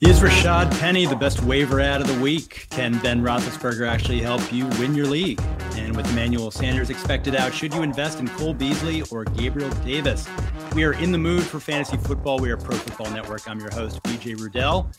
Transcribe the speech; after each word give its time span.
Is 0.00 0.20
Rashaad 0.20 0.70
Penny 0.80 1.04
the 1.04 1.14
best 1.14 1.42
waiver 1.42 1.78
ad 1.78 2.00
of 2.00 2.06
the 2.06 2.18
week? 2.22 2.68
Can 2.70 2.98
Ben 3.00 3.20
Roethlisberger 3.22 3.86
actually 3.86 4.22
help 4.22 4.50
you 4.50 4.66
win 4.78 4.94
your 4.94 5.04
league? 5.04 5.38
And 5.74 5.94
with 5.94 6.10
Emmanuel 6.10 6.50
Sanders 6.50 6.88
expected 6.88 7.34
out, 7.34 7.52
should 7.52 7.74
you 7.74 7.82
invest 7.82 8.18
in 8.18 8.26
Cole 8.28 8.54
Beasley 8.54 9.02
or 9.10 9.24
Gabriel 9.24 9.68
Davis? 9.84 10.26
We 10.74 10.84
are 10.84 10.94
in 10.94 11.12
the 11.12 11.18
mood 11.18 11.42
for 11.42 11.60
fantasy 11.60 11.98
football. 11.98 12.38
We 12.38 12.50
are 12.50 12.56
Pro 12.56 12.78
Football 12.78 13.10
Network. 13.10 13.46
I'm 13.46 13.60
your 13.60 13.70
host, 13.72 14.02
BJ 14.04 14.38
Rudell, 14.38 14.90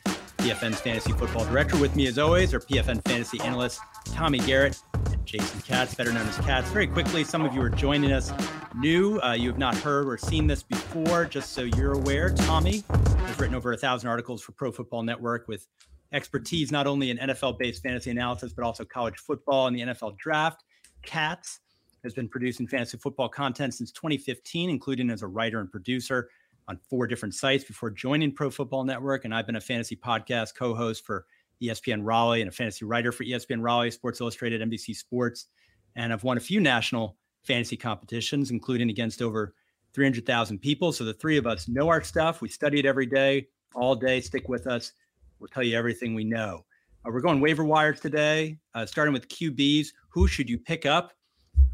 PFN's 0.42 0.80
fantasy 0.80 1.12
football 1.12 1.46
director. 1.46 1.78
With 1.78 1.96
me, 1.96 2.08
as 2.08 2.18
always, 2.18 2.52
are 2.52 2.60
PFN 2.60 3.08
fantasy 3.08 3.40
analysts 3.42 3.80
Tommy 4.06 4.40
Garrett 4.40 4.82
and 5.12 5.24
Jason 5.24 5.62
Katz, 5.62 5.94
better 5.94 6.12
known 6.12 6.28
as 6.28 6.38
Katz. 6.40 6.68
Very 6.72 6.88
quickly, 6.88 7.24
some 7.24 7.46
of 7.46 7.54
you 7.54 7.62
are 7.62 7.70
joining 7.70 8.12
us 8.12 8.34
new. 8.76 9.20
Uh, 9.22 9.34
you 9.34 9.48
have 9.50 9.60
not 9.60 9.76
heard 9.76 10.08
or 10.08 10.18
seen 10.18 10.48
this 10.48 10.64
before, 10.64 11.26
just 11.26 11.54
so 11.54 11.62
you're 11.62 11.94
aware. 11.94 12.32
Tommy 12.32 12.84
has 12.90 13.40
written 13.40 13.54
over 13.54 13.72
a 13.74 13.78
thousand 13.78 14.10
articles 14.10 14.42
for 14.42 14.52
Pro 14.54 14.72
Football 14.72 15.04
Network 15.04 15.48
with 15.48 15.68
expertise 16.12 16.72
not 16.72 16.88
only 16.88 17.12
in 17.12 17.20
NFL 17.20 17.60
based 17.60 17.84
fantasy 17.84 18.10
analysis, 18.10 18.52
but 18.52 18.66
also 18.66 18.84
college 18.84 19.18
football 19.18 19.68
and 19.68 19.76
the 19.76 19.82
NFL 19.82 20.18
draft. 20.18 20.64
Katz 21.04 21.60
has 22.04 22.16
been 22.16 22.28
producing 22.28 22.66
fantasy 22.66 22.98
football 22.98 23.30
content 23.30 23.76
since 23.76 23.92
2015, 23.92 24.72
including 24.72 25.12
as 25.12 25.22
a 25.22 25.28
writer 25.28 25.60
and 25.60 25.70
producer 25.70 26.30
on 26.68 26.80
four 26.90 27.08
different 27.08 27.36
sites 27.36 27.64
before 27.64 27.90
joining 27.90 28.34
Pro 28.34 28.50
Football 28.50 28.84
Network. 28.84 29.26
And 29.26 29.34
I've 29.34 29.46
been 29.46 29.56
a 29.56 29.62
fantasy 29.62 29.96
podcast 29.96 30.56
co 30.56 30.74
host 30.74 31.06
for 31.06 31.26
ESPN 31.62 32.02
Raleigh 32.04 32.42
and 32.42 32.50
a 32.50 32.52
fantasy 32.52 32.86
writer 32.86 33.12
for 33.12 33.24
ESPN 33.24 33.62
Raleigh, 33.62 33.92
Sports 33.92 34.22
Illustrated, 34.22 34.62
NBC 34.62 34.96
Sports. 34.96 35.48
And 35.96 36.12
I've 36.12 36.24
won 36.24 36.38
a 36.38 36.42
few 36.42 36.60
national 36.60 37.18
fantasy 37.44 37.78
competitions, 37.78 38.52
including 38.52 38.90
against 38.90 39.22
over 39.22 39.54
300,000 39.94 40.60
people. 40.60 40.92
So 40.92 41.04
the 41.04 41.14
three 41.14 41.38
of 41.38 41.48
us 41.48 41.68
know 41.68 41.90
our 41.90 42.02
stuff. 42.04 42.42
We 42.42 42.50
study 42.50 42.80
it 42.80 42.86
every 42.86 43.06
day, 43.06 43.48
all 43.76 43.96
day. 43.96 44.22
Stick 44.22 44.48
with 44.48 44.68
us. 44.68 44.94
We'll 45.40 45.50
tell 45.50 45.64
you 45.64 45.78
everything 45.78 46.14
we 46.14 46.24
know. 46.24 46.66
Uh, 47.06 47.12
we're 47.12 47.22
going 47.22 47.42
waiver 47.42 47.64
wires 47.64 48.00
today, 48.00 48.58
uh, 48.76 48.86
starting 48.86 49.14
with 49.14 49.28
QBs. 49.28 49.88
Who 50.10 50.28
should 50.28 50.50
you 50.50 50.58
pick 50.58 50.86
up? 50.86 51.14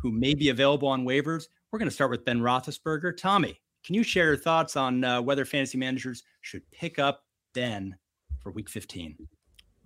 Who 0.01 0.11
may 0.11 0.33
be 0.33 0.49
available 0.49 0.87
on 0.87 1.05
waivers? 1.05 1.47
We're 1.71 1.79
going 1.79 1.89
to 1.89 1.93
start 1.93 2.11
with 2.11 2.23
Ben 2.23 2.39
Roethlisberger. 2.39 3.17
Tommy, 3.17 3.59
can 3.87 3.93
you 3.93 4.03
share 4.03 4.25
your 4.25 4.35
thoughts 4.35 4.75
on 4.75 5.01
uh, 5.05 5.21
whether 5.21 5.45
fantasy 5.45 5.77
managers 5.77 6.23
should 6.41 6.61
pick 6.71 6.99
up 6.99 7.23
Ben 7.53 7.95
for 8.41 8.51
Week 8.51 8.69
15? 8.69 9.15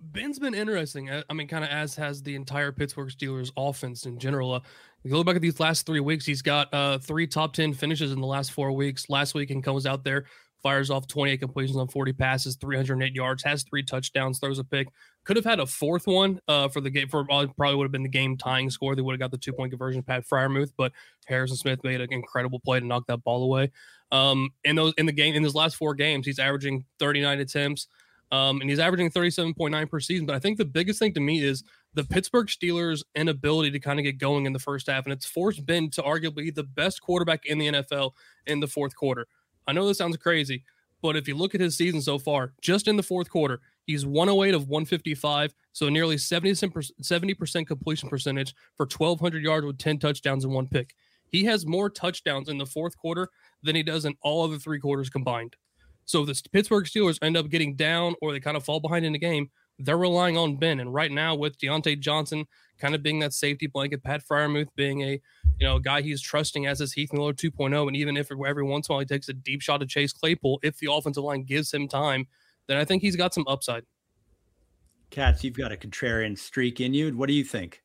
Ben's 0.00 0.40
been 0.40 0.54
interesting. 0.54 1.08
I 1.08 1.32
mean, 1.32 1.46
kind 1.46 1.62
of 1.62 1.70
as 1.70 1.94
has 1.94 2.20
the 2.20 2.34
entire 2.34 2.72
Pittsburgh 2.72 3.10
Steelers 3.10 3.52
offense 3.56 4.04
in 4.04 4.18
general. 4.18 4.54
Uh, 4.54 4.60
you 5.04 5.16
look 5.16 5.24
back 5.24 5.36
at 5.36 5.42
these 5.42 5.60
last 5.60 5.86
three 5.86 6.00
weeks, 6.00 6.26
he's 6.26 6.42
got 6.42 6.74
uh, 6.74 6.98
three 6.98 7.28
top 7.28 7.52
10 7.52 7.74
finishes 7.74 8.10
in 8.10 8.20
the 8.20 8.26
last 8.26 8.50
four 8.50 8.72
weeks. 8.72 9.08
Last 9.08 9.34
week, 9.34 9.50
and 9.50 9.62
comes 9.62 9.86
out 9.86 10.02
there, 10.02 10.24
fires 10.64 10.90
off 10.90 11.06
28 11.06 11.36
completions 11.36 11.78
on 11.78 11.86
40 11.86 12.12
passes, 12.14 12.56
308 12.56 13.14
yards, 13.14 13.44
has 13.44 13.62
three 13.62 13.84
touchdowns, 13.84 14.40
throws 14.40 14.58
a 14.58 14.64
pick. 14.64 14.88
Could 15.24 15.36
have 15.36 15.44
had 15.44 15.60
a 15.60 15.66
fourth 15.66 16.06
one 16.06 16.40
uh, 16.48 16.68
for 16.68 16.80
the 16.80 16.90
game, 16.90 17.08
for 17.08 17.20
uh, 17.30 17.46
probably 17.56 17.76
would 17.76 17.84
have 17.84 17.92
been 17.92 18.02
the 18.02 18.08
game 18.08 18.36
tying 18.36 18.70
score. 18.70 18.96
They 18.96 19.02
would 19.02 19.12
have 19.12 19.20
got 19.20 19.30
the 19.30 19.38
two 19.38 19.52
point 19.52 19.70
conversion, 19.70 20.02
Pat 20.02 20.24
Freiermuth, 20.26 20.72
but 20.76 20.92
Harrison 21.26 21.56
Smith 21.56 21.84
made 21.84 22.00
an 22.00 22.12
incredible 22.12 22.58
play 22.58 22.80
to 22.80 22.86
knock 22.86 23.06
that 23.06 23.22
ball 23.22 23.44
away. 23.44 23.70
Um, 24.10 24.50
in 24.64 24.76
those 24.76 24.92
in 24.98 25.06
the 25.06 25.12
game 25.12 25.34
in 25.34 25.42
his 25.42 25.54
last 25.54 25.76
four 25.76 25.94
games, 25.94 26.26
he's 26.26 26.38
averaging 26.38 26.84
39 26.98 27.38
attempts, 27.40 27.86
um, 28.32 28.60
and 28.60 28.68
he's 28.68 28.80
averaging 28.80 29.10
37.9 29.10 29.90
per 29.90 30.00
season. 30.00 30.26
But 30.26 30.34
I 30.34 30.38
think 30.40 30.58
the 30.58 30.64
biggest 30.64 30.98
thing 30.98 31.14
to 31.14 31.20
me 31.20 31.42
is 31.42 31.62
the 31.94 32.04
Pittsburgh 32.04 32.46
Steelers' 32.46 33.02
inability 33.14 33.70
to 33.70 33.78
kind 33.78 33.98
of 33.98 34.04
get 34.04 34.18
going 34.18 34.46
in 34.46 34.52
the 34.52 34.58
first 34.58 34.88
half. 34.88 35.04
And 35.04 35.12
it's 35.12 35.26
forced 35.26 35.64
Ben 35.64 35.90
to 35.90 36.02
arguably 36.02 36.54
the 36.54 36.62
best 36.64 37.00
quarterback 37.00 37.46
in 37.46 37.58
the 37.58 37.68
NFL 37.68 38.12
in 38.46 38.60
the 38.60 38.66
fourth 38.66 38.96
quarter. 38.96 39.26
I 39.66 39.72
know 39.72 39.86
this 39.86 39.98
sounds 39.98 40.16
crazy, 40.16 40.64
but 41.02 41.16
if 41.16 41.28
you 41.28 41.36
look 41.36 41.54
at 41.54 41.60
his 41.60 41.76
season 41.76 42.00
so 42.00 42.18
far, 42.18 42.52
just 42.60 42.88
in 42.88 42.96
the 42.96 43.02
fourth 43.02 43.30
quarter, 43.30 43.60
he's 43.86 44.06
108 44.06 44.54
of 44.54 44.68
155, 44.68 45.54
so 45.72 45.88
nearly 45.88 46.16
70% 46.16 47.66
completion 47.66 48.08
percentage 48.08 48.54
for 48.76 48.84
1,200 48.84 49.42
yards 49.42 49.66
with 49.66 49.78
10 49.78 49.98
touchdowns 49.98 50.44
and 50.44 50.52
one 50.52 50.66
pick. 50.66 50.94
He 51.28 51.44
has 51.44 51.66
more 51.66 51.88
touchdowns 51.88 52.48
in 52.48 52.58
the 52.58 52.66
fourth 52.66 52.96
quarter 52.96 53.28
than 53.62 53.74
he 53.74 53.82
does 53.82 54.04
in 54.04 54.14
all 54.22 54.44
other 54.44 54.58
three 54.58 54.78
quarters 54.78 55.08
combined. 55.08 55.56
So 56.04 56.22
if 56.22 56.26
the 56.26 56.48
Pittsburgh 56.50 56.84
Steelers 56.84 57.18
end 57.22 57.36
up 57.36 57.48
getting 57.48 57.74
down 57.74 58.14
or 58.20 58.32
they 58.32 58.40
kind 58.40 58.56
of 58.56 58.64
fall 58.64 58.80
behind 58.80 59.06
in 59.06 59.12
the 59.12 59.18
game, 59.18 59.50
they're 59.78 59.98
relying 59.98 60.36
on 60.36 60.56
Ben. 60.56 60.80
And 60.80 60.92
right 60.92 61.10
now, 61.10 61.34
with 61.34 61.58
Diontae 61.58 62.00
Johnson 62.00 62.44
kind 62.78 62.94
of 62.94 63.02
being 63.02 63.18
that 63.20 63.32
safety 63.32 63.66
blanket, 63.66 64.02
Pat 64.02 64.22
Freiermuth 64.26 64.68
being 64.76 65.02
a 65.02 65.20
you 65.58 65.66
know 65.66 65.78
guy 65.78 66.02
he's 66.02 66.20
trusting 66.20 66.66
as 66.66 66.80
his 66.80 66.92
Heath 66.92 67.12
Miller 67.12 67.32
2.0, 67.32 67.86
and 67.86 67.96
even 67.96 68.16
if 68.16 68.30
every 68.30 68.64
once 68.64 68.88
in 68.88 68.92
a 68.92 68.94
while 68.94 69.00
he 69.00 69.06
takes 69.06 69.28
a 69.28 69.32
deep 69.32 69.62
shot 69.62 69.78
to 69.78 69.86
Chase 69.86 70.12
Claypool, 70.12 70.60
if 70.62 70.78
the 70.78 70.92
offensive 70.92 71.24
line 71.24 71.44
gives 71.44 71.72
him 71.72 71.88
time, 71.88 72.26
then 72.72 72.78
I 72.78 72.84
think 72.84 73.02
he's 73.02 73.16
got 73.16 73.34
some 73.34 73.44
upside. 73.46 73.84
Katz, 75.10 75.44
you've 75.44 75.56
got 75.56 75.72
a 75.72 75.76
contrarian 75.76 76.38
streak 76.38 76.80
in 76.80 76.94
you. 76.94 77.10
What 77.12 77.26
do 77.26 77.34
you 77.34 77.44
think? 77.44 77.82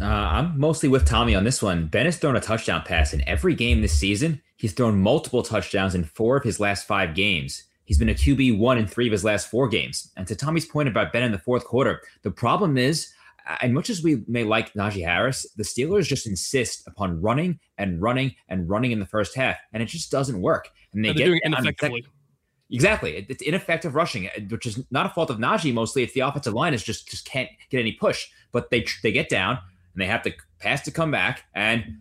Uh, 0.00 0.04
I'm 0.04 0.58
mostly 0.58 0.88
with 0.88 1.04
Tommy 1.04 1.34
on 1.34 1.42
this 1.42 1.60
one. 1.60 1.88
Ben 1.88 2.04
has 2.04 2.18
thrown 2.18 2.36
a 2.36 2.40
touchdown 2.40 2.82
pass 2.82 3.12
in 3.12 3.26
every 3.26 3.54
game 3.54 3.82
this 3.82 3.98
season. 3.98 4.40
He's 4.56 4.72
thrown 4.72 5.00
multiple 5.00 5.42
touchdowns 5.42 5.94
in 5.94 6.04
four 6.04 6.36
of 6.36 6.44
his 6.44 6.60
last 6.60 6.86
five 6.86 7.14
games. 7.14 7.64
He's 7.84 7.98
been 7.98 8.08
a 8.08 8.14
QB 8.14 8.58
one 8.58 8.78
in 8.78 8.86
three 8.86 9.06
of 9.06 9.12
his 9.12 9.24
last 9.24 9.50
four 9.50 9.68
games. 9.68 10.12
And 10.16 10.26
to 10.28 10.36
Tommy's 10.36 10.66
point 10.66 10.88
about 10.88 11.12
Ben 11.12 11.22
in 11.22 11.32
the 11.32 11.38
fourth 11.38 11.64
quarter, 11.64 12.00
the 12.22 12.30
problem 12.30 12.78
is, 12.78 13.12
as 13.60 13.70
much 13.70 13.90
as 13.90 14.02
we 14.02 14.24
may 14.26 14.44
like 14.44 14.72
Najee 14.74 15.04
Harris, 15.04 15.46
the 15.56 15.62
Steelers 15.62 16.06
just 16.06 16.26
insist 16.26 16.86
upon 16.86 17.20
running 17.20 17.58
and 17.78 18.02
running 18.02 18.34
and 18.48 18.68
running 18.68 18.90
in 18.90 18.98
the 18.98 19.06
first 19.06 19.36
half, 19.36 19.56
and 19.72 19.82
it 19.82 19.86
just 19.86 20.10
doesn't 20.10 20.40
work. 20.40 20.68
And 20.92 21.04
they 21.04 21.12
get 21.14 21.26
doing 21.26 21.40
ineffectively. 21.44 22.04
Exactly, 22.70 23.24
it's 23.28 23.42
ineffective 23.42 23.94
rushing, 23.94 24.26
eh, 24.26 24.40
which 24.48 24.66
is 24.66 24.84
not 24.90 25.06
a 25.06 25.08
fault 25.10 25.30
of 25.30 25.38
Najee. 25.38 25.72
Mostly, 25.72 26.02
it's 26.02 26.14
the 26.14 26.20
offensive 26.20 26.54
line 26.54 26.74
is 26.74 26.82
just 26.82 27.08
just 27.08 27.24
can't 27.24 27.48
get 27.70 27.78
any 27.78 27.92
push. 27.92 28.28
But 28.50 28.70
they 28.70 28.84
they 29.02 29.12
get 29.12 29.28
down 29.28 29.58
and 29.94 30.02
they 30.02 30.06
have 30.06 30.22
to 30.22 30.32
pass 30.58 30.82
to 30.82 30.90
come 30.90 31.12
back, 31.12 31.44
and 31.54 31.98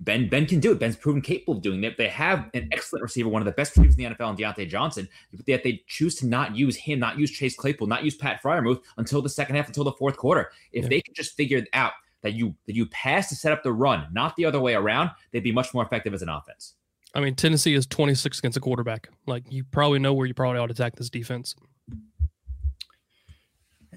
Ben 0.00 0.28
Ben 0.28 0.46
can 0.46 0.58
do 0.58 0.72
it. 0.72 0.80
Ben's 0.80 0.96
proven 0.96 1.22
capable 1.22 1.54
of 1.54 1.62
doing 1.62 1.84
it. 1.84 1.96
They 1.96 2.08
have 2.08 2.50
an 2.54 2.68
excellent 2.72 3.04
receiver, 3.04 3.28
one 3.28 3.42
of 3.42 3.46
the 3.46 3.52
best 3.52 3.76
receivers 3.76 3.96
in 3.96 4.04
the 4.04 4.16
NFL, 4.16 4.30
and 4.30 4.38
Diontae 4.38 4.68
Johnson. 4.68 5.08
Yet 5.46 5.62
they 5.62 5.82
choose 5.86 6.16
to 6.16 6.26
not 6.26 6.56
use 6.56 6.76
him, 6.76 6.98
not 6.98 7.18
use 7.18 7.30
Chase 7.30 7.56
Claypool, 7.56 7.86
not 7.86 8.04
use 8.04 8.16
Pat 8.16 8.42
Freiermuth 8.42 8.80
until 8.96 9.22
the 9.22 9.28
second 9.28 9.54
half, 9.54 9.68
until 9.68 9.84
the 9.84 9.92
fourth 9.92 10.16
quarter. 10.16 10.50
If 10.72 10.84
yeah. 10.84 10.88
they 10.88 11.00
could 11.00 11.14
just 11.14 11.36
figure 11.36 11.64
out 11.72 11.92
that 12.22 12.34
you 12.34 12.56
that 12.66 12.74
you 12.74 12.86
pass 12.86 13.28
to 13.28 13.36
set 13.36 13.52
up 13.52 13.62
the 13.62 13.72
run, 13.72 14.08
not 14.12 14.34
the 14.34 14.44
other 14.44 14.60
way 14.60 14.74
around, 14.74 15.10
they'd 15.30 15.44
be 15.44 15.52
much 15.52 15.72
more 15.72 15.84
effective 15.84 16.14
as 16.14 16.22
an 16.22 16.28
offense. 16.28 16.74
I 17.14 17.20
mean, 17.20 17.34
Tennessee 17.34 17.74
is 17.74 17.86
26 17.86 18.38
against 18.38 18.56
a 18.56 18.60
quarterback. 18.60 19.08
Like 19.26 19.44
you 19.50 19.64
probably 19.64 19.98
know 19.98 20.12
where 20.12 20.26
you 20.26 20.34
probably 20.34 20.60
ought 20.60 20.66
to 20.66 20.72
attack 20.72 20.96
this 20.96 21.10
defense. 21.10 21.54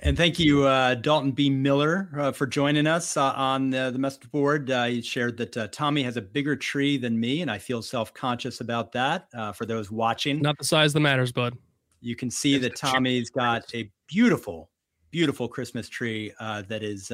And 0.03 0.17
thank 0.17 0.39
you, 0.39 0.65
uh, 0.65 0.95
Dalton 0.95 1.31
B. 1.31 1.49
Miller, 1.49 2.09
uh, 2.17 2.31
for 2.31 2.47
joining 2.47 2.87
us 2.87 3.17
uh, 3.17 3.33
on 3.33 3.69
the, 3.69 3.91
the 3.91 3.99
message 3.99 4.31
board. 4.31 4.71
Uh, 4.71 4.85
he 4.85 5.01
shared 5.01 5.37
that 5.37 5.55
uh, 5.55 5.67
Tommy 5.67 6.01
has 6.01 6.17
a 6.17 6.21
bigger 6.21 6.55
tree 6.55 6.97
than 6.97 7.19
me, 7.19 7.41
and 7.41 7.51
I 7.51 7.59
feel 7.59 7.81
self 7.83 8.13
conscious 8.13 8.61
about 8.61 8.91
that. 8.93 9.27
Uh, 9.35 9.51
for 9.51 9.65
those 9.65 9.91
watching, 9.91 10.41
not 10.41 10.57
the 10.57 10.63
size 10.63 10.93
that 10.93 11.01
matters, 11.01 11.31
bud. 11.31 11.55
You 11.99 12.15
can 12.15 12.31
see 12.31 12.57
that 12.57 12.75
Tommy's 12.75 13.29
got 13.29 13.63
a 13.75 13.91
beautiful, 14.07 14.71
beautiful 15.11 15.47
Christmas 15.47 15.87
tree 15.87 16.33
that 16.39 16.81
is 16.81 17.11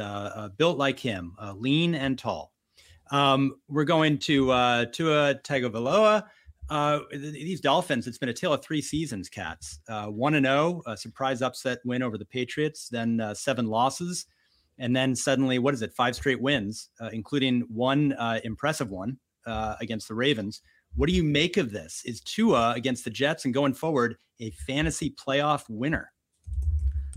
built 0.57 0.77
like 0.77 0.97
him, 0.97 1.35
lean 1.57 1.93
and 1.93 2.17
tall. 2.17 2.53
Um, 3.11 3.55
we're 3.67 3.85
going 3.85 4.17
to 4.19 4.51
uh, 4.51 4.85
Tua 4.85 5.35
Tagovailoa. 5.43 6.23
Uh, 6.69 6.99
these 7.11 7.61
Dolphins, 7.61 8.07
it's 8.07 8.17
been 8.17 8.29
a 8.29 8.33
tale 8.33 8.53
of 8.53 8.61
three 8.61 8.81
seasons, 8.81 9.29
Katz. 9.29 9.79
Uh, 9.87 10.07
1 10.07 10.35
and 10.35 10.45
0, 10.45 10.81
a 10.85 10.97
surprise 10.97 11.41
upset 11.41 11.79
win 11.85 12.03
over 12.03 12.17
the 12.17 12.25
Patriots, 12.25 12.89
then 12.89 13.21
uh, 13.21 13.33
seven 13.33 13.67
losses. 13.67 14.25
And 14.77 14.95
then 14.95 15.15
suddenly, 15.15 15.59
what 15.59 15.73
is 15.73 15.81
it? 15.81 15.93
Five 15.93 16.15
straight 16.15 16.41
wins, 16.41 16.89
uh, 16.99 17.09
including 17.13 17.61
one 17.69 18.13
uh, 18.13 18.39
impressive 18.43 18.89
one 18.89 19.17
uh, 19.45 19.75
against 19.79 20.07
the 20.07 20.13
Ravens. 20.13 20.61
What 20.95 21.07
do 21.07 21.15
you 21.15 21.23
make 21.23 21.57
of 21.57 21.71
this? 21.71 22.03
Is 22.05 22.21
Tua 22.21 22.73
against 22.75 23.03
the 23.03 23.09
Jets 23.09 23.45
and 23.45 23.53
going 23.53 23.73
forward 23.73 24.17
a 24.39 24.51
fantasy 24.51 25.11
playoff 25.11 25.63
winner? 25.69 26.11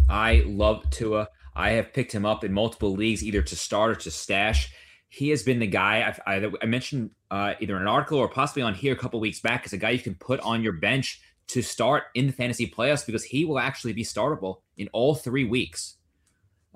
I 0.09 0.45
love 0.47 0.89
Tua. 0.91 1.29
I 1.55 1.71
have 1.73 1.93
picked 1.93 2.13
him 2.13 2.25
up 2.25 2.45
in 2.45 2.53
multiple 2.53 2.93
leagues, 2.93 3.25
either 3.25 3.43
to 3.43 3.57
start 3.57 3.91
or 3.91 3.95
to 3.97 4.11
stash 4.11 4.73
he 5.11 5.29
has 5.31 5.43
been 5.43 5.59
the 5.59 5.67
guy 5.67 6.15
I, 6.27 6.37
I, 6.37 6.51
I 6.63 6.67
mentioned 6.67 7.11
uh, 7.31 7.55
either 7.61 7.77
in 7.77 7.83
an 7.83 7.89
article 7.89 8.19
or 8.19 8.29
possibly 8.29 8.63
on 8.63 8.75
here 8.75 8.93
a 8.93 8.97
couple 8.97 9.21
weeks 9.21 9.41
back 9.41 9.65
as 9.67 9.73
a 9.73 9.77
guy 9.77 9.91
you 9.91 9.99
can 9.99 10.15
put 10.15 10.41
on 10.41 10.63
your 10.63 10.73
bench 10.73 11.21
to 11.49 11.63
start 11.63 12.05
in 12.15 12.29
the 12.29 12.33
fantasy 12.33 12.71
playoffs 12.71 13.05
because 13.05 13.25
he 13.25 13.45
will 13.45 13.59
actually 13.59 13.93
be 13.93 14.05
startable 14.05 14.61
in 14.77 14.89
all 14.93 15.17
three 15.17 15.45
weeks. 15.45 15.97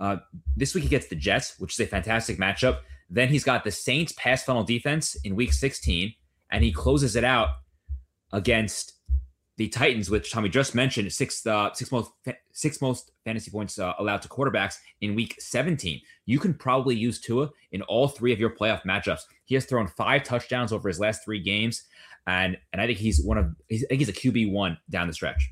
Uh, 0.00 0.16
this 0.56 0.74
week 0.74 0.82
he 0.82 0.90
gets 0.90 1.06
the 1.06 1.14
Jets, 1.14 1.60
which 1.60 1.74
is 1.74 1.80
a 1.80 1.86
fantastic 1.86 2.38
matchup. 2.38 2.80
Then 3.08 3.28
he's 3.28 3.44
got 3.44 3.62
the 3.62 3.70
Saints 3.70 4.12
pass 4.16 4.42
funnel 4.42 4.64
defense 4.64 5.14
in 5.22 5.36
week 5.36 5.52
16, 5.52 6.12
and 6.50 6.64
he 6.64 6.72
closes 6.72 7.14
it 7.14 7.22
out 7.22 7.50
against 8.32 8.94
the 9.56 9.68
Titans, 9.68 10.10
which 10.10 10.32
Tommy 10.32 10.48
just 10.48 10.74
mentioned, 10.74 11.12
six 11.12 11.46
uh, 11.46 11.72
six 11.72 11.92
most 11.92 12.10
six 12.52 12.80
most 12.80 13.12
fantasy 13.24 13.50
points 13.50 13.78
uh, 13.78 13.92
allowed 13.98 14.22
to 14.22 14.28
quarterbacks 14.28 14.78
in 15.00 15.14
Week 15.14 15.36
17. 15.38 16.00
You 16.26 16.38
can 16.38 16.54
probably 16.54 16.96
use 16.96 17.20
Tua 17.20 17.50
in 17.72 17.82
all 17.82 18.08
three 18.08 18.32
of 18.32 18.40
your 18.40 18.50
playoff 18.50 18.82
matchups. 18.82 19.20
He 19.44 19.54
has 19.54 19.64
thrown 19.64 19.86
five 19.86 20.24
touchdowns 20.24 20.72
over 20.72 20.88
his 20.88 20.98
last 20.98 21.24
three 21.24 21.40
games, 21.40 21.84
and 22.26 22.56
and 22.72 22.82
I 22.82 22.86
think 22.86 22.98
he's 22.98 23.22
one 23.22 23.38
of 23.38 23.54
he's, 23.68 23.84
I 23.84 23.88
think 23.88 24.00
he's 24.00 24.08
a 24.08 24.12
QB 24.12 24.52
one 24.52 24.78
down 24.90 25.06
the 25.06 25.14
stretch. 25.14 25.50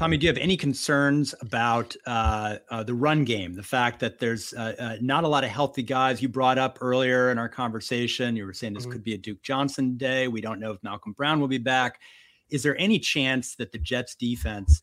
Tommy, 0.00 0.16
do 0.16 0.24
you 0.24 0.32
have 0.32 0.38
any 0.38 0.56
concerns 0.56 1.34
about 1.42 1.94
uh, 2.06 2.56
uh, 2.70 2.82
the 2.82 2.94
run 2.94 3.22
game? 3.22 3.52
The 3.52 3.62
fact 3.62 4.00
that 4.00 4.18
there's 4.18 4.54
uh, 4.54 4.74
uh 4.78 4.96
not 5.02 5.24
a 5.24 5.28
lot 5.28 5.44
of 5.44 5.50
healthy 5.50 5.82
guys. 5.82 6.22
You 6.22 6.28
brought 6.30 6.56
up 6.56 6.78
earlier 6.80 7.30
in 7.30 7.36
our 7.36 7.50
conversation, 7.50 8.34
you 8.34 8.46
were 8.46 8.54
saying 8.54 8.72
this 8.72 8.84
mm-hmm. 8.84 8.92
could 8.92 9.04
be 9.04 9.12
a 9.12 9.18
Duke 9.18 9.42
Johnson 9.42 9.98
day. 9.98 10.26
We 10.26 10.40
don't 10.40 10.58
know 10.58 10.70
if 10.70 10.82
Malcolm 10.82 11.12
Brown 11.12 11.38
will 11.38 11.48
be 11.48 11.58
back. 11.58 12.00
Is 12.48 12.62
there 12.62 12.78
any 12.78 12.98
chance 12.98 13.56
that 13.56 13.72
the 13.72 13.78
Jets 13.78 14.14
defense 14.14 14.80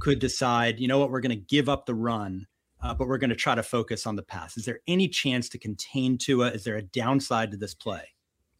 could 0.00 0.18
decide, 0.18 0.78
you 0.78 0.86
know 0.86 0.98
what, 0.98 1.10
we're 1.10 1.22
going 1.22 1.30
to 1.30 1.46
give 1.46 1.70
up 1.70 1.86
the 1.86 1.94
run, 1.94 2.46
uh, 2.82 2.92
but 2.92 3.08
we're 3.08 3.16
going 3.16 3.30
to 3.30 3.36
try 3.36 3.54
to 3.54 3.62
focus 3.62 4.06
on 4.06 4.16
the 4.16 4.22
pass? 4.22 4.58
Is 4.58 4.66
there 4.66 4.80
any 4.86 5.08
chance 5.08 5.48
to 5.48 5.58
contain 5.58 6.18
Tua? 6.18 6.50
Is 6.50 6.64
there 6.64 6.76
a 6.76 6.82
downside 6.82 7.52
to 7.52 7.56
this 7.56 7.72
play? 7.72 8.02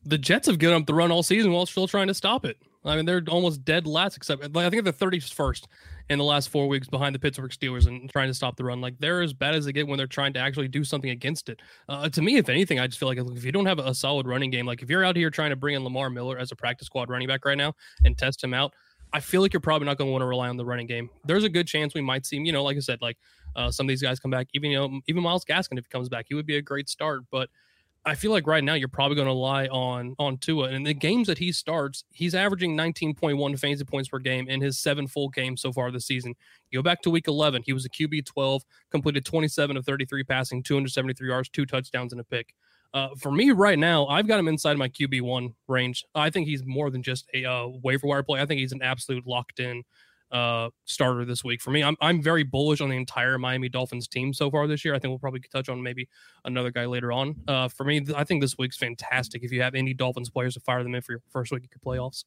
The 0.07 0.17
Jets 0.17 0.47
have 0.47 0.59
given 0.59 0.75
up 0.75 0.87
the 0.87 0.95
run 0.95 1.13
all 1.13 1.23
season 1.23 1.53
while 1.53 1.67
still 1.67 1.87
trying 1.87 2.09
to 2.09 2.15
stop 2.15 2.47
it. 2.47 2.57
I 2.85 2.97
mean, 2.97 3.05
they're 3.05 3.23
almost 3.29 3.65
dead 3.65 3.87
last, 3.87 4.17
except 4.17 4.45
I 4.57 4.71
think 4.71 4.85
they're 4.85 4.93
31st 4.93 5.65
in 6.11 6.19
the 6.19 6.25
last 6.25 6.49
four 6.49 6.69
weeks 6.69 6.89
behind 6.89 7.15
the 7.15 7.19
Pittsburgh 7.19 7.51
Steelers 7.51 7.87
and 7.87 8.09
trying 8.11 8.29
to 8.29 8.35
stop 8.35 8.57
the 8.57 8.65
run. 8.65 8.81
Like 8.81 8.99
they're 8.99 9.21
as 9.21 9.33
bad 9.33 9.55
as 9.55 9.65
they 9.65 9.73
get 9.73 9.87
when 9.87 9.99
they're 9.99 10.07
trying 10.07 10.33
to 10.35 10.39
actually 10.39 10.69
do 10.69 10.85
something 10.85 11.11
against 11.11 11.49
it. 11.49 11.61
Uh, 11.89 12.09
to 12.09 12.23
me, 12.23 12.37
if 12.37 12.49
anything, 12.49 12.79
I 12.79 12.87
just 12.87 12.99
feel 12.99 13.09
like 13.09 13.19
if 13.19 13.45
you 13.45 13.53
don't 13.53 13.67
have 13.67 13.79
a 13.79 13.95
solid 13.95 14.27
running 14.27 14.51
game, 14.51 14.65
like 14.65 14.83
if 14.83 14.89
you're 14.89 15.05
out 15.05 15.17
here 15.17 15.31
trying 15.31 15.51
to 15.51 15.57
bring 15.57 15.75
in 15.75 15.85
Lamar 15.85 16.09
Miller 16.09 16.39
as 16.39 16.53
a 16.53 16.57
practice 16.57 16.87
squad 16.87 17.11
running 17.11 17.29
back 17.29 17.45
right 17.45 17.59
now 17.59 17.75
and 18.05 18.17
test 18.17 18.43
him 18.43 18.55
out, 18.55 18.73
I 19.13 19.21
feel 19.21 19.41
like 19.41 19.53
you're 19.53 19.61
probably 19.61 19.87
not 19.87 19.97
going 19.97 20.09
to 20.09 20.13
want 20.13 20.23
to 20.23 20.27
rely 20.27 20.49
on 20.49 20.57
the 20.57 20.65
running 20.65 20.87
game. 20.87 21.11
There's 21.25 21.45
a 21.45 21.49
good 21.49 21.67
chance 21.67 21.95
we 21.95 22.01
might 22.01 22.27
see, 22.27 22.37
him. 22.37 22.45
you 22.45 22.53
know, 22.53 22.63
like 22.63 22.77
I 22.77 22.81
said, 22.81 23.01
like 23.01 23.17
uh, 23.57 23.71
some 23.71 23.87
of 23.87 23.89
these 23.89 24.03
guys 24.03 24.21
come 24.21 24.31
back. 24.31 24.49
Even 24.55 24.71
you 24.71 24.79
know, 24.79 25.01
even 25.09 25.23
Myles 25.23 25.45
Gaskin 25.45 25.79
if 25.79 25.85
he 25.85 25.91
comes 25.91 26.09
back, 26.09 26.27
he 26.29 26.35
would 26.35 26.47
be 26.47 26.57
a 26.57 26.63
great 26.63 26.89
start. 26.89 27.23
But 27.31 27.49
I 28.09 28.15
feel 28.15 28.31
like 28.31 28.47
right 28.47 28.63
now 28.63 28.75
you're 28.75 28.89
probably 28.89 29.17
going 29.17 29.27
to 29.27 29.33
rely 29.33 29.67
on 29.67 30.15
on 30.19 30.39
Tua. 30.39 30.67
And 30.67 30.77
in 30.77 30.83
the 30.83 30.95
games 30.95 31.27
that 31.29 31.39
he 31.39 31.53
starts, 31.53 32.05
he's 32.11 32.35
averaging 32.35 32.77
19.1 32.77 33.59
fantasy 33.59 33.85
points 33.85 34.09
per 34.09 34.19
game 34.19 34.49
in 34.49 34.61
his 34.61 34.79
seven 34.79 35.07
full 35.07 35.29
games 35.29 35.61
so 35.63 35.73
far 35.73 35.91
this 35.91 36.07
season. 36.07 36.35
You 36.71 36.79
go 36.79 36.83
back 36.83 37.03
to 37.03 37.11
week 37.11 37.29
11, 37.29 37.63
he 37.65 37.73
was 37.73 37.85
a 37.85 37.91
QB 37.91 38.27
12, 38.27 38.63
completed 38.91 39.25
27 39.25 39.77
of 39.77 39.85
33 39.85 40.25
passing, 40.25 40.63
273 40.63 41.29
yards, 41.29 41.49
two 41.49 41.67
touchdowns, 41.67 42.13
and 42.13 42.21
a 42.21 42.25
pick. 42.25 42.55
Uh, 42.95 43.09
for 43.19 43.31
me 43.31 43.51
right 43.51 43.79
now, 43.79 44.07
I've 44.07 44.27
got 44.27 44.39
him 44.39 44.49
inside 44.49 44.79
my 44.79 44.89
QB 44.89 45.23
one 45.23 45.55
range. 45.67 46.05
I 46.15 46.31
think 46.31 46.47
he's 46.47 46.65
more 46.65 46.91
than 46.91 47.03
just 47.03 47.27
a 47.35 47.45
uh, 47.45 47.67
waiver 47.83 48.07
wire 48.07 48.23
play. 48.23 48.41
I 48.41 48.47
think 48.47 48.61
he's 48.61 48.73
an 48.73 48.83
absolute 48.83 49.27
locked 49.27 49.61
in 49.61 49.83
uh, 50.31 50.69
starter 50.85 51.25
this 51.25 51.43
week 51.45 51.61
for 51.61 51.71
me. 51.71 51.83
I'm 51.83 51.97
I'm 52.01 52.23
very 52.23 52.43
bullish 52.43 52.81
on 52.81 52.89
the 52.89 52.97
entire 52.97 53.39
Miami 53.39 53.69
Dolphins 53.69 54.09
team 54.09 54.33
so 54.33 54.51
far 54.51 54.67
this 54.67 54.85
year. 54.85 54.95
I 54.95 54.99
think 54.99 55.11
we'll 55.11 55.19
probably 55.19 55.41
touch 55.53 55.69
on 55.69 55.83
maybe 55.83 56.09
another 56.45 56.71
guy 56.71 56.87
later 56.87 57.13
on. 57.13 57.37
Uh, 57.47 57.69
for 57.69 57.85
me, 57.85 58.07
I 58.17 58.25
think 58.25 58.43
this 58.43 58.57
week's 58.59 58.77
fantastic. 58.77 59.43
If 59.43 59.53
you 59.53 59.63
have 59.63 59.75
any 59.75 59.95
Dolphins 59.95 60.31
players 60.31 60.55
to 60.55 60.61
fire 60.61 60.83
them 60.83 60.95
in 60.95 61.03
for 61.03 61.13
your 61.13 61.23
first 61.31 61.53
week 61.53 61.65
of 61.65 61.71
your 61.71 61.81
playoffs. 61.85 62.25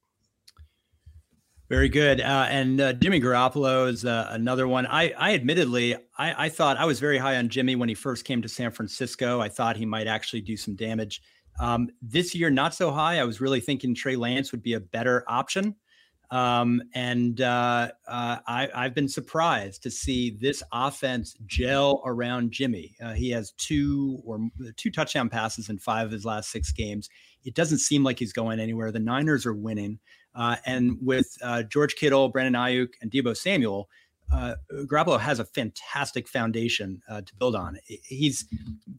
Very 1.71 1.87
good. 1.87 2.19
Uh, 2.19 2.47
and 2.49 2.81
uh, 2.81 2.91
Jimmy 2.91 3.21
Garoppolo 3.21 3.87
is 3.87 4.03
uh, 4.03 4.27
another 4.31 4.67
one. 4.67 4.85
I, 4.87 5.13
I 5.17 5.33
admittedly, 5.33 5.95
I, 6.17 6.45
I 6.45 6.49
thought 6.49 6.75
I 6.75 6.83
was 6.83 6.99
very 6.99 7.17
high 7.17 7.37
on 7.37 7.47
Jimmy 7.47 7.77
when 7.77 7.87
he 7.87 7.95
first 7.95 8.25
came 8.25 8.41
to 8.41 8.49
San 8.49 8.71
Francisco. 8.71 9.39
I 9.39 9.47
thought 9.47 9.77
he 9.77 9.85
might 9.85 10.05
actually 10.05 10.41
do 10.41 10.57
some 10.57 10.75
damage. 10.75 11.21
Um, 11.61 11.87
this 12.01 12.35
year, 12.35 12.49
not 12.49 12.75
so 12.75 12.91
high. 12.91 13.19
I 13.19 13.23
was 13.23 13.39
really 13.39 13.61
thinking 13.61 13.95
Trey 13.95 14.17
Lance 14.17 14.51
would 14.51 14.61
be 14.61 14.73
a 14.73 14.81
better 14.81 15.23
option. 15.29 15.77
Um, 16.31 16.81
and 16.93 17.41
uh, 17.41 17.89
uh, 18.07 18.37
I, 18.47 18.69
have 18.73 18.95
been 18.95 19.09
surprised 19.09 19.83
to 19.83 19.91
see 19.91 20.37
this 20.39 20.63
offense 20.71 21.35
gel 21.45 22.01
around 22.05 22.51
Jimmy. 22.51 22.95
Uh, 23.03 23.11
he 23.11 23.29
has 23.31 23.51
two 23.51 24.21
or 24.25 24.39
two 24.77 24.91
touchdown 24.91 25.27
passes 25.27 25.69
in 25.69 25.77
five 25.77 26.05
of 26.05 26.11
his 26.11 26.23
last 26.23 26.49
six 26.49 26.71
games. 26.71 27.09
It 27.43 27.53
doesn't 27.53 27.79
seem 27.79 28.05
like 28.05 28.17
he's 28.17 28.31
going 28.31 28.61
anywhere. 28.61 28.93
The 28.93 28.99
Niners 28.99 29.45
are 29.45 29.53
winning, 29.53 29.99
uh, 30.33 30.55
and 30.65 30.97
with 31.01 31.37
uh, 31.43 31.63
George 31.63 31.95
Kittle, 31.95 32.29
Brandon 32.29 32.59
Aiyuk, 32.59 32.93
and 33.01 33.11
Deebo 33.11 33.35
Samuel. 33.35 33.89
Uh, 34.33 34.55
Garoppolo 34.85 35.19
has 35.19 35.39
a 35.39 35.45
fantastic 35.45 36.29
foundation 36.29 37.01
uh, 37.09 37.19
to 37.19 37.35
build 37.35 37.53
on. 37.53 37.77
He's 37.83 38.45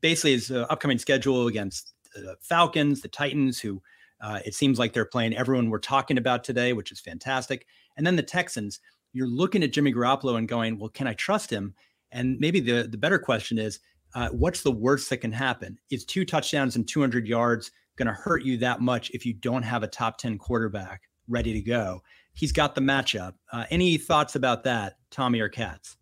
basically 0.03 0.33
his 0.33 0.51
upcoming 0.51 0.99
schedule 0.99 1.47
against 1.47 1.95
the 2.15 2.37
Falcons, 2.43 3.01
the 3.01 3.09
Titans, 3.09 3.59
who 3.59 3.81
uh, 4.23 4.39
it 4.45 4.55
seems 4.55 4.79
like 4.79 4.93
they're 4.93 5.05
playing 5.05 5.37
everyone 5.37 5.69
we're 5.69 5.79
talking 5.79 6.17
about 6.17 6.45
today, 6.45 6.73
which 6.73 6.93
is 6.93 7.01
fantastic. 7.01 7.67
And 7.97 8.07
then 8.07 8.17
the 8.17 8.23
Texans, 8.23 8.81
you're 9.13 9.27
looking 9.27 9.63
at 9.63 9.73
Jimmy 9.73 9.93
Garoppolo 9.93 10.39
and 10.39 10.49
going, 10.49 10.79
well, 10.79 10.89
can 10.89 11.07
I 11.07 11.15
trust 11.15 11.51
him? 11.51 11.75
And 12.13 12.39
maybe 12.39 12.61
the, 12.61 12.89
the 12.89 12.97
better 12.97 13.19
question 13.19 13.59
is, 13.59 13.81
uh, 14.15 14.29
what's 14.29 14.63
the 14.63 14.71
worst 14.71 15.11
that 15.11 15.19
can 15.19 15.33
happen? 15.33 15.79
Is 15.91 16.05
two 16.05 16.25
touchdowns 16.25 16.77
and 16.77 16.87
200 16.87 17.27
yards 17.27 17.73
going 17.97 18.07
to 18.07 18.13
hurt 18.13 18.45
you 18.45 18.57
that 18.59 18.81
much 18.81 19.11
if 19.11 19.27
you 19.27 19.33
don't 19.35 19.63
have 19.63 19.83
a 19.83 19.89
top 19.89 20.19
10 20.19 20.39
quarterback 20.39 21.03
ready 21.29 21.53
to 21.53 21.61
go? 21.61 22.03
He's 22.35 22.53
got 22.53 22.75
the 22.75 22.81
matchup. 22.81 23.35
Uh, 23.53 23.65
any 23.71 23.97
thoughts 23.97 24.37
about 24.37 24.65
that, 24.65 24.99
Tommy 25.11 25.41
or 25.41 25.49
Katz? 25.49 25.97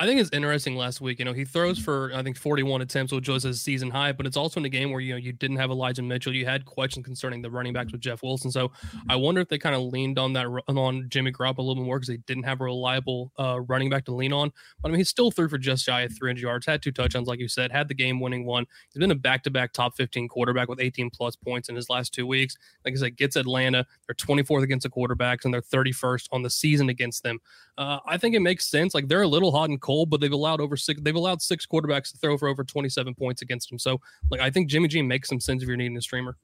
I 0.00 0.06
think 0.06 0.20
it's 0.20 0.30
interesting 0.32 0.76
last 0.76 1.00
week. 1.00 1.18
You 1.18 1.24
know, 1.24 1.32
he 1.32 1.44
throws 1.44 1.76
mm-hmm. 1.76 1.84
for 1.84 2.12
I 2.14 2.22
think 2.22 2.36
41 2.36 2.82
attempts, 2.82 3.12
which 3.12 3.28
was 3.28 3.42
his 3.42 3.60
season 3.60 3.90
high, 3.90 4.12
but 4.12 4.26
it's 4.26 4.36
also 4.36 4.60
in 4.60 4.66
a 4.66 4.68
game 4.68 4.92
where 4.92 5.00
you 5.00 5.14
know 5.14 5.18
you 5.18 5.32
didn't 5.32 5.56
have 5.56 5.70
Elijah 5.70 6.02
Mitchell. 6.02 6.32
You 6.32 6.46
had 6.46 6.64
questions 6.64 7.04
concerning 7.04 7.42
the 7.42 7.50
running 7.50 7.72
backs 7.72 7.88
mm-hmm. 7.88 7.94
with 7.94 8.02
Jeff 8.02 8.22
Wilson. 8.22 8.52
So 8.52 8.68
mm-hmm. 8.68 9.10
I 9.10 9.16
wonder 9.16 9.40
if 9.40 9.48
they 9.48 9.58
kind 9.58 9.74
of 9.74 9.82
leaned 9.82 10.18
on 10.18 10.32
that 10.34 10.46
on 10.68 11.08
Jimmy 11.08 11.32
Garoppolo 11.32 11.58
a 11.58 11.62
little 11.62 11.82
bit 11.82 11.86
more 11.86 11.98
because 11.98 12.08
they 12.08 12.18
didn't 12.18 12.44
have 12.44 12.60
a 12.60 12.64
reliable 12.64 13.32
uh, 13.40 13.60
running 13.62 13.90
back 13.90 14.04
to 14.04 14.14
lean 14.14 14.32
on. 14.32 14.52
But 14.80 14.88
I 14.88 14.92
mean, 14.92 14.98
he 15.00 15.04
still 15.04 15.32
threw 15.32 15.48
for 15.48 15.58
just 15.58 15.84
shy 15.84 16.02
of 16.02 16.16
300 16.16 16.40
yards, 16.40 16.66
had 16.66 16.80
two 16.80 16.92
touchdowns, 16.92 17.26
like 17.26 17.40
you 17.40 17.48
said, 17.48 17.72
had 17.72 17.88
the 17.88 17.94
game 17.94 18.20
winning 18.20 18.46
one. 18.46 18.66
He's 18.92 19.00
been 19.00 19.10
a 19.10 19.16
back 19.16 19.42
to 19.44 19.50
back 19.50 19.72
top 19.72 19.96
15 19.96 20.28
quarterback 20.28 20.68
with 20.68 20.80
18 20.80 21.10
plus 21.10 21.34
points 21.34 21.68
in 21.68 21.74
his 21.74 21.90
last 21.90 22.14
two 22.14 22.26
weeks. 22.26 22.56
Like 22.84 22.94
I 22.94 22.98
said, 22.98 23.16
gets 23.16 23.34
Atlanta. 23.34 23.84
They're 24.06 24.14
24th 24.14 24.62
against 24.62 24.84
the 24.84 24.90
quarterbacks 24.90 25.44
and 25.44 25.52
they're 25.52 25.60
31st 25.60 26.28
on 26.30 26.42
the 26.42 26.50
season 26.50 26.88
against 26.88 27.24
them. 27.24 27.40
Uh, 27.78 28.00
I 28.04 28.18
think 28.18 28.34
it 28.34 28.40
makes 28.40 28.66
sense. 28.66 28.92
Like 28.92 29.06
they're 29.06 29.22
a 29.22 29.28
little 29.28 29.52
hot 29.52 29.70
and 29.70 29.80
cold, 29.80 30.10
but 30.10 30.20
they've 30.20 30.32
allowed 30.32 30.60
over 30.60 30.76
six. 30.76 31.00
They've 31.00 31.14
allowed 31.14 31.40
six 31.40 31.64
quarterbacks 31.64 32.10
to 32.10 32.18
throw 32.18 32.36
for 32.36 32.48
over 32.48 32.64
27 32.64 33.14
points 33.14 33.40
against 33.40 33.70
them. 33.70 33.78
So, 33.78 34.00
like, 34.32 34.40
I 34.40 34.50
think 34.50 34.68
Jimmy 34.68 34.88
G 34.88 35.00
makes 35.00 35.28
some 35.28 35.38
sense 35.38 35.62
if 35.62 35.68
you're 35.68 35.76
needing 35.76 35.96
a 35.96 36.02
streamer. 36.02 36.36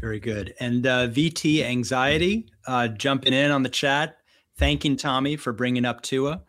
Very 0.00 0.20
good. 0.20 0.54
And 0.60 0.86
uh, 0.86 1.08
VT 1.08 1.64
Anxiety 1.64 2.46
uh, 2.68 2.88
jumping 2.88 3.32
in 3.32 3.50
on 3.50 3.64
the 3.64 3.68
chat, 3.68 4.18
thanking 4.56 4.96
Tommy 4.96 5.34
for 5.34 5.52
bringing 5.52 5.84
up 5.84 6.00
Tua. 6.00 6.42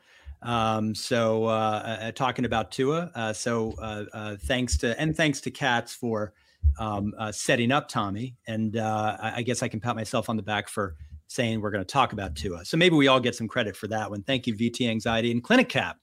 Um, 0.43 0.93
so 0.95 1.45
uh, 1.45 1.97
uh 2.01 2.11
talking 2.11 2.45
about 2.45 2.71
Tua. 2.71 3.11
Uh, 3.15 3.33
so 3.33 3.73
uh, 3.81 4.35
thanks 4.41 4.77
to 4.77 4.99
and 5.01 5.17
thanks 5.17 5.41
to 5.41 5.49
Katz 5.49 5.95
for 5.95 6.33
um, 6.77 7.15
setting 7.31 7.71
up 7.71 7.89
Tommy. 7.89 8.35
And 8.45 8.77
I 8.77 9.41
guess 9.41 9.63
I 9.63 9.67
can 9.67 9.79
pat 9.79 9.95
myself 9.95 10.29
on 10.29 10.37
the 10.37 10.43
back 10.43 10.69
for 10.69 10.95
saying 11.31 11.61
we're 11.61 11.71
going 11.71 11.83
to 11.83 11.91
talk 11.91 12.11
about 12.11 12.35
Tua. 12.35 12.65
So 12.65 12.75
maybe 12.75 12.95
we 12.95 13.07
all 13.07 13.19
get 13.19 13.35
some 13.35 13.47
credit 13.47 13.75
for 13.75 13.87
that 13.87 14.09
one. 14.09 14.21
Thank 14.23 14.47
you, 14.47 14.53
VT 14.53 14.89
Anxiety 14.89 15.31
and 15.31 15.41
Clinic 15.41 15.69
Cap, 15.69 15.97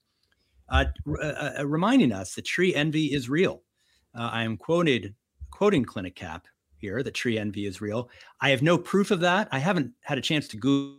uh, 0.69 0.85
uh, 1.07 1.51
uh, 1.59 1.67
reminding 1.67 2.11
us 2.11 2.33
that 2.33 2.45
tree 2.45 2.73
envy 2.73 3.13
is 3.13 3.29
real. 3.29 3.61
Uh, 4.17 4.29
I 4.33 4.43
am 4.43 4.57
quoted 4.57 5.13
quoting 5.51 5.85
Clinic 5.85 6.15
Cap 6.15 6.47
here 6.77 7.03
that 7.03 7.13
tree 7.13 7.37
envy 7.37 7.67
is 7.67 7.79
real. 7.79 8.09
I 8.41 8.49
have 8.49 8.63
no 8.63 8.77
proof 8.77 9.11
of 9.11 9.19
that. 9.19 9.47
I 9.51 9.59
haven't 9.59 9.91
had 10.01 10.17
a 10.17 10.21
chance 10.21 10.47
to 10.49 10.57
Google, 10.57 10.97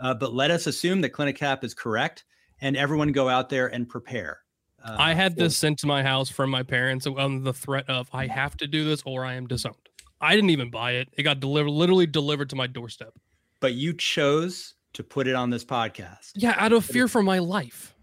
uh, 0.00 0.14
but 0.14 0.34
let 0.34 0.50
us 0.50 0.66
assume 0.66 1.00
that 1.02 1.10
Clinic 1.10 1.36
Cap 1.36 1.62
is 1.62 1.72
correct, 1.72 2.24
and 2.60 2.76
everyone 2.76 3.12
go 3.12 3.28
out 3.28 3.48
there 3.48 3.68
and 3.68 3.88
prepare. 3.88 4.40
Uh, 4.84 4.96
I 4.98 5.14
had 5.14 5.36
this 5.36 5.56
sent 5.56 5.78
to 5.80 5.86
my 5.86 6.02
house 6.02 6.28
from 6.28 6.50
my 6.50 6.64
parents 6.64 7.06
on 7.06 7.44
the 7.44 7.52
threat 7.52 7.88
of 7.88 8.08
I 8.12 8.26
have 8.26 8.56
to 8.56 8.66
do 8.66 8.84
this 8.84 9.02
or 9.06 9.24
I 9.24 9.34
am 9.34 9.46
disowned. 9.46 9.76
I 10.20 10.34
didn't 10.34 10.50
even 10.50 10.70
buy 10.70 10.92
it. 10.92 11.08
It 11.16 11.22
got 11.22 11.38
delivered, 11.38 11.70
literally 11.70 12.06
delivered 12.06 12.50
to 12.50 12.56
my 12.56 12.66
doorstep 12.66 13.14
but 13.62 13.74
you 13.74 13.94
chose 13.94 14.74
to 14.92 15.02
put 15.02 15.26
it 15.26 15.34
on 15.34 15.48
this 15.48 15.64
podcast. 15.64 16.32
Yeah, 16.34 16.54
out 16.58 16.72
of 16.72 16.84
fear 16.84 17.08
for 17.08 17.22
my 17.22 17.38
life. 17.38 17.94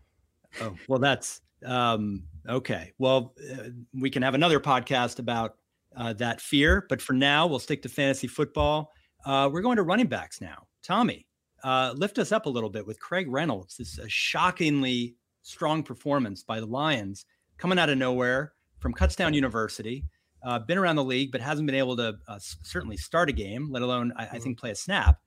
Oh, 0.60 0.74
well, 0.88 1.00
that's 1.00 1.42
um, 1.64 2.24
okay. 2.48 2.94
Well, 2.98 3.36
uh, 3.52 3.70
we 3.94 4.10
can 4.10 4.24
have 4.24 4.34
another 4.34 4.60
podcast 4.60 5.20
about 5.20 5.56
uh, 5.96 6.14
that 6.14 6.42
fear, 6.42 6.86
but 6.90 7.02
for 7.02 7.14
now, 7.14 7.46
we'll 7.46 7.60
stick 7.60 7.84
to 7.84 7.90
fantasy 7.90 8.28
football. 8.28 8.92
Uh, 9.26 9.50
we're 9.52 9.62
going 9.62 9.76
to 9.76 9.84
running 9.84 10.08
backs 10.08 10.42
now. 10.42 10.66
Tommy, 10.82 11.28
uh, 11.64 11.94
lift 11.96 12.18
us 12.18 12.32
up 12.32 12.46
a 12.46 12.50
little 12.50 12.70
bit 12.70 12.88
with 12.88 13.00
Craig 13.00 13.28
Reynolds. 13.30 13.76
This 13.78 13.94
is 13.94 14.00
a 14.00 14.10
shockingly 14.10 15.16
strong 15.44 15.84
performance 15.84 16.42
by 16.42 16.60
the 16.60 16.66
Lions 16.66 17.26
coming 17.58 17.78
out 17.78 17.90
of 17.90 17.98
nowhere 17.98 18.54
from 18.80 18.94
Kutztown 18.94 19.34
University. 19.34 20.06
Uh, 20.42 20.58
been 20.58 20.78
around 20.78 20.96
the 20.96 21.04
league, 21.04 21.34
but 21.34 21.42
hasn't 21.42 21.66
been 21.66 21.76
able 21.76 21.98
to 21.98 22.16
uh, 22.30 22.40
certainly 22.40 22.96
start 22.96 23.28
a 23.28 23.34
game, 23.34 23.68
let 23.70 23.82
alone, 23.82 24.14
I, 24.16 24.28
I 24.28 24.40
think, 24.40 24.58
play 24.58 24.72
a 24.72 24.76
snap. 24.76 25.18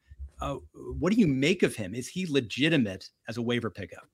Uh, 0.42 0.56
what 0.99 1.12
do 1.12 1.20
you 1.20 1.28
make 1.28 1.62
of 1.62 1.76
him? 1.76 1.94
Is 1.94 2.08
he 2.08 2.26
legitimate 2.26 3.08
as 3.28 3.37
a 3.37 3.42
waiver 3.42 3.70
pickup? 3.70 4.08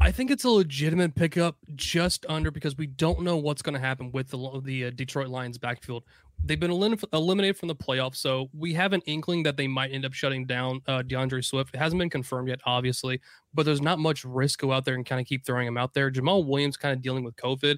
I 0.00 0.10
think 0.10 0.30
it's 0.30 0.44
a 0.44 0.50
legitimate 0.50 1.14
pickup 1.14 1.56
just 1.76 2.24
under 2.28 2.50
because 2.50 2.76
we 2.78 2.86
don't 2.86 3.20
know 3.20 3.36
what's 3.36 3.60
going 3.60 3.74
to 3.74 3.80
happen 3.80 4.10
with 4.12 4.28
the 4.28 4.60
the 4.64 4.86
uh, 4.86 4.90
Detroit 4.90 5.28
Lions 5.28 5.58
backfield. 5.58 6.04
They've 6.42 6.58
been 6.58 6.70
elim- 6.70 6.98
eliminated 7.12 7.58
from 7.58 7.68
the 7.68 7.76
playoffs, 7.76 8.16
so 8.16 8.48
we 8.52 8.72
have 8.74 8.94
an 8.94 9.02
inkling 9.06 9.42
that 9.44 9.56
they 9.58 9.68
might 9.68 9.92
end 9.92 10.06
up 10.06 10.14
shutting 10.14 10.46
down 10.46 10.80
uh, 10.88 11.02
D'Andre 11.02 11.42
Swift. 11.42 11.74
It 11.74 11.78
hasn't 11.78 11.98
been 11.98 12.10
confirmed 12.10 12.48
yet, 12.48 12.60
obviously, 12.64 13.20
but 13.52 13.66
there's 13.66 13.82
not 13.82 13.98
much 13.98 14.24
risk 14.24 14.60
go 14.60 14.72
out 14.72 14.84
there 14.86 14.94
and 14.94 15.06
kind 15.06 15.20
of 15.20 15.26
keep 15.26 15.44
throwing 15.44 15.66
him 15.66 15.76
out 15.76 15.94
there. 15.94 16.10
Jamaal 16.10 16.46
Williams 16.46 16.76
kind 16.76 16.94
of 16.94 17.02
dealing 17.02 17.24
with 17.24 17.36
COVID. 17.36 17.76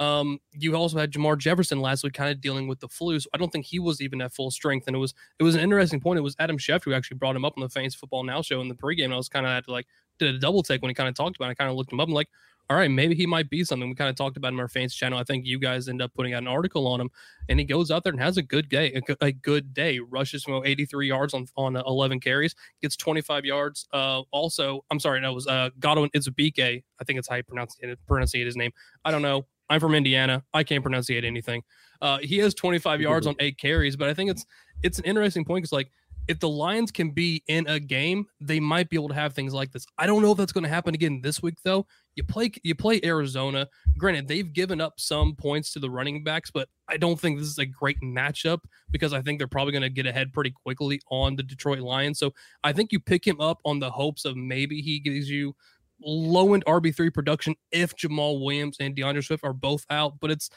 Um, 0.00 0.38
you 0.52 0.76
also 0.76 0.98
had 0.98 1.12
Jermar 1.12 1.36
Jefferson 1.36 1.80
last 1.80 2.04
week, 2.04 2.12
kind 2.12 2.30
of 2.30 2.40
dealing 2.40 2.68
with 2.68 2.80
the 2.80 2.88
flu. 2.88 3.18
So 3.18 3.28
I 3.34 3.38
don't 3.38 3.50
think 3.50 3.66
he 3.66 3.78
was 3.78 4.00
even 4.00 4.20
at 4.20 4.32
full 4.32 4.50
strength. 4.50 4.86
And 4.86 4.94
it 4.94 4.98
was 4.98 5.14
it 5.38 5.42
was 5.42 5.54
an 5.54 5.60
interesting 5.60 6.00
point. 6.00 6.18
It 6.18 6.22
was 6.22 6.36
Adam 6.38 6.58
Schefter 6.58 6.84
who 6.84 6.94
actually 6.94 7.18
brought 7.18 7.36
him 7.36 7.44
up 7.44 7.54
on 7.56 7.62
the 7.62 7.68
Fantasy 7.68 7.96
Football 7.96 8.24
Now 8.24 8.42
show 8.42 8.60
in 8.60 8.68
the 8.68 8.74
pregame. 8.74 9.06
And 9.06 9.14
I 9.14 9.16
was 9.16 9.28
kind 9.28 9.46
of 9.46 9.50
had 9.50 9.64
to 9.64 9.72
like 9.72 9.86
did 10.18 10.34
a 10.34 10.38
double 10.38 10.62
take 10.62 10.82
when 10.82 10.90
he 10.90 10.94
kind 10.94 11.08
of 11.08 11.14
talked 11.14 11.36
about. 11.36 11.48
it. 11.48 11.52
I 11.52 11.54
kind 11.54 11.70
of 11.70 11.76
looked 11.76 11.92
him 11.92 12.00
up 12.00 12.08
and 12.08 12.14
like, 12.14 12.28
all 12.70 12.76
right, 12.76 12.90
maybe 12.90 13.14
he 13.14 13.26
might 13.26 13.48
be 13.48 13.64
something. 13.64 13.88
We 13.88 13.94
kind 13.94 14.10
of 14.10 14.16
talked 14.16 14.36
about 14.36 14.52
in 14.52 14.60
our 14.60 14.68
fans 14.68 14.94
channel. 14.94 15.18
I 15.18 15.24
think 15.24 15.46
you 15.46 15.58
guys 15.58 15.88
end 15.88 16.02
up 16.02 16.12
putting 16.12 16.34
out 16.34 16.42
an 16.42 16.48
article 16.48 16.86
on 16.86 17.00
him, 17.00 17.10
and 17.48 17.58
he 17.58 17.64
goes 17.64 17.90
out 17.90 18.04
there 18.04 18.12
and 18.12 18.20
has 18.20 18.36
a 18.36 18.42
good 18.42 18.68
day. 18.68 18.92
A, 19.08 19.24
a 19.24 19.32
good 19.32 19.72
day. 19.72 20.00
Rushes 20.00 20.44
from 20.44 20.62
83 20.66 21.08
yards 21.08 21.32
on 21.32 21.46
on 21.56 21.76
11 21.76 22.20
carries, 22.20 22.54
gets 22.82 22.94
25 22.96 23.46
yards. 23.46 23.86
Uh, 23.92 24.20
also, 24.32 24.84
I'm 24.90 25.00
sorry, 25.00 25.20
no, 25.22 25.30
it 25.30 25.34
was 25.34 25.46
uh, 25.46 25.70
Godwin 25.78 26.10
Ezebike. 26.10 26.82
I 27.00 27.04
think 27.04 27.18
it's 27.18 27.28
how 27.28 27.36
you 27.36 27.42
pronounce 27.42 27.76
it, 27.80 27.98
pronounce 28.06 28.34
it 28.34 28.44
his 28.44 28.56
name. 28.56 28.72
I 29.02 29.12
don't 29.12 29.22
know. 29.22 29.46
I'm 29.70 29.80
from 29.80 29.94
Indiana. 29.94 30.44
I 30.54 30.64
can't 30.64 30.82
pronunciate 30.82 31.24
anything. 31.24 31.62
Uh, 32.00 32.18
he 32.18 32.38
has 32.38 32.54
25 32.54 33.00
yards 33.00 33.26
on 33.26 33.34
eight 33.40 33.58
carries, 33.58 33.96
but 33.96 34.08
I 34.08 34.14
think 34.14 34.30
it's 34.30 34.46
it's 34.82 34.98
an 34.98 35.04
interesting 35.04 35.44
point 35.44 35.62
because 35.62 35.72
like 35.72 35.90
if 36.28 36.38
the 36.38 36.48
Lions 36.48 36.90
can 36.90 37.10
be 37.10 37.42
in 37.48 37.66
a 37.68 37.80
game, 37.80 38.26
they 38.38 38.60
might 38.60 38.90
be 38.90 38.96
able 38.96 39.08
to 39.08 39.14
have 39.14 39.32
things 39.32 39.54
like 39.54 39.72
this. 39.72 39.86
I 39.96 40.06
don't 40.06 40.20
know 40.20 40.30
if 40.32 40.36
that's 40.36 40.52
going 40.52 40.64
to 40.64 40.70
happen 40.70 40.94
again 40.94 41.20
this 41.22 41.42
week 41.42 41.56
though. 41.64 41.86
You 42.16 42.22
play 42.22 42.52
you 42.62 42.74
play 42.74 43.00
Arizona. 43.02 43.66
Granted, 43.96 44.28
they've 44.28 44.52
given 44.52 44.80
up 44.80 45.00
some 45.00 45.34
points 45.34 45.72
to 45.72 45.78
the 45.78 45.88
running 45.88 46.22
backs, 46.22 46.50
but 46.50 46.68
I 46.88 46.98
don't 46.98 47.18
think 47.18 47.38
this 47.38 47.48
is 47.48 47.58
a 47.58 47.66
great 47.66 48.00
matchup 48.02 48.58
because 48.90 49.12
I 49.12 49.22
think 49.22 49.38
they're 49.38 49.48
probably 49.48 49.72
going 49.72 49.82
to 49.82 49.90
get 49.90 50.06
ahead 50.06 50.32
pretty 50.32 50.50
quickly 50.50 51.00
on 51.10 51.34
the 51.34 51.42
Detroit 51.42 51.80
Lions. 51.80 52.18
So 52.18 52.32
I 52.62 52.72
think 52.72 52.92
you 52.92 53.00
pick 53.00 53.26
him 53.26 53.40
up 53.40 53.60
on 53.64 53.78
the 53.78 53.90
hopes 53.90 54.24
of 54.24 54.36
maybe 54.36 54.82
he 54.82 55.00
gives 55.00 55.30
you 55.30 55.54
low 56.00 56.54
end 56.54 56.64
RB3 56.66 57.12
production 57.12 57.54
if 57.70 57.94
Jamaal 57.96 58.40
Williams 58.40 58.76
and 58.80 58.94
D'Andre 58.94 59.22
Swift 59.22 59.44
are 59.44 59.52
both 59.52 59.84
out, 59.90 60.20
but 60.20 60.30
it's 60.30 60.50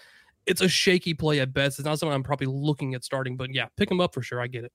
it's 0.46 0.62
a 0.62 0.70
shaky 0.70 1.14
play 1.14 1.40
at 1.40 1.54
best. 1.54 1.80
It's 1.80 1.86
not 1.86 2.00
something 2.00 2.14
I'm 2.14 2.24
probably 2.24 2.48
looking 2.48 2.96
at 2.96 3.04
starting, 3.04 3.38
but 3.38 3.54
yeah, 3.54 3.68
pick 3.78 3.92
him 3.92 4.02
up 4.02 4.14
for 4.14 4.22
sure. 4.22 4.42
I 4.42 4.48
get 4.48 4.64
it. 4.64 4.72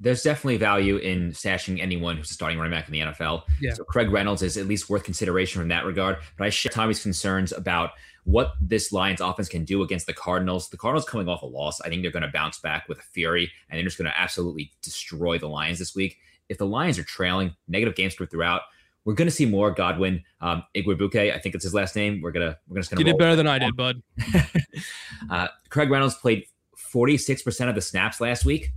There's 0.00 0.22
definitely 0.22 0.56
value 0.56 0.96
in 0.96 1.30
stashing 1.30 1.80
anyone 1.80 2.16
who's 2.16 2.30
starting 2.30 2.58
running 2.58 2.72
back 2.72 2.88
in 2.88 2.92
the 2.92 3.00
NFL. 3.00 3.44
Yeah. 3.60 3.72
So 3.74 3.84
Craig 3.84 4.10
Reynolds 4.10 4.42
is 4.42 4.56
at 4.56 4.66
least 4.66 4.90
worth 4.90 5.04
consideration 5.04 5.60
from 5.60 5.68
that 5.68 5.84
regard. 5.84 6.18
But 6.36 6.46
I 6.46 6.50
share 6.50 6.70
Tommy's 6.70 7.00
concerns 7.00 7.52
about 7.52 7.90
what 8.24 8.54
this 8.60 8.92
Lions 8.92 9.20
offense 9.20 9.48
can 9.48 9.64
do 9.64 9.82
against 9.82 10.06
the 10.06 10.12
Cardinals. 10.12 10.68
The 10.68 10.76
Cardinals 10.76 11.08
coming 11.08 11.28
off 11.28 11.42
a 11.42 11.46
loss. 11.46 11.80
I 11.80 11.88
think 11.88 12.02
they're 12.02 12.10
going 12.10 12.24
to 12.24 12.28
bounce 12.28 12.58
back 12.58 12.88
with 12.88 12.98
a 12.98 13.02
fury 13.02 13.50
and 13.70 13.78
they're 13.78 13.84
just 13.84 13.96
going 13.96 14.10
to 14.10 14.20
absolutely 14.20 14.72
destroy 14.82 15.38
the 15.38 15.48
Lions 15.48 15.78
this 15.78 15.94
week. 15.94 16.18
If 16.48 16.58
the 16.58 16.66
Lions 16.66 16.98
are 16.98 17.04
trailing, 17.04 17.54
negative 17.68 17.94
game 17.94 18.10
script 18.10 18.32
throughout, 18.32 18.62
we're 19.04 19.14
going 19.14 19.28
to 19.28 19.34
see 19.34 19.46
more 19.46 19.70
Godwin 19.70 20.22
um, 20.40 20.64
Igwebuike. 20.74 21.34
I 21.34 21.38
think 21.38 21.54
it's 21.54 21.64
his 21.64 21.74
last 21.74 21.94
name. 21.94 22.20
We're 22.22 22.32
gonna 22.32 22.58
we're 22.68 22.78
just 22.78 22.90
gonna. 22.90 23.00
You 23.00 23.04
did 23.04 23.18
better 23.18 23.36
than 23.36 23.46
I 23.46 23.58
did, 23.58 23.76
bud. 23.76 24.02
uh, 25.30 25.48
Craig 25.68 25.90
Reynolds 25.90 26.14
played 26.16 26.46
46 26.76 27.42
percent 27.42 27.68
of 27.68 27.74
the 27.74 27.82
snaps 27.82 28.20
last 28.20 28.44
week. 28.44 28.72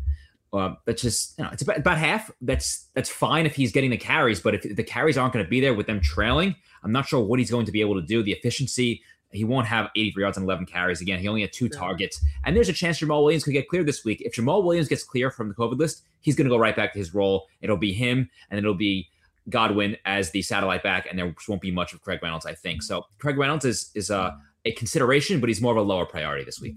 Uh, 0.53 0.75
that's 0.85 1.01
just 1.01 1.37
you 1.37 1.43
know, 1.43 1.49
it's 1.51 1.61
about, 1.61 1.77
about 1.77 1.97
half. 1.97 2.31
That's 2.41 2.87
that's 2.93 3.09
fine 3.09 3.45
if 3.45 3.55
he's 3.55 3.71
getting 3.71 3.89
the 3.89 3.97
carries, 3.97 4.41
but 4.41 4.55
if 4.55 4.75
the 4.75 4.83
carries 4.83 5.17
aren't 5.17 5.33
going 5.33 5.45
to 5.45 5.49
be 5.49 5.59
there 5.59 5.73
with 5.73 5.87
them 5.87 6.01
trailing, 6.01 6.55
I'm 6.83 6.91
not 6.91 7.07
sure 7.07 7.21
what 7.21 7.39
he's 7.39 7.51
going 7.51 7.65
to 7.65 7.71
be 7.71 7.81
able 7.81 7.95
to 7.95 8.05
do. 8.05 8.23
The 8.23 8.31
efficiency, 8.31 9.01
he 9.31 9.43
won't 9.43 9.67
have 9.67 9.89
83 9.95 10.23
yards 10.23 10.37
and 10.37 10.45
11 10.45 10.65
carries 10.65 11.01
again. 11.01 11.19
He 11.19 11.27
only 11.27 11.41
had 11.41 11.53
two 11.53 11.69
yeah. 11.71 11.77
targets, 11.77 12.23
and 12.45 12.55
there's 12.55 12.69
a 12.69 12.73
chance 12.73 12.99
Jamaal 12.99 13.23
Williams 13.23 13.43
could 13.43 13.53
get 13.53 13.67
clear 13.67 13.83
this 13.83 14.03
week. 14.03 14.21
If 14.21 14.35
Jamaal 14.35 14.63
Williams 14.63 14.87
gets 14.87 15.03
clear 15.03 15.31
from 15.31 15.49
the 15.49 15.55
COVID 15.55 15.77
list, 15.77 16.03
he's 16.21 16.35
going 16.35 16.47
to 16.47 16.53
go 16.53 16.57
right 16.57 16.75
back 16.75 16.93
to 16.93 16.99
his 16.99 17.13
role. 17.13 17.47
It'll 17.61 17.77
be 17.77 17.93
him, 17.93 18.29
and 18.49 18.57
it'll 18.57 18.73
be 18.73 19.09
Godwin 19.49 19.97
as 20.05 20.31
the 20.31 20.41
satellite 20.41 20.83
back, 20.83 21.07
and 21.09 21.17
there 21.17 21.33
won't 21.47 21.61
be 21.61 21.71
much 21.71 21.93
of 21.93 22.01
Craig 22.01 22.19
Reynolds, 22.21 22.45
I 22.45 22.53
think. 22.53 22.83
So 22.83 23.03
Craig 23.19 23.37
Reynolds 23.37 23.65
is 23.65 23.91
is 23.95 24.09
a, 24.09 24.37
a 24.65 24.71
consideration, 24.73 25.39
but 25.39 25.49
he's 25.49 25.61
more 25.61 25.71
of 25.71 25.77
a 25.77 25.81
lower 25.81 26.05
priority 26.05 26.43
this 26.43 26.59
week. 26.59 26.75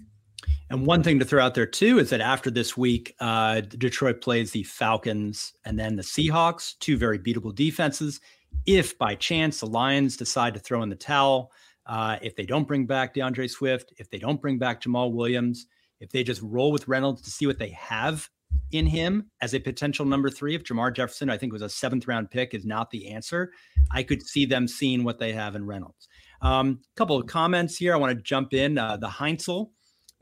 And 0.70 0.86
one 0.86 1.02
thing 1.02 1.18
to 1.18 1.24
throw 1.24 1.44
out 1.44 1.54
there 1.54 1.66
too 1.66 1.98
is 1.98 2.10
that 2.10 2.20
after 2.20 2.48
this 2.48 2.76
week, 2.76 3.14
uh, 3.18 3.60
Detroit 3.60 4.20
plays 4.20 4.52
the 4.52 4.62
Falcons 4.62 5.52
and 5.64 5.76
then 5.76 5.96
the 5.96 6.02
Seahawks, 6.02 6.78
two 6.78 6.96
very 6.96 7.18
beatable 7.18 7.52
defenses. 7.52 8.20
If 8.66 8.96
by 8.96 9.16
chance 9.16 9.60
the 9.60 9.66
Lions 9.66 10.16
decide 10.16 10.54
to 10.54 10.60
throw 10.60 10.82
in 10.82 10.88
the 10.88 10.94
towel, 10.94 11.50
uh, 11.86 12.18
if 12.22 12.36
they 12.36 12.46
don't 12.46 12.68
bring 12.68 12.86
back 12.86 13.14
DeAndre 13.14 13.50
Swift, 13.50 13.92
if 13.98 14.08
they 14.10 14.18
don't 14.18 14.40
bring 14.40 14.58
back 14.58 14.80
Jamaal 14.80 15.12
Williams, 15.12 15.66
if 15.98 16.10
they 16.10 16.22
just 16.22 16.40
roll 16.40 16.70
with 16.70 16.86
Reynolds 16.86 17.22
to 17.22 17.30
see 17.30 17.48
what 17.48 17.58
they 17.58 17.70
have 17.70 18.30
in 18.73 18.87
him 18.87 19.30
as 19.40 19.54
a 19.54 19.59
potential 19.59 20.07
number 20.07 20.30
three. 20.30 20.54
If 20.54 20.64
Jermar 20.64 20.95
Jefferson, 20.95 21.30
I 21.30 21.37
think 21.37 21.52
was 21.52 21.62
a 21.62 21.69
seventh 21.69 22.07
round 22.07 22.30
pick, 22.30 22.54
is 22.54 22.64
not 22.64 22.90
the 22.90 23.09
answer, 23.09 23.52
I 23.90 24.02
could 24.02 24.23
see 24.23 24.47
them 24.47 24.69
seeing 24.69 25.04
what 25.04 25.19
they 25.19 25.33
have 25.33 25.57
in 25.57 25.66
Reynolds. 25.66 26.09
A 26.42 26.47
um, 26.47 26.80
couple 26.97 27.19
of 27.19 27.26
comments 27.26 27.76
here. 27.76 27.92
I 27.92 27.97
want 27.97 28.16
to 28.16 28.23
jump 28.23 28.54
in. 28.54 28.78
Uh, 28.78 28.97
the 28.97 29.09
Heinzel, 29.09 29.71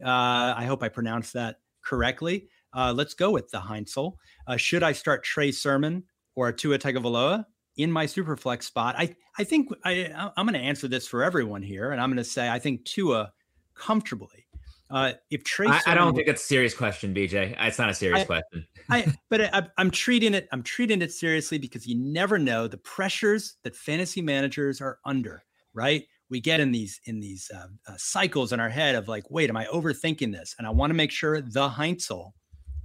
uh, 0.05 0.55
I 0.57 0.65
hope 0.65 0.83
I 0.83 0.89
pronounced 0.89 1.33
that 1.35 1.57
correctly. 1.83 2.49
Uh, 2.73 2.93
let's 2.95 3.15
go 3.15 3.31
with 3.31 3.51
the 3.51 3.59
Heinzel. 3.59 4.15
Uh, 4.47 4.57
should 4.57 4.83
I 4.83 4.93
start 4.93 5.25
Trey 5.25 5.53
Sermon 5.53 6.05
or 6.35 6.53
Tua 6.53 6.79
Tagovailoa 6.79 7.45
in 7.77 7.93
my 7.93 8.07
superflex 8.07 8.65
spot? 8.65 8.95
I 8.99 9.15
I 9.39 9.45
think 9.45 9.69
I 9.85 10.31
I'm 10.37 10.47
going 10.47 10.61
to 10.61 10.67
answer 10.67 10.89
this 10.89 11.07
for 11.07 11.23
everyone 11.23 11.63
here, 11.63 11.93
and 11.93 12.01
I'm 12.01 12.11
going 12.11 12.19
to 12.19 12.25
say 12.25 12.49
I 12.49 12.59
think 12.59 12.85
Tua 12.85 13.33
comfortably 13.75 14.48
uh, 14.91 15.13
if 15.31 15.45
Trey, 15.45 15.69
I, 15.69 15.81
I, 15.87 15.95
don't 15.95 16.15
think 16.15 16.29
it's 16.29 16.43
a 16.43 16.47
serious 16.47 16.75
question, 16.75 17.15
BJ. 17.15 17.55
It's 17.59 17.79
not 17.79 17.91
a 17.91 17.95
serious 17.95 18.23
I, 18.23 18.25
question. 18.25 18.67
I, 18.89 19.15
but 19.29 19.55
I, 19.55 19.69
am 19.79 19.91
treating 19.91 20.35
it. 20.35 20.49
I'm 20.53 20.63
treating 20.63 21.03
it 21.03 21.13
seriously 21.13 21.59
because 21.59 21.87
you 21.87 21.97
never 21.99 22.39
know 22.39 22.67
the 22.67 22.79
pressures 22.79 23.57
that 23.65 23.77
fantasy 23.77 24.23
managers 24.23 24.81
are 24.81 24.99
under. 25.05 25.43
Right? 25.75 26.05
We 26.31 26.41
get 26.41 26.61
in 26.61 26.73
these 26.73 27.01
in 27.05 27.21
these 27.21 27.51
uh, 27.55 27.67
uh, 27.87 27.95
cycles 27.97 28.53
in 28.53 28.61
our 28.61 28.69
head 28.71 28.95
of 28.95 29.09
like, 29.09 29.31
wait, 29.31 29.51
am 29.51 29.57
I 29.57 29.67
overthinking 29.67 30.33
this? 30.33 30.55
And 30.59 30.67
I 30.67 30.71
want 30.71 30.91
to 30.91 30.95
make 30.95 31.11
sure 31.11 31.41
the 31.41 31.69
Heinzel 31.69 32.33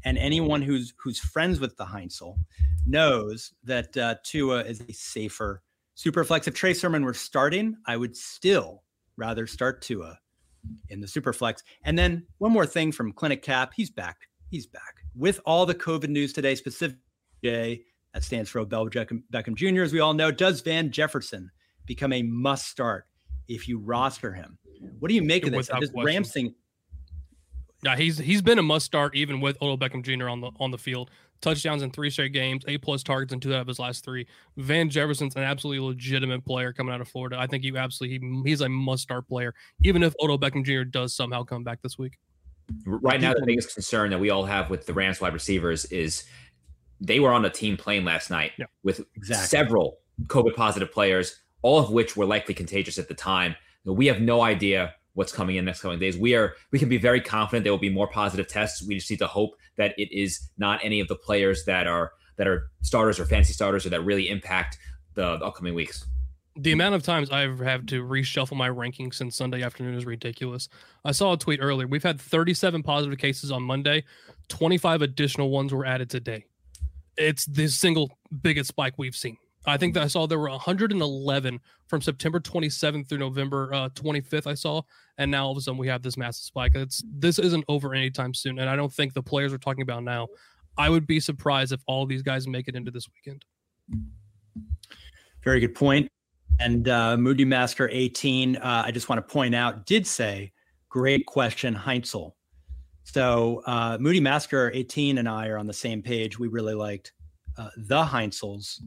and 0.03 0.17
anyone 0.17 0.61
who's 0.61 0.93
who's 1.01 1.19
friends 1.19 1.59
with 1.59 1.75
the 1.77 1.85
Heinzel 1.85 2.37
knows 2.85 3.53
that 3.63 3.95
uh, 3.95 4.15
Tua 4.23 4.63
is 4.63 4.81
a 4.81 4.93
safer 4.93 5.61
super 5.95 6.23
flex. 6.23 6.47
If 6.47 6.53
Trey 6.53 6.73
Sermon 6.73 7.05
were 7.05 7.13
starting, 7.13 7.75
I 7.87 7.97
would 7.97 8.15
still 8.17 8.83
rather 9.17 9.47
start 9.47 9.81
Tua 9.81 10.17
in 10.89 11.01
the 11.01 11.07
Superflex. 11.07 11.63
And 11.83 11.97
then 11.97 12.25
one 12.37 12.51
more 12.51 12.65
thing 12.65 12.91
from 12.91 13.11
Clinic 13.11 13.41
Cap, 13.41 13.73
he's 13.75 13.89
back. 13.89 14.17
He's 14.49 14.67
back 14.67 15.03
with 15.15 15.39
all 15.45 15.65
the 15.65 15.75
COVID 15.75 16.09
news 16.09 16.31
today. 16.33 16.55
Specifically, 16.55 17.85
that 18.13 18.23
stands 18.23 18.49
for 18.49 18.59
Odell 18.59 18.87
Beckham, 18.87 19.23
Beckham 19.31 19.55
Jr. 19.55 19.81
As 19.81 19.91
we 19.91 19.99
all 19.99 20.13
know, 20.13 20.31
does 20.31 20.61
Van 20.61 20.91
Jefferson 20.91 21.49
become 21.85 22.13
a 22.13 22.21
must 22.21 22.67
start 22.67 23.05
if 23.47 23.67
you 23.67 23.79
roster 23.79 24.33
him? 24.33 24.57
What 24.99 25.09
do 25.09 25.15
you 25.15 25.23
make 25.23 25.45
of 25.45 25.53
this? 25.53 25.69
This 25.79 25.91
Rams 25.95 26.31
thing. 26.31 26.53
Yeah, 27.83 27.97
he's 27.97 28.17
he's 28.17 28.41
been 28.41 28.59
a 28.59 28.63
must 28.63 28.85
start 28.85 29.15
even 29.15 29.41
with 29.41 29.61
Odell 29.61 29.77
Beckham 29.77 30.03
Jr. 30.03 30.29
on 30.29 30.41
the 30.41 30.51
on 30.59 30.71
the 30.71 30.77
field 30.77 31.09
touchdowns 31.43 31.83
in 31.83 31.91
three 31.91 32.09
straight 32.09 32.33
games, 32.33 32.63
eight 32.67 32.81
plus 32.81 33.03
targets 33.03 33.33
in 33.33 33.39
two 33.39 33.53
out 33.53 33.61
of 33.61 33.67
his 33.67 33.77
last 33.77 34.03
three. 34.03 34.25
Van 34.57 34.89
Jefferson's 34.89 35.35
an 35.35 35.43
absolutely 35.43 35.85
legitimate 35.85 36.43
player 36.45 36.73
coming 36.73 36.93
out 36.93 37.01
of 37.01 37.07
Florida. 37.07 37.37
I 37.37 37.45
think 37.45 37.63
you 37.63 37.77
absolutely 37.77 38.19
he, 38.19 38.49
he's 38.49 38.61
a 38.61 38.69
must 38.69 39.03
start 39.03 39.27
player, 39.27 39.53
even 39.83 40.01
if 40.01 40.15
Odell 40.19 40.39
Beckham 40.39 40.65
Jr. 40.65 40.83
does 40.83 41.13
somehow 41.13 41.43
come 41.43 41.63
back 41.63 41.81
this 41.81 41.97
week. 41.97 42.17
Right 42.85 43.19
now, 43.19 43.33
the 43.33 43.43
biggest 43.45 43.73
concern 43.73 44.09
that 44.11 44.19
we 44.19 44.29
all 44.29 44.45
have 44.45 44.69
with 44.69 44.85
the 44.85 44.93
Rams 44.93 45.19
wide 45.19 45.33
receivers 45.33 45.85
is 45.85 46.23
they 47.01 47.19
were 47.19 47.33
on 47.33 47.43
a 47.45 47.49
team 47.49 47.75
plane 47.75 48.05
last 48.05 48.31
night 48.31 48.53
yeah, 48.57 48.65
with 48.83 49.01
exactly. 49.15 49.45
several 49.45 49.99
COVID 50.27 50.55
positive 50.55 50.91
players, 50.91 51.41
all 51.61 51.77
of 51.77 51.91
which 51.91 52.15
were 52.15 52.25
likely 52.25 52.53
contagious 52.53 52.97
at 52.97 53.09
the 53.09 53.13
time. 53.13 53.55
We 53.85 54.07
have 54.07 54.21
no 54.21 54.41
idea 54.41 54.95
what's 55.13 55.31
coming 55.31 55.55
in 55.55 55.65
next 55.65 55.81
coming 55.81 55.99
days. 55.99 56.17
We 56.17 56.35
are 56.35 56.55
we 56.71 56.79
can 56.79 56.89
be 56.89 56.97
very 56.97 57.21
confident 57.21 57.63
there 57.63 57.73
will 57.73 57.79
be 57.79 57.89
more 57.89 58.07
positive 58.07 58.47
tests. 58.47 58.83
We 58.85 58.95
just 58.95 59.09
need 59.09 59.19
to 59.19 59.27
hope 59.27 59.55
that 59.77 59.93
it 59.97 60.11
is 60.11 60.49
not 60.57 60.79
any 60.83 60.99
of 60.99 61.07
the 61.07 61.15
players 61.15 61.65
that 61.65 61.87
are 61.87 62.13
that 62.37 62.47
are 62.47 62.71
starters 62.81 63.19
or 63.19 63.25
fantasy 63.25 63.53
starters 63.53 63.85
or 63.85 63.89
that 63.89 64.01
really 64.01 64.29
impact 64.29 64.77
the, 65.13 65.37
the 65.37 65.45
upcoming 65.45 65.73
weeks. 65.73 66.05
The 66.55 66.71
amount 66.71 66.93
of 66.93 67.01
times 67.01 67.31
I've 67.31 67.59
had 67.59 67.87
to 67.89 68.03
reshuffle 68.03 68.55
my 68.55 68.69
rankings 68.69 69.15
since 69.15 69.35
Sunday 69.35 69.63
afternoon 69.63 69.95
is 69.95 70.05
ridiculous. 70.05 70.69
I 71.03 71.11
saw 71.11 71.33
a 71.33 71.37
tweet 71.37 71.59
earlier. 71.61 71.87
We've 71.87 72.03
had 72.03 72.21
37 72.21 72.83
positive 72.83 73.17
cases 73.17 73.51
on 73.51 73.63
Monday. 73.63 74.03
25 74.49 75.01
additional 75.01 75.49
ones 75.49 75.73
were 75.73 75.85
added 75.85 76.11
today. 76.11 76.45
It's 77.17 77.45
the 77.45 77.67
single 77.67 78.17
biggest 78.41 78.69
spike 78.69 78.93
we've 78.97 79.15
seen. 79.15 79.37
I 79.65 79.77
think 79.77 79.93
that 79.93 80.03
I 80.03 80.07
saw 80.07 80.25
there 80.25 80.39
were 80.39 80.49
111 80.49 81.59
from 81.87 82.01
September 82.01 82.39
27th 82.39 83.07
through 83.07 83.19
November 83.19 83.73
uh, 83.73 83.89
25th. 83.89 84.47
I 84.47 84.53
saw, 84.53 84.81
and 85.17 85.31
now 85.31 85.45
all 85.45 85.51
of 85.51 85.57
a 85.57 85.61
sudden 85.61 85.77
we 85.77 85.87
have 85.87 86.01
this 86.01 86.17
massive 86.17 86.43
spike. 86.43 86.75
It's 86.75 87.03
this 87.13 87.39
isn't 87.39 87.63
over 87.67 87.93
anytime 87.93 88.33
soon, 88.33 88.59
and 88.59 88.69
I 88.69 88.75
don't 88.75 88.91
think 88.91 89.13
the 89.13 89.23
players 89.23 89.51
we're 89.51 89.57
talking 89.57 89.83
about 89.83 90.03
now. 90.03 90.27
I 90.77 90.89
would 90.89 91.07
be 91.07 91.19
surprised 91.19 91.71
if 91.71 91.81
all 91.87 92.05
these 92.05 92.23
guys 92.23 92.47
make 92.47 92.67
it 92.67 92.75
into 92.75 92.91
this 92.91 93.07
weekend. 93.09 93.45
Very 95.43 95.59
good 95.59 95.75
point. 95.75 96.09
And 96.59 96.87
uh, 96.87 97.17
Moody 97.17 97.45
Master 97.45 97.89
18, 97.91 98.57
uh, 98.57 98.83
I 98.85 98.91
just 98.91 99.09
want 99.09 99.25
to 99.25 99.33
point 99.33 99.55
out, 99.55 99.85
did 99.85 100.05
say, 100.05 100.51
great 100.89 101.25
question, 101.25 101.75
Heinzel. 101.75 102.33
So 103.03 103.61
uh, 103.65 103.97
Moody 103.99 104.19
Master 104.19 104.71
18 104.73 105.17
and 105.17 105.27
I 105.27 105.47
are 105.47 105.57
on 105.57 105.67
the 105.67 105.73
same 105.73 106.01
page. 106.01 106.39
We 106.39 106.47
really 106.47 106.73
liked 106.73 107.13
uh, 107.57 107.69
the 107.77 108.03
Heinzel's 108.03 108.81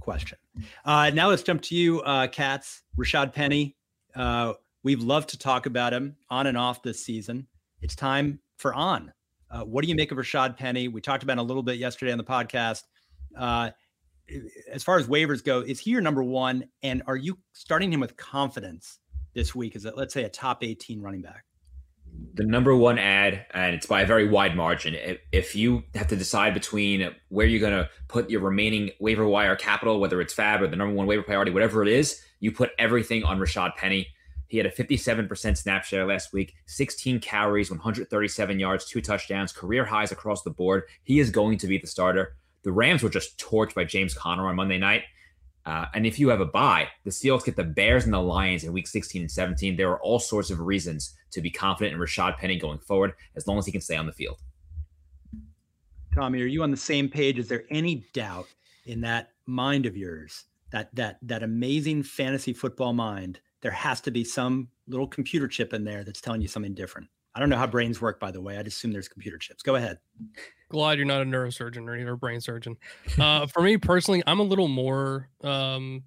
question. 0.00 0.38
Uh, 0.84 1.10
now 1.10 1.28
let's 1.28 1.42
jump 1.42 1.62
to 1.62 1.74
you, 1.74 2.00
uh, 2.02 2.26
Katz. 2.28 2.82
Rashaad 2.96 3.32
Penny. 3.32 3.76
Uh, 4.14 4.54
we've 4.82 5.02
loved 5.02 5.28
to 5.30 5.38
talk 5.38 5.66
about 5.66 5.92
him 5.92 6.16
on 6.30 6.46
and 6.46 6.56
off 6.56 6.82
this 6.82 7.04
season. 7.04 7.46
It's 7.80 7.94
time 7.94 8.40
for 8.56 8.74
on. 8.74 9.12
Uh, 9.50 9.62
what 9.62 9.82
do 9.82 9.88
you 9.88 9.94
make 9.94 10.12
of 10.12 10.18
Rashaad 10.18 10.56
Penny? 10.56 10.88
We 10.88 11.00
talked 11.00 11.22
about 11.22 11.38
a 11.38 11.42
little 11.42 11.62
bit 11.62 11.78
yesterday 11.78 12.12
on 12.12 12.18
the 12.18 12.24
podcast. 12.24 12.82
Uh, 13.36 13.70
as 14.70 14.82
far 14.82 14.98
as 14.98 15.06
waivers 15.06 15.42
go, 15.42 15.60
is 15.60 15.80
he 15.80 15.90
your 15.90 16.00
number 16.00 16.22
one? 16.22 16.68
And 16.82 17.02
are 17.06 17.16
you 17.16 17.38
starting 17.52 17.92
him 17.92 18.00
with 18.00 18.16
confidence 18.16 18.98
this 19.34 19.54
week? 19.54 19.74
Is 19.74 19.84
it, 19.84 19.96
let's 19.96 20.12
say, 20.12 20.24
a 20.24 20.28
top 20.28 20.62
18 20.62 21.00
running 21.00 21.22
back? 21.22 21.44
The 22.34 22.44
number 22.44 22.74
one 22.74 22.98
ad, 22.98 23.46
and 23.52 23.74
it's 23.74 23.86
by 23.86 24.02
a 24.02 24.06
very 24.06 24.28
wide 24.28 24.56
margin. 24.56 24.96
If, 25.32 25.56
you 25.56 25.82
have 25.94 26.08
to 26.08 26.16
decide 26.16 26.54
between 26.54 27.10
where 27.28 27.46
you're 27.46 27.60
going 27.60 27.72
to 27.72 27.90
put 28.06 28.30
your 28.30 28.40
remaining 28.40 28.90
waiver 29.00 29.26
wire 29.26 29.56
capital, 29.56 30.00
whether 30.00 30.20
it's 30.20 30.32
Fab 30.32 30.62
or 30.62 30.68
the 30.68 30.76
number 30.76 30.94
one 30.94 31.06
waiver 31.06 31.22
priority, 31.22 31.50
whatever 31.50 31.82
it 31.82 31.88
is, 31.88 32.22
you 32.40 32.52
put 32.52 32.70
everything 32.78 33.24
on 33.24 33.38
Rashaad 33.38 33.76
Penny. 33.76 34.08
He 34.46 34.56
had 34.56 34.66
a 34.66 34.70
57% 34.70 35.56
snap 35.56 35.84
share 35.84 36.06
last 36.06 36.32
week, 36.32 36.54
16 36.66 37.20
carries, 37.20 37.70
137 37.70 38.58
yards, 38.58 38.86
two 38.86 39.00
touchdowns, 39.00 39.52
career 39.52 39.84
highs 39.84 40.10
across 40.10 40.42
the 40.42 40.50
board. 40.50 40.84
He 41.02 41.18
is 41.20 41.30
going 41.30 41.58
to 41.58 41.66
be 41.66 41.78
the 41.78 41.86
starter. 41.86 42.36
The 42.62 42.72
Rams 42.72 43.02
were 43.02 43.10
just 43.10 43.38
torched 43.38 43.74
by 43.74 43.84
James 43.84 44.14
Conner 44.14 44.46
on 44.46 44.56
Monday 44.56 44.78
night. 44.78 45.02
Uh, 45.66 45.86
and 45.94 46.06
if 46.06 46.18
you 46.18 46.28
have 46.28 46.40
a 46.40 46.46
bye, 46.46 46.88
the 47.04 47.10
Seahawks 47.10 47.44
get 47.44 47.56
the 47.56 47.64
Bears 47.64 48.04
and 48.04 48.14
the 48.14 48.18
Lions 48.18 48.64
in 48.64 48.72
week 48.72 48.86
16 48.86 49.22
and 49.22 49.30
17. 49.30 49.76
There 49.76 49.90
are 49.90 50.00
all 50.00 50.18
sorts 50.18 50.50
of 50.50 50.60
reasons 50.60 51.14
to 51.30 51.40
be 51.40 51.50
confident 51.50 51.94
in 51.94 52.00
Rashaad 52.00 52.38
Penny 52.38 52.58
going 52.58 52.78
forward 52.78 53.12
as 53.36 53.46
long 53.46 53.58
as 53.58 53.66
he 53.66 53.72
can 53.72 53.80
stay 53.80 53.96
on 53.96 54.06
the 54.06 54.12
field. 54.12 54.38
Tommy, 56.14 56.40
are 56.40 56.46
you 56.46 56.62
on 56.62 56.70
the 56.70 56.76
same 56.76 57.08
page? 57.08 57.38
Is 57.38 57.48
there 57.48 57.64
any 57.70 58.06
doubt 58.14 58.46
in 58.86 59.00
that 59.02 59.32
mind 59.46 59.84
of 59.84 59.96
yours, 59.96 60.46
that 60.72 60.94
that 60.94 61.18
that 61.22 61.42
amazing 61.42 62.02
fantasy 62.02 62.54
football 62.54 62.94
mind? 62.94 63.40
There 63.60 63.70
has 63.70 64.00
to 64.02 64.10
be 64.10 64.24
some 64.24 64.68
little 64.86 65.06
computer 65.06 65.46
chip 65.46 65.74
in 65.74 65.84
there 65.84 66.02
that's 66.02 66.20
telling 66.20 66.40
you 66.40 66.48
something 66.48 66.74
different. 66.74 67.08
I 67.34 67.40
don't 67.40 67.50
know 67.50 67.58
how 67.58 67.66
brains 67.66 68.00
work, 68.00 68.18
by 68.18 68.30
the 68.30 68.40
way. 68.40 68.56
I 68.56 68.62
just 68.62 68.78
assume 68.78 68.92
there's 68.92 69.08
computer 69.08 69.36
chips. 69.36 69.62
Go 69.62 69.74
ahead 69.74 69.98
glad 70.68 70.98
you're 70.98 71.06
not 71.06 71.22
a 71.22 71.24
neurosurgeon 71.24 71.88
or 71.88 71.96
either 71.96 72.12
a 72.12 72.16
brain 72.16 72.40
surgeon. 72.40 72.76
Uh, 73.18 73.46
for 73.46 73.62
me 73.62 73.76
personally, 73.76 74.22
I'm 74.26 74.40
a 74.40 74.44
little 74.44 74.68
more. 74.68 75.28
Um, 75.42 76.02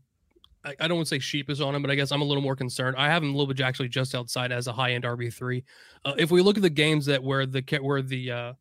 I, 0.63 0.75
I 0.79 0.87
don't 0.87 0.97
want 0.97 1.07
to 1.07 1.15
say 1.15 1.19
sheepish 1.19 1.59
on 1.59 1.73
him, 1.73 1.81
but 1.81 1.91
I 1.91 1.95
guess 1.95 2.11
I'm 2.11 2.21
a 2.21 2.25
little 2.25 2.43
more 2.43 2.55
concerned. 2.55 2.95
I 2.97 3.07
have 3.07 3.23
him 3.23 3.29
a 3.29 3.31
little 3.31 3.51
bit 3.51 3.59
actually 3.61 3.89
just 3.89 4.13
outside 4.13 4.51
as 4.51 4.67
a 4.67 4.73
high 4.73 4.91
end 4.91 5.03
RB 5.03 5.33
three. 5.33 5.63
Uh, 6.05 6.13
if 6.17 6.31
we 6.31 6.41
look 6.41 6.57
at 6.57 6.63
the 6.63 6.69
games 6.69 7.05
that 7.07 7.23
where 7.23 7.45
the 7.45 7.63
where 7.81 8.01
the 8.01 8.31
uh, 8.31 8.53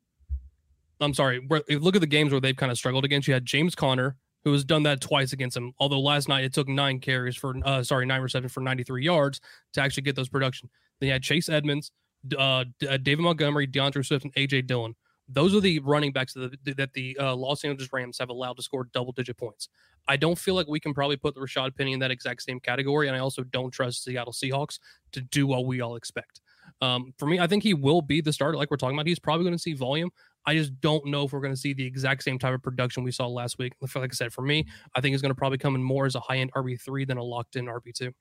I'm 1.00 1.14
sorry, 1.14 1.38
where, 1.46 1.62
look 1.68 1.94
at 1.94 2.00
the 2.00 2.06
games 2.06 2.32
where 2.32 2.40
they've 2.40 2.56
kind 2.56 2.70
of 2.70 2.78
struggled 2.78 3.04
against. 3.04 3.26
You 3.26 3.34
had 3.34 3.46
James 3.46 3.74
Conner, 3.74 4.16
who 4.44 4.52
has 4.52 4.64
done 4.64 4.82
that 4.84 5.00
twice 5.00 5.32
against 5.32 5.56
him. 5.56 5.72
Although 5.78 6.00
last 6.00 6.28
night 6.28 6.44
it 6.44 6.52
took 6.52 6.68
nine 6.68 7.00
carries 7.00 7.36
for, 7.36 7.54
uh, 7.64 7.82
sorry, 7.82 8.06
nine 8.06 8.20
receptions 8.20 8.52
for 8.52 8.60
93 8.60 9.04
yards 9.04 9.40
to 9.74 9.80
actually 9.80 10.02
get 10.02 10.16
those 10.16 10.28
production. 10.28 10.68
Then 10.98 11.08
you 11.08 11.12
had 11.12 11.22
Chase 11.22 11.48
Edmonds, 11.48 11.92
uh, 12.36 12.64
uh 12.88 12.96
David 12.98 13.20
Montgomery, 13.20 13.66
D'Andre 13.66 14.02
Swift, 14.02 14.24
and 14.24 14.34
AJ 14.34 14.66
Dillon. 14.66 14.94
Those 15.32 15.54
are 15.54 15.60
the 15.60 15.78
running 15.80 16.12
backs 16.12 16.34
that 16.34 16.56
the, 16.64 16.74
that 16.74 16.92
the 16.92 17.16
uh, 17.18 17.34
Los 17.34 17.64
Angeles 17.64 17.92
Rams 17.92 18.18
have 18.18 18.30
allowed 18.30 18.56
to 18.56 18.62
score 18.62 18.88
double 18.92 19.12
digit 19.12 19.36
points. 19.36 19.68
I 20.08 20.16
don't 20.16 20.38
feel 20.38 20.54
like 20.54 20.66
we 20.66 20.80
can 20.80 20.92
probably 20.92 21.16
put 21.16 21.34
the 21.34 21.40
Rashaad 21.40 21.76
Penny 21.76 21.92
in 21.92 22.00
that 22.00 22.10
exact 22.10 22.42
same 22.42 22.58
category, 22.58 23.06
and 23.06 23.16
I 23.16 23.20
also 23.20 23.42
don't 23.44 23.70
trust 23.70 24.04
Seattle 24.04 24.32
Seahawks 24.32 24.78
to 25.12 25.20
do 25.20 25.46
what 25.46 25.66
we 25.66 25.80
all 25.80 25.96
expect. 25.96 26.40
Um, 26.80 27.12
for 27.18 27.26
me, 27.26 27.38
I 27.38 27.46
think 27.46 27.62
he 27.62 27.74
will 27.74 28.02
be 28.02 28.20
the 28.20 28.32
starter, 28.32 28.56
like 28.56 28.70
we're 28.70 28.76
talking 28.76 28.96
about. 28.96 29.06
He's 29.06 29.18
probably 29.18 29.44
going 29.44 29.56
to 29.56 29.62
see 29.62 29.74
volume. 29.74 30.10
I 30.46 30.54
just 30.54 30.80
don't 30.80 31.04
know 31.06 31.26
if 31.26 31.32
we're 31.32 31.40
going 31.40 31.52
to 31.52 31.60
see 31.60 31.74
the 31.74 31.84
exact 31.84 32.22
same 32.22 32.38
type 32.38 32.54
of 32.54 32.62
production 32.62 33.02
we 33.02 33.12
saw 33.12 33.26
last 33.26 33.58
week. 33.58 33.74
Like 33.80 34.10
I 34.10 34.14
said, 34.14 34.32
for 34.32 34.42
me, 34.42 34.66
I 34.96 35.00
think 35.00 35.12
he's 35.12 35.22
going 35.22 35.30
to 35.30 35.38
probably 35.38 35.58
come 35.58 35.74
in 35.74 35.82
more 35.82 36.06
as 36.06 36.14
a 36.14 36.20
high 36.20 36.38
end 36.38 36.52
RB 36.52 36.80
three 36.80 37.04
than 37.04 37.18
a 37.18 37.22
locked 37.22 37.56
in 37.56 37.66
RB 37.66 37.92
two. 37.94 38.12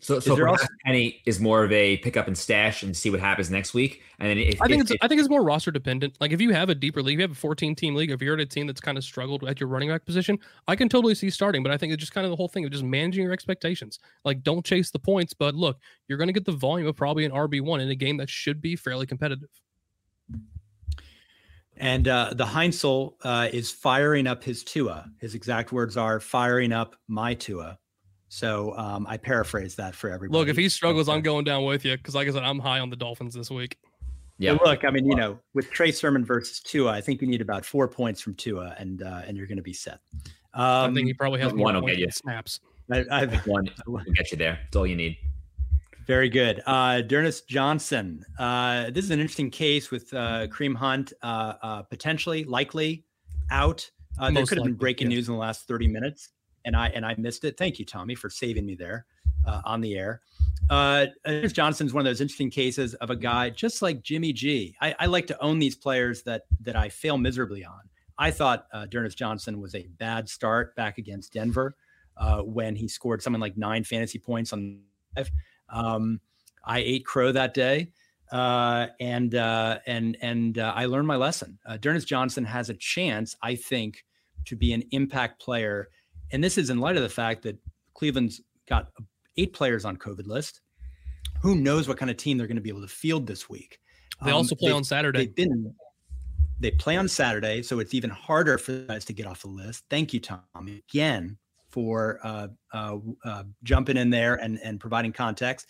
So, 0.00 0.20
so 0.20 0.36
for 0.36 0.48
also, 0.48 0.66
Penny 0.84 1.22
is 1.24 1.40
more 1.40 1.64
of 1.64 1.72
a 1.72 1.96
pick 1.98 2.16
up 2.16 2.26
and 2.26 2.36
stash 2.36 2.82
and 2.82 2.94
see 2.94 3.08
what 3.08 3.20
happens 3.20 3.50
next 3.50 3.72
week. 3.72 4.02
And 4.18 4.28
then 4.28 4.38
if, 4.38 4.60
I 4.60 4.66
think 4.66 4.80
if, 4.80 4.82
it's 4.82 4.90
if, 4.90 4.96
I 5.00 5.08
think 5.08 5.18
it's 5.18 5.30
more 5.30 5.42
roster 5.42 5.70
dependent. 5.70 6.16
Like 6.20 6.30
if 6.30 6.42
you 6.42 6.52
have 6.52 6.68
a 6.68 6.74
deeper 6.74 7.02
league, 7.02 7.18
you 7.18 7.22
have 7.22 7.30
a 7.30 7.34
14 7.34 7.74
team 7.74 7.94
league. 7.94 8.10
If 8.10 8.20
you're 8.20 8.34
at 8.34 8.40
a 8.40 8.46
team 8.46 8.66
that's 8.66 8.82
kind 8.82 8.98
of 8.98 9.04
struggled 9.04 9.44
at 9.44 9.60
your 9.60 9.68
running 9.68 9.88
back 9.88 10.04
position, 10.04 10.38
I 10.68 10.76
can 10.76 10.90
totally 10.90 11.14
see 11.14 11.30
starting. 11.30 11.62
But 11.62 11.72
I 11.72 11.78
think 11.78 11.92
it's 11.92 12.00
just 12.00 12.12
kind 12.12 12.26
of 12.26 12.30
the 12.30 12.36
whole 12.36 12.48
thing 12.48 12.66
of 12.66 12.70
just 12.70 12.84
managing 12.84 13.24
your 13.24 13.32
expectations. 13.32 13.98
Like 14.26 14.42
don't 14.42 14.64
chase 14.64 14.90
the 14.90 14.98
points, 14.98 15.32
but 15.32 15.54
look, 15.54 15.78
you're 16.06 16.18
going 16.18 16.28
to 16.28 16.34
get 16.34 16.44
the 16.44 16.52
volume 16.52 16.86
of 16.86 16.96
probably 16.96 17.24
an 17.24 17.32
RB 17.32 17.62
one 17.62 17.80
in 17.80 17.88
a 17.88 17.94
game 17.94 18.18
that 18.18 18.28
should 18.28 18.60
be 18.60 18.76
fairly 18.76 19.06
competitive. 19.06 19.48
And 21.76 22.06
uh, 22.06 22.34
the 22.34 22.44
Heinzel 22.44 23.14
uh, 23.22 23.48
is 23.52 23.70
firing 23.72 24.26
up 24.26 24.44
his 24.44 24.62
Tua. 24.62 25.10
His 25.18 25.34
exact 25.34 25.72
words 25.72 25.96
are 25.96 26.20
firing 26.20 26.72
up 26.72 26.94
my 27.08 27.34
Tua. 27.34 27.78
So 28.34 28.76
um, 28.76 29.06
I 29.08 29.16
paraphrase 29.16 29.76
that 29.76 29.94
for 29.94 30.10
everybody. 30.10 30.36
Look, 30.36 30.48
if 30.48 30.56
he 30.56 30.68
struggles, 30.68 31.08
I'm 31.08 31.22
going 31.22 31.44
down 31.44 31.64
with 31.64 31.84
you 31.84 31.96
because, 31.96 32.16
like 32.16 32.26
I 32.26 32.32
said, 32.32 32.42
I'm 32.42 32.58
high 32.58 32.80
on 32.80 32.90
the 32.90 32.96
Dolphins 32.96 33.32
this 33.32 33.48
week. 33.48 33.78
Yeah. 34.38 34.58
look, 34.64 34.84
I 34.84 34.90
mean, 34.90 35.06
you 35.06 35.14
know, 35.14 35.38
with 35.54 35.70
Trey 35.70 35.92
Sermon 35.92 36.24
versus 36.24 36.58
Tua, 36.58 36.90
I 36.90 37.00
think 37.00 37.22
you 37.22 37.28
need 37.28 37.40
about 37.40 37.64
four 37.64 37.86
points 37.86 38.20
from 38.20 38.34
Tua, 38.34 38.74
and 38.76 39.04
uh, 39.04 39.22
and 39.24 39.36
you're 39.36 39.46
going 39.46 39.58
to 39.58 39.62
be 39.62 39.72
set. 39.72 40.00
Um, 40.52 40.90
I 40.90 40.92
think 40.92 41.06
he 41.06 41.12
um, 41.12 41.16
probably 41.16 41.40
has 41.42 41.52
one 41.52 41.76
will 41.76 41.82
get 41.82 41.98
you 41.98 42.10
snaps. 42.10 42.58
I, 42.90 43.04
I've, 43.08 43.46
one 43.46 43.70
will 43.86 44.02
get 44.14 44.32
you 44.32 44.36
there. 44.36 44.58
That's 44.64 44.74
all 44.74 44.86
you 44.88 44.96
need. 44.96 45.16
Very 46.04 46.28
good. 46.28 46.60
Uh, 46.66 47.02
D'Ernest 47.02 47.48
Johnson. 47.48 48.24
Uh, 48.36 48.90
this 48.90 49.04
is 49.04 49.12
an 49.12 49.20
interesting 49.20 49.48
case 49.48 49.92
with 49.92 50.12
uh, 50.12 50.48
Kareem 50.48 50.74
Hunt 50.74 51.12
uh, 51.22 51.54
uh, 51.62 51.82
potentially, 51.82 52.42
likely 52.42 53.04
out. 53.52 53.88
Uh, 54.18 54.32
there 54.32 54.44
could 54.44 54.58
have 54.58 54.64
been 54.64 54.74
breaking 54.74 55.06
news 55.06 55.28
in 55.28 55.34
the 55.34 55.40
last 55.40 55.68
30 55.68 55.86
minutes 55.86 56.30
and 56.64 56.76
I 56.76 56.88
and 56.88 57.04
I 57.04 57.14
missed 57.18 57.44
it. 57.44 57.56
Thank 57.56 57.78
you, 57.78 57.84
Tommy, 57.84 58.14
for 58.14 58.30
saving 58.30 58.66
me 58.66 58.74
there 58.74 59.06
uh, 59.46 59.60
on 59.64 59.80
the 59.80 59.96
air. 59.96 60.22
Uh, 60.70 61.06
Johnson's 61.52 61.92
one 61.92 62.00
of 62.00 62.10
those 62.10 62.20
interesting 62.20 62.50
cases 62.50 62.94
of 62.94 63.10
a 63.10 63.16
guy 63.16 63.50
just 63.50 63.82
like 63.82 64.02
Jimmy 64.02 64.32
G. 64.32 64.74
I, 64.80 64.94
I 65.00 65.06
like 65.06 65.26
to 65.26 65.42
own 65.42 65.58
these 65.58 65.76
players 65.76 66.22
that 66.22 66.42
that 66.60 66.76
I 66.76 66.88
fail 66.88 67.18
miserably 67.18 67.64
on. 67.64 67.80
I 68.16 68.30
thought 68.30 68.66
uh, 68.72 68.86
D'Ernest 68.86 69.18
Johnson 69.18 69.60
was 69.60 69.74
a 69.74 69.86
bad 69.98 70.28
start 70.28 70.74
back 70.76 70.98
against 70.98 71.32
Denver 71.32 71.76
uh, 72.16 72.42
when 72.42 72.76
he 72.76 72.88
scored 72.88 73.22
something 73.22 73.40
like 73.40 73.56
nine 73.56 73.84
fantasy 73.84 74.18
points 74.18 74.52
on. 74.52 74.80
Um, 75.68 76.20
I 76.64 76.78
ate 76.78 77.04
crow 77.04 77.32
that 77.32 77.54
day, 77.54 77.92
uh, 78.32 78.86
and 79.00 79.34
uh, 79.34 79.78
and 79.86 80.16
and 80.20 80.58
uh, 80.58 80.72
I 80.74 80.86
learned 80.86 81.06
my 81.06 81.16
lesson. 81.16 81.58
Uh, 81.66 81.76
D'Ernest 81.76 82.08
Johnson 82.08 82.44
has 82.44 82.70
a 82.70 82.74
chance, 82.74 83.36
I 83.42 83.56
think, 83.56 84.04
to 84.46 84.56
be 84.56 84.72
an 84.72 84.84
impact 84.92 85.40
player 85.42 85.88
and 86.32 86.42
this 86.42 86.58
is 86.58 86.70
in 86.70 86.78
light 86.78 86.96
of 86.96 87.02
the 87.02 87.08
fact 87.08 87.42
that 87.42 87.56
Cleveland's 87.94 88.40
got 88.68 88.88
eight 89.36 89.52
players 89.52 89.84
on 89.84 89.96
COVID 89.96 90.26
list. 90.26 90.60
Who 91.42 91.56
knows 91.56 91.88
what 91.88 91.98
kind 91.98 92.10
of 92.10 92.16
team 92.16 92.38
they're 92.38 92.46
going 92.46 92.56
to 92.56 92.62
be 92.62 92.70
able 92.70 92.82
to 92.82 92.88
field 92.88 93.26
this 93.26 93.48
week? 93.48 93.78
They 94.24 94.30
um, 94.30 94.38
also 94.38 94.54
play 94.54 94.70
on 94.70 94.84
Saturday. 94.84 95.26
Been 95.26 95.74
they 96.60 96.70
play 96.70 96.96
on 96.96 97.08
Saturday, 97.08 97.62
so 97.62 97.78
it's 97.80 97.94
even 97.94 98.10
harder 98.10 98.58
for 98.58 98.84
guys 98.84 99.04
to 99.06 99.12
get 99.12 99.26
off 99.26 99.42
the 99.42 99.48
list. 99.48 99.84
Thank 99.90 100.14
you, 100.14 100.20
Tom, 100.20 100.40
again 100.56 101.36
for 101.68 102.20
uh, 102.22 102.46
uh, 102.72 102.98
uh, 103.24 103.42
jumping 103.64 103.96
in 103.96 104.08
there 104.08 104.36
and 104.36 104.60
and 104.62 104.78
providing 104.78 105.12
context. 105.12 105.66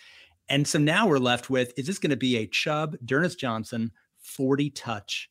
And 0.50 0.68
so 0.68 0.78
now 0.78 1.06
we're 1.06 1.18
left 1.18 1.48
with: 1.48 1.72
is 1.78 1.86
this 1.86 1.98
going 1.98 2.10
to 2.10 2.16
be 2.16 2.36
a 2.36 2.46
Chubb, 2.46 2.96
D'Ernest 3.04 3.40
Johnson, 3.40 3.90
forty 4.18 4.70
touch 4.70 5.30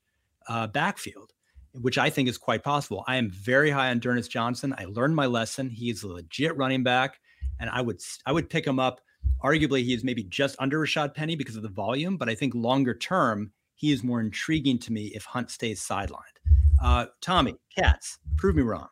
uh, 0.49 0.67
backfield? 0.67 1.32
Which 1.73 1.97
I 1.97 2.09
think 2.09 2.29
is 2.29 2.37
quite 2.37 2.63
possible. 2.63 3.03
I 3.07 3.15
am 3.15 3.31
very 3.31 3.71
high 3.71 3.89
on 3.89 3.99
D'Ernest 3.99 4.29
Johnson. 4.29 4.75
I 4.77 4.85
learned 4.85 5.15
my 5.15 5.25
lesson. 5.25 5.69
He 5.69 5.89
is 5.89 6.03
a 6.03 6.07
legit 6.07 6.55
running 6.55 6.83
back, 6.83 7.19
and 7.59 7.69
I 7.69 7.81
would 7.81 7.99
I 8.25 8.31
would 8.31 8.49
pick 8.49 8.65
him 8.65 8.79
up. 8.79 9.01
Arguably, 9.43 9.83
he 9.83 9.93
is 9.93 10.03
maybe 10.03 10.23
just 10.23 10.55
under 10.59 10.79
Rashaad 10.79 11.15
Penny 11.15 11.35
because 11.35 11.55
of 11.55 11.63
the 11.63 11.69
volume, 11.69 12.17
but 12.17 12.29
I 12.29 12.35
think 12.35 12.53
longer 12.53 12.93
term 12.93 13.51
he 13.75 13.91
is 13.91 14.03
more 14.03 14.21
intriguing 14.21 14.77
to 14.79 14.93
me 14.93 15.07
if 15.07 15.25
Hunt 15.25 15.49
stays 15.49 15.81
sidelined. 15.81 16.19
Uh, 16.81 17.07
Tommy 17.21 17.55
Katz, 17.75 18.19
prove 18.37 18.55
me 18.55 18.61
wrong. 18.61 18.87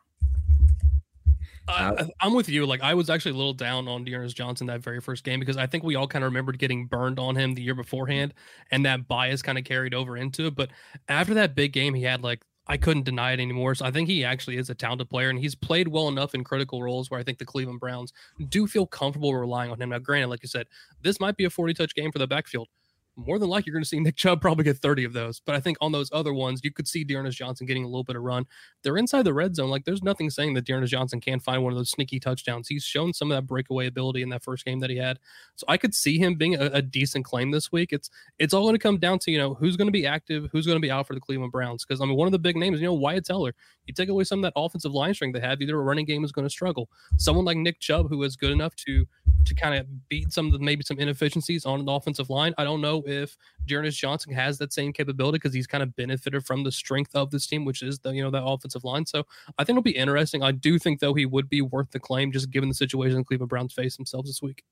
Uh, 1.68 2.06
I'm 2.20 2.34
with 2.34 2.48
you. 2.48 2.66
Like 2.66 2.82
I 2.82 2.94
was 2.94 3.08
actually 3.08 3.32
a 3.32 3.36
little 3.36 3.54
down 3.54 3.86
on 3.88 4.04
D'Ernest 4.04 4.36
Johnson 4.36 4.66
that 4.66 4.82
very 4.82 5.00
first 5.00 5.24
game 5.24 5.40
because 5.40 5.56
I 5.56 5.66
think 5.66 5.84
we 5.84 5.94
all 5.94 6.08
kind 6.08 6.24
of 6.24 6.30
remembered 6.30 6.58
getting 6.58 6.86
burned 6.86 7.18
on 7.18 7.36
him 7.36 7.54
the 7.54 7.62
year 7.62 7.74
beforehand, 7.74 8.34
and 8.70 8.84
that 8.84 9.06
bias 9.06 9.42
kind 9.42 9.58
of 9.58 9.64
carried 9.64 9.94
over 9.94 10.16
into 10.16 10.46
it. 10.46 10.54
But 10.54 10.70
after 11.08 11.34
that 11.34 11.54
big 11.54 11.72
game, 11.72 11.94
he 11.94 12.02
had 12.02 12.22
like 12.22 12.42
I 12.66 12.76
couldn't 12.76 13.04
deny 13.04 13.32
it 13.32 13.40
anymore. 13.40 13.74
So 13.74 13.84
I 13.84 13.90
think 13.90 14.08
he 14.08 14.24
actually 14.24 14.56
is 14.56 14.70
a 14.70 14.74
talented 14.74 15.10
player, 15.10 15.30
and 15.30 15.38
he's 15.38 15.54
played 15.54 15.88
well 15.88 16.08
enough 16.08 16.34
in 16.34 16.44
critical 16.44 16.82
roles 16.82 17.10
where 17.10 17.18
I 17.18 17.22
think 17.22 17.38
the 17.38 17.44
Cleveland 17.44 17.80
Browns 17.80 18.12
do 18.48 18.66
feel 18.66 18.86
comfortable 18.86 19.34
relying 19.34 19.70
on 19.70 19.80
him. 19.80 19.90
Now, 19.90 19.98
granted, 19.98 20.28
like 20.28 20.42
you 20.42 20.48
said, 20.48 20.66
this 21.02 21.18
might 21.20 21.36
be 21.36 21.44
a 21.44 21.50
40 21.50 21.74
touch 21.74 21.94
game 21.94 22.12
for 22.12 22.18
the 22.18 22.26
backfield, 22.26 22.68
more 23.16 23.38
than 23.38 23.48
likely 23.48 23.70
you're 23.70 23.74
going 23.74 23.82
to 23.82 23.88
see 23.88 24.00
Nick 24.00 24.16
Chubb 24.16 24.40
probably 24.40 24.64
get 24.64 24.78
30 24.78 25.04
of 25.04 25.12
those. 25.12 25.40
But 25.40 25.54
I 25.54 25.60
think 25.60 25.76
on 25.80 25.92
those 25.92 26.10
other 26.12 26.32
ones, 26.32 26.60
you 26.64 26.72
could 26.72 26.88
see 26.88 27.04
D'Ernest 27.04 27.36
Johnson 27.36 27.66
getting 27.66 27.84
a 27.84 27.86
little 27.86 28.04
bit 28.04 28.16
of 28.16 28.22
run. 28.22 28.46
They're 28.82 28.96
inside 28.96 29.24
the 29.24 29.34
red 29.34 29.54
zone. 29.54 29.70
Like 29.70 29.84
there's 29.84 30.02
nothing 30.02 30.30
saying 30.30 30.54
that 30.54 30.64
D'Ernest 30.64 30.90
Johnson 30.90 31.20
can't 31.20 31.42
find 31.42 31.62
one 31.62 31.72
of 31.72 31.76
those 31.76 31.90
sneaky 31.90 32.18
touchdowns. 32.18 32.68
He's 32.68 32.84
shown 32.84 33.12
some 33.12 33.30
of 33.30 33.36
that 33.36 33.46
breakaway 33.46 33.86
ability 33.86 34.22
in 34.22 34.30
that 34.30 34.42
first 34.42 34.64
game 34.64 34.80
that 34.80 34.90
he 34.90 34.96
had. 34.96 35.18
So 35.56 35.66
I 35.68 35.76
could 35.76 35.94
see 35.94 36.18
him 36.18 36.36
being 36.36 36.54
a, 36.54 36.66
a 36.66 36.82
decent 36.82 37.24
claim 37.24 37.50
this 37.50 37.70
week. 37.70 37.92
It's 37.92 38.08
it's 38.38 38.54
all 38.54 38.62
going 38.62 38.74
to 38.74 38.78
come 38.78 38.98
down 38.98 39.18
to, 39.20 39.30
you 39.30 39.38
know, 39.38 39.54
who's 39.54 39.76
going 39.76 39.88
to 39.88 39.92
be 39.92 40.06
active, 40.06 40.48
who's 40.50 40.66
going 40.66 40.76
to 40.76 40.80
be 40.80 40.90
out 40.90 41.06
for 41.06 41.14
the 41.14 41.20
Cleveland 41.20 41.52
Browns. 41.52 41.84
Because 41.84 42.00
I 42.00 42.06
mean, 42.06 42.16
one 42.16 42.26
of 42.26 42.32
the 42.32 42.38
big 42.38 42.56
names, 42.56 42.80
you 42.80 42.86
know, 42.86 42.94
Wyatt 42.94 43.26
Teller. 43.26 43.54
You 43.86 43.92
take 43.92 44.08
away 44.08 44.22
some 44.22 44.38
of 44.38 44.42
that 44.44 44.52
offensive 44.54 44.92
line 44.92 45.12
strength 45.12 45.34
they 45.34 45.40
have, 45.40 45.60
either 45.60 45.76
a 45.76 45.82
running 45.82 46.04
game 46.06 46.24
is 46.24 46.30
going 46.30 46.46
to 46.46 46.50
struggle. 46.50 46.88
Someone 47.16 47.44
like 47.44 47.56
Nick 47.56 47.80
Chubb, 47.80 48.08
who 48.08 48.22
is 48.22 48.36
good 48.36 48.52
enough 48.52 48.76
to 48.76 49.04
to 49.44 49.54
kind 49.54 49.74
of 49.74 50.08
beat 50.08 50.32
some 50.32 50.46
of 50.46 50.52
the 50.52 50.60
maybe 50.60 50.84
some 50.84 50.98
inefficiencies 50.98 51.66
on 51.66 51.80
an 51.80 51.88
offensive 51.88 52.30
line. 52.30 52.54
I 52.58 52.64
don't 52.64 52.80
know 52.80 53.01
if 53.06 53.36
D'Ernest 53.66 53.98
Johnson 53.98 54.32
has 54.32 54.58
that 54.58 54.72
same 54.72 54.92
capability 54.92 55.36
because 55.36 55.54
he's 55.54 55.66
kind 55.66 55.82
of 55.82 55.94
benefited 55.96 56.44
from 56.44 56.64
the 56.64 56.72
strength 56.72 57.14
of 57.14 57.30
this 57.30 57.46
team, 57.46 57.64
which 57.64 57.82
is 57.82 57.98
the 58.00 58.10
you 58.10 58.22
know 58.22 58.30
that 58.30 58.44
offensive 58.44 58.84
line. 58.84 59.06
So 59.06 59.24
I 59.58 59.64
think 59.64 59.76
it'll 59.76 59.82
be 59.82 59.96
interesting. 59.96 60.42
I 60.42 60.52
do 60.52 60.78
think 60.78 61.00
though 61.00 61.14
he 61.14 61.26
would 61.26 61.48
be 61.48 61.62
worth 61.62 61.90
the 61.90 62.00
claim 62.00 62.32
just 62.32 62.50
given 62.50 62.68
the 62.68 62.74
situation 62.74 63.24
Cleveland 63.24 63.50
Browns 63.50 63.72
face 63.72 63.96
themselves 63.96 64.28
this 64.28 64.42
week. 64.42 64.64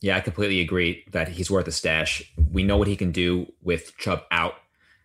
Yeah, 0.00 0.16
I 0.16 0.20
completely 0.20 0.60
agree 0.60 1.04
that 1.10 1.28
he's 1.28 1.50
worth 1.50 1.66
a 1.66 1.72
stash. 1.72 2.22
We 2.52 2.62
know 2.62 2.76
what 2.76 2.86
he 2.86 2.96
can 2.96 3.10
do 3.10 3.52
with 3.62 3.96
Chubb 3.98 4.22
out. 4.30 4.54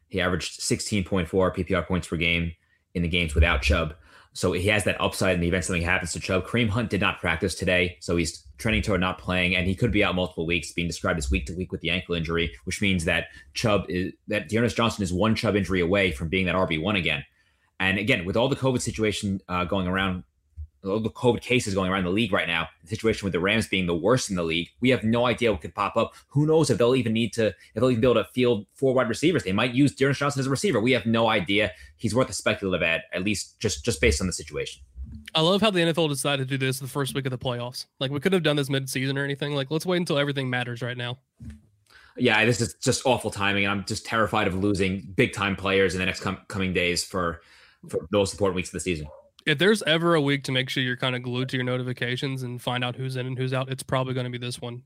He 0.08 0.22
averaged 0.22 0.60
16.4 0.60 1.28
PPR 1.28 1.88
points 1.88 2.08
per 2.08 2.18
game 2.18 2.54
in 2.94 3.02
the 3.02 3.08
games 3.08 3.34
without 3.34 3.64
Chubb. 3.64 3.96
So 4.34 4.52
he 4.52 4.68
has 4.68 4.84
that 4.86 5.00
upside 5.00 5.36
in 5.36 5.42
the 5.42 5.48
event 5.48 5.64
something 5.64 5.84
happens 5.84 6.12
to 6.14 6.20
Chubb. 6.20 6.46
Kareem 6.46 6.68
Hunt 6.68 6.90
did 6.90 7.00
not 7.00 7.20
practice 7.20 7.54
today, 7.54 7.98
so 8.00 8.16
he's 8.16 8.44
trending 8.58 8.82
toward 8.82 9.00
not 9.00 9.20
playing, 9.20 9.56
and 9.56 9.68
he 9.68 9.76
could 9.76 9.92
be 9.92 10.04
out 10.04 10.16
multiple 10.16 10.48
weeks, 10.48 10.72
being 10.72 10.88
described 10.88 11.20
as 11.20 11.30
week 11.30 11.46
to 11.46 11.54
week 11.54 11.72
with 11.72 11.82
the 11.82 11.92
ankle 11.92 12.16
injury, 12.16 12.52
which 12.64 12.82
means 12.82 13.06
that 13.06 13.28
Chubb 13.54 13.86
is 13.90 14.14
that 14.28 14.50
D'Ernest 14.50 14.76
Johnson 14.76 15.04
is 15.04 15.14
one 15.14 15.36
Chubb 15.36 15.56
injury 15.56 15.82
away 15.82 16.12
from 16.12 16.30
being 16.30 16.48
that 16.48 16.56
RB 16.56 16.82
one 16.82 16.96
again. 16.96 17.24
And 17.80 18.00
again, 18.00 18.26
with 18.26 18.36
all 18.36 18.50
the 18.50 18.56
COVID 18.56 18.82
situation 18.82 19.40
uh, 19.48 19.66
going 19.66 19.88
around 19.88 20.24
the 20.84 21.10
COVID 21.10 21.42
cases 21.42 21.74
going 21.74 21.90
around 21.90 22.04
the 22.04 22.10
league 22.10 22.34
right 22.34 22.48
now, 22.48 22.68
the 22.82 22.90
situation 22.90 23.26
with 23.26 23.32
the 23.32 23.40
Rams 23.40 23.68
being 23.68 23.86
the 23.86 23.96
worst 23.96 24.30
in 24.30 24.36
the 24.36 24.44
league, 24.44 24.68
we 24.82 24.90
have 24.90 25.04
no 25.04 25.26
idea 25.26 25.52
what 25.52 25.62
could 25.62 25.74
pop 25.74 25.96
up. 25.96 26.14
Who 26.28 26.46
knows 26.46 26.70
if 26.70 26.78
they'll 26.78 26.96
even 26.96 27.14
need 27.14 27.32
to, 27.34 27.48
if 27.48 27.56
they'll 27.76 27.90
even 27.90 28.02
be 28.02 28.08
able 28.08 28.22
to 28.22 28.30
field 28.34 28.66
four 28.74 28.94
wide 28.94 29.08
receivers. 29.08 29.44
They 29.44 29.54
might 29.54 29.74
use 29.74 29.96
D'Ernest 29.96 30.20
Johnson 30.20 30.42
as 30.42 30.48
a 30.48 30.50
receiver. 30.50 30.82
We 30.82 30.92
have 30.92 31.06
no 31.06 31.30
idea. 31.30 31.72
He's 31.96 32.14
worth 32.14 32.30
a 32.30 32.34
speculative 32.34 32.84
ad, 32.84 33.04
at 33.14 33.24
least 33.24 33.60
just 33.60 33.86
just 33.86 34.02
based 34.02 34.20
on 34.20 34.28
the 34.28 34.34
situation. 34.34 34.82
I 35.34 35.42
love 35.42 35.62
how 35.62 35.72
the 35.72 35.80
NFL 35.80 36.10
decided 36.10 36.50
to 36.50 36.58
do 36.58 36.66
this 36.66 36.80
the 36.80 36.88
first 36.88 37.16
week 37.16 37.26
of 37.26 37.32
the 37.32 37.38
playoffs. 37.38 37.86
Like 38.00 38.12
we 38.12 38.20
could 38.20 38.34
have 38.34 38.44
done 38.44 38.56
this 38.56 38.70
mid-season 38.70 39.18
or 39.18 39.24
anything. 39.24 39.56
Like 39.56 39.72
let's 39.72 39.86
wait 39.86 39.98
until 39.98 40.18
everything 40.18 40.50
matters 40.50 40.82
right 40.82 40.98
now. 40.98 41.20
Yeah, 42.18 42.44
this 42.46 42.62
is 42.62 42.76
just 42.76 43.06
awful 43.06 43.32
timing, 43.32 43.64
and 43.64 43.72
I'm 43.72 43.86
just 43.86 44.06
terrified 44.06 44.48
of 44.48 44.56
losing 44.56 45.14
big 45.16 45.32
time 45.34 45.56
players 45.56 45.96
in 45.96 46.00
the 46.00 46.06
next 46.06 46.20
com- 46.20 46.42
coming 46.50 46.74
days 46.74 47.06
for 47.06 47.42
for 47.88 48.06
those 48.12 48.34
important 48.34 48.58
weeks 48.58 48.70
of 48.70 48.74
the 48.74 48.80
season 48.82 49.08
if 49.46 49.58
there's 49.58 49.84
ever 49.84 50.16
a 50.16 50.22
week 50.22 50.44
to 50.46 50.52
make 50.52 50.70
sure 50.70 50.84
you're 50.84 50.98
kind 50.98 51.16
of 51.16 51.24
glued 51.24 51.50
to 51.50 51.58
your 51.58 51.66
notifications 51.66 52.44
and 52.44 52.62
find 52.62 52.84
out 52.84 52.96
who's 52.96 53.16
in 53.16 53.28
and 53.28 53.38
who's 53.38 53.54
out, 53.54 53.70
it's 53.70 53.84
probably 53.84 54.14
going 54.14 54.26
to 54.26 54.30
be 54.30 54.38
this 54.38 54.62
one. 54.62 54.84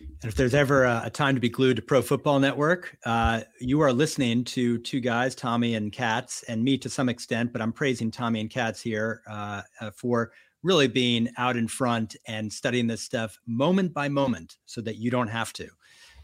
And 0.00 0.30
if 0.30 0.34
there's 0.34 0.54
ever 0.54 0.84
a, 0.84 1.10
time 1.10 1.34
to 1.34 1.40
be 1.40 1.48
glued 1.48 1.76
to 1.76 1.82
Pro 1.82 2.02
Football 2.02 2.40
Network, 2.40 2.96
uh, 3.04 3.42
you 3.58 3.80
are 3.80 3.92
listening 3.92 4.44
to 4.44 4.78
two 4.78 5.00
guys, 5.00 5.34
Tommy 5.34 5.74
and 5.74 5.92
Katz, 5.92 6.42
and 6.44 6.62
me 6.62 6.78
to 6.78 6.88
some 6.88 7.08
extent, 7.08 7.52
but 7.52 7.62
I'm 7.62 7.72
praising 7.72 8.10
Tommy 8.10 8.40
and 8.40 8.50
Katz 8.50 8.80
here 8.80 9.22
uh, 9.26 9.62
uh, 9.80 9.90
for 9.90 10.32
really 10.62 10.88
being 10.88 11.28
out 11.38 11.56
in 11.56 11.68
front 11.68 12.16
and 12.26 12.52
studying 12.52 12.86
this 12.86 13.02
stuff 13.02 13.38
moment 13.46 13.94
by 13.94 14.08
moment 14.08 14.56
so 14.66 14.80
that 14.82 14.96
you 14.96 15.10
don't 15.10 15.28
have 15.28 15.52
to. 15.54 15.68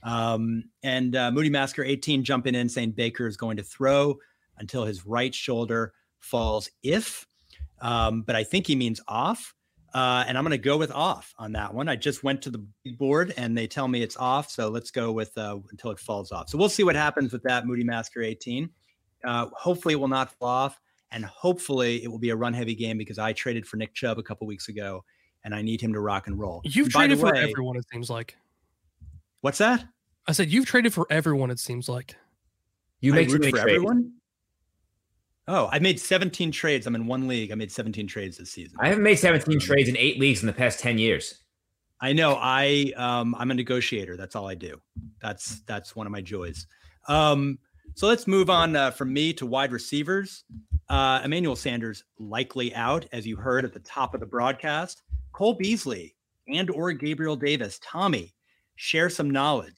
Um, 0.03 0.65
and 0.83 1.17
uh, 1.17 1.31
Moody 1.31 1.51
Masker 1.51 1.83
18 1.83 2.23
jumping 2.23 2.55
in 2.55 2.69
saying 2.69 2.93
Baker 2.93 3.27
is 3.27 3.37
going 3.37 3.57
to 3.57 3.63
throw 3.63 4.17
until 4.59 4.85
his 4.85 5.07
right 5.07 5.35
shoulder 5.35 5.95
falls 6.21 6.71
if, 6.83 7.27
um, 7.81 8.23
but 8.23 8.37
I 8.37 8.45
think 8.45 8.67
he 8.67 8.77
means 8.77 9.01
off. 9.09 9.55
Uh, 9.95 10.25
and 10.29 10.37
I'm 10.37 10.45
going 10.45 10.51
to 10.51 10.59
go 10.59 10.77
with 10.77 10.91
off 10.91 11.33
on 11.39 11.53
that 11.53 11.73
one. 11.73 11.89
I 11.89 11.97
just 11.97 12.23
went 12.23 12.43
to 12.43 12.51
the 12.51 12.63
board 12.99 13.33
and 13.39 13.57
they 13.57 13.67
tell 13.67 13.89
me 13.89 14.03
it's 14.03 14.19
off. 14.19 14.51
So 14.51 14.69
let's 14.69 14.91
go 14.91 15.11
with 15.11 15.37
uh, 15.39 15.57
until 15.71 15.91
it 15.91 15.99
falls 15.99 16.33
off. 16.33 16.51
So 16.51 16.59
we'll 16.59 16.69
see 16.69 16.85
what 16.85 16.97
happens 16.97 17.33
with 17.33 17.43
that 17.45 17.67
Moody 17.67 17.83
Masker 17.83 18.23
18. 18.23 18.69
Uh, 19.25 19.47
hopefully 19.55 19.95
it 19.95 19.97
will 19.97 20.09
not 20.09 20.33
fall 20.33 20.49
off. 20.49 20.81
And 21.13 21.25
hopefully 21.25 22.05
it 22.05 22.09
will 22.09 22.19
be 22.19 22.29
a 22.29 22.37
run 22.37 22.53
heavy 22.53 22.75
game 22.75 22.99
because 22.99 23.19
I 23.19 23.33
traded 23.33 23.67
for 23.67 23.79
Nick 23.79 23.95
Chubb 23.95 24.19
a 24.19 24.23
couple 24.23 24.47
weeks 24.47 24.69
ago 24.69 25.03
and 25.45 25.55
I 25.55 25.63
need 25.63 25.81
him 25.81 25.95
to 25.95 26.01
rock 26.01 26.27
and 26.27 26.39
roll. 26.39 26.61
You've 26.65 26.87
and 26.87 26.93
traded 26.93 27.21
way, 27.21 27.31
for 27.31 27.37
everyone, 27.37 27.77
it 27.77 27.87
seems 27.91 28.11
like. 28.11 28.37
What's 29.41 29.59
that? 29.59 29.85
I 30.27 30.33
said 30.33 30.51
you've 30.51 30.67
traded 30.67 30.93
for 30.93 31.07
everyone, 31.09 31.51
it 31.51 31.61
seems 31.61 31.89
like. 31.89 32.17
You 33.01 33.15
make 33.15 33.31
for 33.31 33.39
trades. 33.39 33.59
everyone? 33.59 34.13
Oh, 35.49 35.69
I 35.71 35.79
made 35.79 36.01
17 36.01 36.51
trades. 36.51 36.87
I'm 36.87 36.95
in 36.95 37.07
one 37.07 37.29
league. 37.29 37.53
I 37.53 37.55
made 37.55 37.71
17 37.71 38.07
trades 38.07 38.37
this 38.37 38.51
season. 38.51 38.77
I 38.81 38.89
haven't 38.89 39.05
made 39.05 39.17
17 39.17 39.61
trades 39.61 39.89
in 39.89 39.97
eight 39.97 40.19
leagues 40.19 40.43
in 40.43 40.47
the 40.47 40.53
past 40.53 40.81
10 40.81 40.99
years. 40.99 41.43
I 42.01 42.13
know. 42.13 42.37
I 42.39 42.93
um, 42.97 43.35
I'm 43.39 43.51
a 43.51 43.55
negotiator. 43.55 44.17
That's 44.17 44.37
all 44.37 44.49
I 44.49 44.55
do. 44.55 44.81
That's 45.23 45.61
that's 45.63 45.97
one 45.97 46.07
of 46.07 46.13
my 46.13 46.21
joys. 46.21 46.67
Um, 47.09 47.59
so 47.95 48.07
let's 48.07 48.27
move 48.27 48.51
on 48.51 48.77
uh, 48.77 48.91
from 48.91 49.13
me 49.13 49.33
to 49.35 49.47
wide 49.47 49.73
receivers. 49.73 50.45
Uh, 50.89 51.21
Emmanuel 51.25 51.57
Sanders 51.57 52.05
likely 52.19 52.75
out, 52.75 53.07
as 53.13 53.27
you 53.27 53.37
heard 53.37 53.65
at 53.65 53.73
the 53.73 53.81
top 53.81 54.13
of 54.13 54.21
the 54.21 54.27
broadcast. 54.27 55.03
Cole 55.33 55.55
Beasley 55.55 56.15
and 56.49 56.71
or 56.71 56.93
Gabriel 56.93 57.37
Davis. 57.37 57.79
Tommy, 57.83 58.35
share 58.77 59.09
some 59.09 59.31
knowledge. 59.31 59.75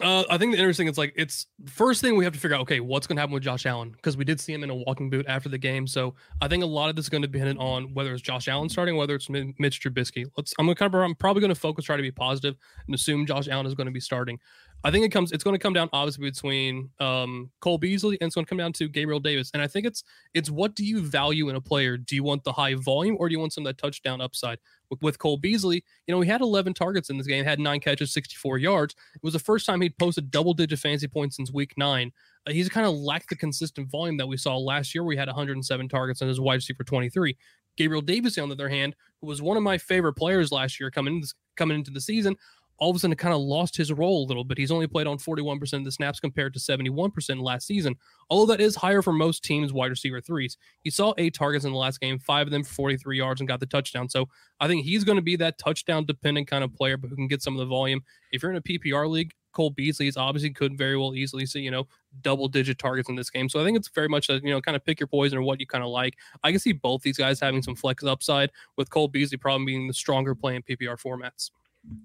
Uh, 0.00 0.24
I 0.30 0.38
think 0.38 0.52
the 0.52 0.58
interesting 0.58 0.88
is 0.88 0.96
like 0.96 1.12
it's 1.16 1.46
first 1.66 2.00
thing 2.00 2.16
we 2.16 2.24
have 2.24 2.32
to 2.32 2.40
figure 2.40 2.56
out. 2.56 2.62
Okay, 2.62 2.80
what's 2.80 3.06
going 3.06 3.16
to 3.16 3.20
happen 3.20 3.34
with 3.34 3.42
Josh 3.42 3.66
Allen 3.66 3.90
because 3.90 4.16
we 4.16 4.24
did 4.24 4.40
see 4.40 4.54
him 4.54 4.64
in 4.64 4.70
a 4.70 4.74
walking 4.74 5.10
boot 5.10 5.26
after 5.28 5.50
the 5.50 5.58
game. 5.58 5.86
So 5.86 6.14
I 6.40 6.48
think 6.48 6.62
a 6.62 6.66
lot 6.66 6.88
of 6.88 6.96
this 6.96 7.04
is 7.04 7.08
going 7.10 7.20
to 7.20 7.28
depend 7.28 7.58
on 7.58 7.92
whether 7.92 8.14
it's 8.14 8.22
Josh 8.22 8.48
Allen 8.48 8.70
starting, 8.70 8.96
whether 8.96 9.14
it's 9.14 9.28
Mitch 9.28 9.82
Trubisky. 9.82 10.24
Let's. 10.36 10.54
I'm 10.58 10.66
to 10.66 10.74
kind 10.74 10.94
of. 10.94 11.00
I'm 11.00 11.14
probably 11.14 11.40
going 11.40 11.54
to 11.54 11.60
focus, 11.60 11.84
try 11.84 11.96
to 11.96 12.02
be 12.02 12.10
positive, 12.10 12.56
and 12.86 12.94
assume 12.94 13.26
Josh 13.26 13.48
Allen 13.48 13.66
is 13.66 13.74
going 13.74 13.86
to 13.86 13.92
be 13.92 14.00
starting. 14.00 14.38
I 14.84 14.90
think 14.90 15.04
it 15.04 15.10
comes. 15.10 15.32
It's 15.32 15.44
going 15.44 15.54
to 15.54 15.62
come 15.62 15.72
down 15.72 15.88
obviously 15.92 16.28
between 16.28 16.90
um, 16.98 17.50
Cole 17.60 17.78
Beasley 17.78 18.18
and 18.20 18.26
it's 18.26 18.34
going 18.34 18.44
to 18.44 18.48
come 18.48 18.58
down 18.58 18.72
to 18.74 18.88
Gabriel 18.88 19.20
Davis. 19.20 19.50
And 19.54 19.62
I 19.62 19.66
think 19.66 19.86
it's 19.86 20.02
it's 20.34 20.50
what 20.50 20.74
do 20.74 20.84
you 20.84 21.00
value 21.00 21.48
in 21.48 21.56
a 21.56 21.60
player? 21.60 21.96
Do 21.96 22.14
you 22.16 22.24
want 22.24 22.44
the 22.44 22.52
high 22.52 22.74
volume 22.74 23.16
or 23.18 23.28
do 23.28 23.32
you 23.32 23.38
want 23.38 23.52
some 23.52 23.66
of 23.66 23.70
that 23.70 23.82
touchdown 23.82 24.20
upside? 24.20 24.58
With, 24.90 25.02
with 25.02 25.18
Cole 25.18 25.36
Beasley, 25.36 25.84
you 26.06 26.14
know 26.14 26.20
he 26.20 26.28
had 26.28 26.40
11 26.40 26.74
targets 26.74 27.10
in 27.10 27.16
this 27.16 27.26
game, 27.26 27.44
had 27.44 27.58
nine 27.58 27.80
catches, 27.80 28.12
64 28.12 28.58
yards. 28.58 28.94
It 29.14 29.22
was 29.22 29.32
the 29.32 29.38
first 29.38 29.66
time 29.66 29.80
he'd 29.80 29.96
posted 29.98 30.30
double 30.30 30.52
digit 30.52 30.78
fantasy 30.78 31.08
points 31.08 31.36
since 31.36 31.52
week 31.52 31.74
nine. 31.76 32.12
Uh, 32.46 32.52
he's 32.52 32.68
kind 32.68 32.86
of 32.86 32.94
lacked 32.94 33.28
the 33.28 33.36
consistent 33.36 33.88
volume 33.90 34.16
that 34.16 34.26
we 34.26 34.36
saw 34.36 34.58
last 34.58 34.94
year, 34.94 35.04
We 35.04 35.16
had 35.16 35.28
107 35.28 35.88
targets 35.88 36.20
and 36.20 36.28
his 36.28 36.40
wide 36.40 36.56
receiver 36.56 36.84
23. 36.84 37.36
Gabriel 37.76 38.02
Davis, 38.02 38.36
on 38.38 38.48
the 38.48 38.54
other 38.54 38.68
hand, 38.68 38.94
who 39.20 39.26
was 39.26 39.40
one 39.40 39.56
of 39.56 39.62
my 39.62 39.78
favorite 39.78 40.14
players 40.14 40.52
last 40.52 40.78
year 40.78 40.90
coming 40.90 41.22
coming 41.56 41.76
into 41.76 41.90
the 41.90 42.00
season, 42.00 42.36
all 42.82 42.90
of 42.90 42.96
a 42.96 42.98
sudden 42.98 43.16
kind 43.16 43.32
of 43.32 43.40
lost 43.40 43.76
his 43.76 43.92
role 43.92 44.24
a 44.24 44.26
little 44.26 44.42
bit. 44.42 44.58
He's 44.58 44.72
only 44.72 44.88
played 44.88 45.06
on 45.06 45.16
41% 45.16 45.72
of 45.72 45.84
the 45.84 45.92
snaps 45.92 46.18
compared 46.18 46.52
to 46.54 46.58
71% 46.58 47.40
last 47.40 47.64
season. 47.64 47.94
Although 48.28 48.52
that 48.52 48.60
is 48.60 48.74
higher 48.74 49.02
for 49.02 49.12
most 49.12 49.44
teams' 49.44 49.72
wide 49.72 49.90
receiver 49.90 50.20
threes. 50.20 50.56
He 50.80 50.90
saw 50.90 51.14
eight 51.16 51.32
targets 51.32 51.64
in 51.64 51.70
the 51.70 51.78
last 51.78 52.00
game, 52.00 52.18
five 52.18 52.48
of 52.48 52.50
them 52.50 52.64
for 52.64 52.74
43 52.74 53.16
yards 53.16 53.40
and 53.40 53.46
got 53.46 53.60
the 53.60 53.66
touchdown. 53.66 54.08
So 54.08 54.28
I 54.58 54.66
think 54.66 54.84
he's 54.84 55.04
going 55.04 55.14
to 55.14 55.22
be 55.22 55.36
that 55.36 55.58
touchdown 55.58 56.06
dependent 56.06 56.48
kind 56.48 56.64
of 56.64 56.74
player, 56.74 56.96
but 56.96 57.08
who 57.08 57.14
can 57.14 57.28
get 57.28 57.40
some 57.40 57.54
of 57.54 57.60
the 57.60 57.66
volume. 57.66 58.02
If 58.32 58.42
you're 58.42 58.50
in 58.50 58.58
a 58.58 58.62
PPR 58.62 59.08
league, 59.08 59.32
Cole 59.52 59.70
Beasley 59.70 60.08
is 60.08 60.16
obviously 60.16 60.50
could 60.50 60.76
very 60.76 60.96
well 60.98 61.14
easily 61.14 61.46
see, 61.46 61.60
you 61.60 61.70
know, 61.70 61.86
double 62.22 62.48
digit 62.48 62.78
targets 62.78 63.08
in 63.08 63.14
this 63.14 63.30
game. 63.30 63.48
So 63.48 63.60
I 63.60 63.64
think 63.64 63.76
it's 63.76 63.90
very 63.90 64.08
much 64.08 64.28
a, 64.28 64.40
you 64.42 64.50
know, 64.50 64.60
kind 64.60 64.74
of 64.74 64.84
pick 64.84 64.98
your 64.98 65.06
poison 65.06 65.38
or 65.38 65.42
what 65.42 65.60
you 65.60 65.68
kind 65.68 65.84
of 65.84 65.90
like. 65.90 66.16
I 66.42 66.50
can 66.50 66.58
see 66.58 66.72
both 66.72 67.02
these 67.02 67.18
guys 67.18 67.38
having 67.38 67.62
some 67.62 67.76
flex 67.76 68.02
upside 68.02 68.50
with 68.76 68.90
Cole 68.90 69.06
Beasley 69.06 69.38
probably 69.38 69.66
being 69.66 69.86
the 69.86 69.94
stronger 69.94 70.34
play 70.34 70.56
in 70.56 70.62
PPR 70.62 71.00
formats. 71.00 71.50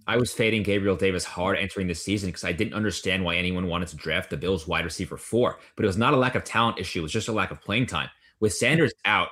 I 0.07 0.17
was 0.17 0.33
fading 0.33 0.63
Gabriel 0.63 0.95
Davis 0.95 1.23
hard 1.23 1.57
entering 1.57 1.87
the 1.87 1.93
season 1.93 2.29
because 2.29 2.43
I 2.43 2.51
didn't 2.51 2.73
understand 2.73 3.23
why 3.23 3.35
anyone 3.35 3.67
wanted 3.67 3.89
to 3.89 3.95
draft 3.95 4.29
the 4.29 4.37
Bills 4.37 4.67
wide 4.67 4.85
receiver 4.85 5.17
four. 5.17 5.59
But 5.75 5.85
it 5.85 5.87
was 5.87 5.97
not 5.97 6.13
a 6.13 6.17
lack 6.17 6.35
of 6.35 6.43
talent 6.43 6.79
issue; 6.79 6.99
it 6.99 7.03
was 7.03 7.11
just 7.11 7.27
a 7.27 7.33
lack 7.33 7.51
of 7.51 7.61
playing 7.61 7.85
time. 7.85 8.09
With 8.39 8.53
Sanders 8.53 8.93
out, 9.05 9.29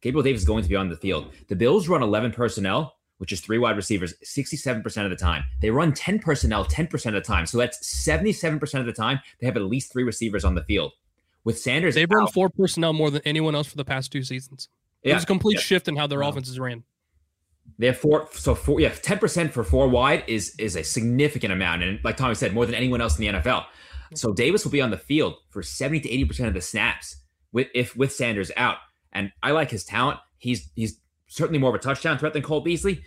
Gabriel 0.00 0.22
Davis 0.22 0.42
is 0.42 0.46
going 0.46 0.62
to 0.62 0.68
be 0.68 0.76
on 0.76 0.88
the 0.88 0.96
field. 0.96 1.32
The 1.48 1.56
Bills 1.56 1.88
run 1.88 2.02
11 2.02 2.32
personnel, 2.32 2.96
which 3.18 3.32
is 3.32 3.40
three 3.40 3.58
wide 3.58 3.76
receivers, 3.76 4.14
67% 4.24 5.04
of 5.04 5.10
the 5.10 5.16
time. 5.16 5.44
They 5.60 5.70
run 5.70 5.92
10 5.92 6.18
personnel 6.18 6.64
10% 6.64 7.06
of 7.06 7.14
the 7.14 7.20
time. 7.20 7.46
So 7.46 7.58
that's 7.58 7.78
77% 8.06 8.80
of 8.80 8.86
the 8.86 8.92
time 8.92 9.20
they 9.40 9.46
have 9.46 9.56
at 9.56 9.62
least 9.62 9.92
three 9.92 10.04
receivers 10.04 10.44
on 10.44 10.54
the 10.54 10.64
field. 10.64 10.92
With 11.44 11.58
Sanders, 11.58 11.94
they've 11.94 12.10
run 12.10 12.26
four 12.26 12.50
personnel 12.50 12.92
more 12.92 13.10
than 13.10 13.22
anyone 13.24 13.54
else 13.54 13.68
for 13.68 13.76
the 13.76 13.84
past 13.84 14.10
two 14.10 14.22
seasons. 14.22 14.68
Yeah, 15.02 15.14
was 15.14 15.22
a 15.22 15.26
complete 15.26 15.54
yeah. 15.54 15.60
shift 15.60 15.86
in 15.86 15.96
how 15.96 16.08
their 16.08 16.20
wow. 16.20 16.30
offenses 16.30 16.58
ran. 16.58 16.82
They 17.78 17.86
have 17.86 17.98
four, 17.98 18.28
so 18.32 18.54
four, 18.54 18.80
yeah, 18.80 18.90
ten 18.90 19.18
percent 19.18 19.52
for 19.52 19.62
four 19.62 19.88
wide 19.88 20.24
is 20.26 20.54
is 20.58 20.76
a 20.76 20.82
significant 20.82 21.52
amount, 21.52 21.82
and 21.82 22.00
like 22.04 22.16
Tommy 22.16 22.34
said, 22.34 22.54
more 22.54 22.64
than 22.64 22.74
anyone 22.74 23.00
else 23.00 23.18
in 23.18 23.26
the 23.26 23.40
NFL. 23.40 23.66
So 24.14 24.32
Davis 24.32 24.64
will 24.64 24.72
be 24.72 24.80
on 24.80 24.90
the 24.90 24.96
field 24.96 25.34
for 25.50 25.62
seventy 25.62 26.00
to 26.00 26.10
eighty 26.10 26.24
percent 26.24 26.48
of 26.48 26.54
the 26.54 26.62
snaps 26.62 27.16
with 27.52 27.68
if 27.74 27.94
with 27.94 28.12
Sanders 28.12 28.50
out, 28.56 28.78
and 29.12 29.30
I 29.42 29.50
like 29.50 29.70
his 29.70 29.84
talent. 29.84 30.18
He's 30.38 30.70
he's 30.74 31.00
certainly 31.28 31.58
more 31.58 31.68
of 31.68 31.74
a 31.74 31.78
touchdown 31.78 32.18
threat 32.18 32.32
than 32.32 32.42
Cole 32.42 32.62
Beasley. 32.62 33.02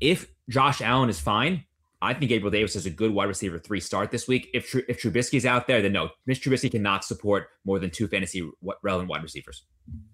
If 0.00 0.28
Josh 0.48 0.80
Allen 0.80 1.10
is 1.10 1.20
fine, 1.20 1.64
I 2.02 2.12
think 2.12 2.28
Gabriel 2.28 2.50
Davis 2.50 2.76
is 2.76 2.84
a 2.84 2.90
good 2.90 3.12
wide 3.12 3.28
receiver 3.28 3.58
three 3.58 3.80
start 3.80 4.10
this 4.10 4.28
week. 4.28 4.50
If 4.52 4.74
if 4.74 5.00
Trubisky's 5.00 5.46
out 5.46 5.66
there, 5.66 5.80
then 5.80 5.92
no, 5.92 6.10
Mitch 6.26 6.42
Trubisky 6.42 6.70
cannot 6.70 7.04
support 7.04 7.48
more 7.64 7.78
than 7.78 7.90
two 7.90 8.06
fantasy 8.06 8.48
relevant 8.82 9.08
wide 9.08 9.22
receivers. 9.22 9.62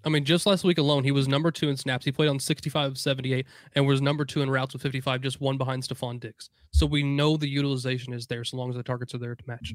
I 0.05 0.09
mean, 0.09 0.25
just 0.25 0.47
last 0.47 0.63
week 0.65 0.79
alone, 0.79 1.03
he 1.03 1.11
was 1.11 1.27
number 1.27 1.51
two 1.51 1.69
in 1.69 1.77
snaps. 1.77 2.05
He 2.05 2.13
played 2.13 2.29
on 2.29 2.39
65 2.39 2.93
of 2.93 2.99
78 2.99 3.47
and 3.75 3.87
was 3.87 4.01
number 4.01 4.25
two 4.25 4.43
in 4.43 4.51
routes 4.51 4.75
with 4.75 4.83
55, 4.83 5.23
just 5.23 5.41
one 5.41 5.59
behind 5.59 5.83
Stefon 5.83 6.21
Diggs. 6.21 6.51
So 6.73 6.87
we 6.87 7.03
know 7.03 7.37
the 7.37 7.49
utilization 7.49 8.13
is 8.13 8.27
there 8.27 8.45
so 8.45 8.57
long 8.57 8.71
as 8.71 8.77
the 8.77 8.83
targets 8.83 9.15
are 9.15 9.19
there 9.19 9.35
to 9.35 9.45
match. 9.47 9.75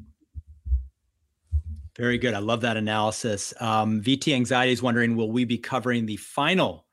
Very 1.98 2.18
good. 2.18 2.36
I 2.36 2.40
love 2.40 2.62
that 2.62 2.78
analysis. 2.78 3.54
Um, 3.60 4.02
VT 4.02 4.34
Anxiety 4.34 4.72
is 4.72 4.84
wondering, 4.84 5.16
will 5.16 5.32
we 5.32 5.46
be 5.46 5.58
covering 5.58 6.06
the 6.06 6.18
final 6.18 6.87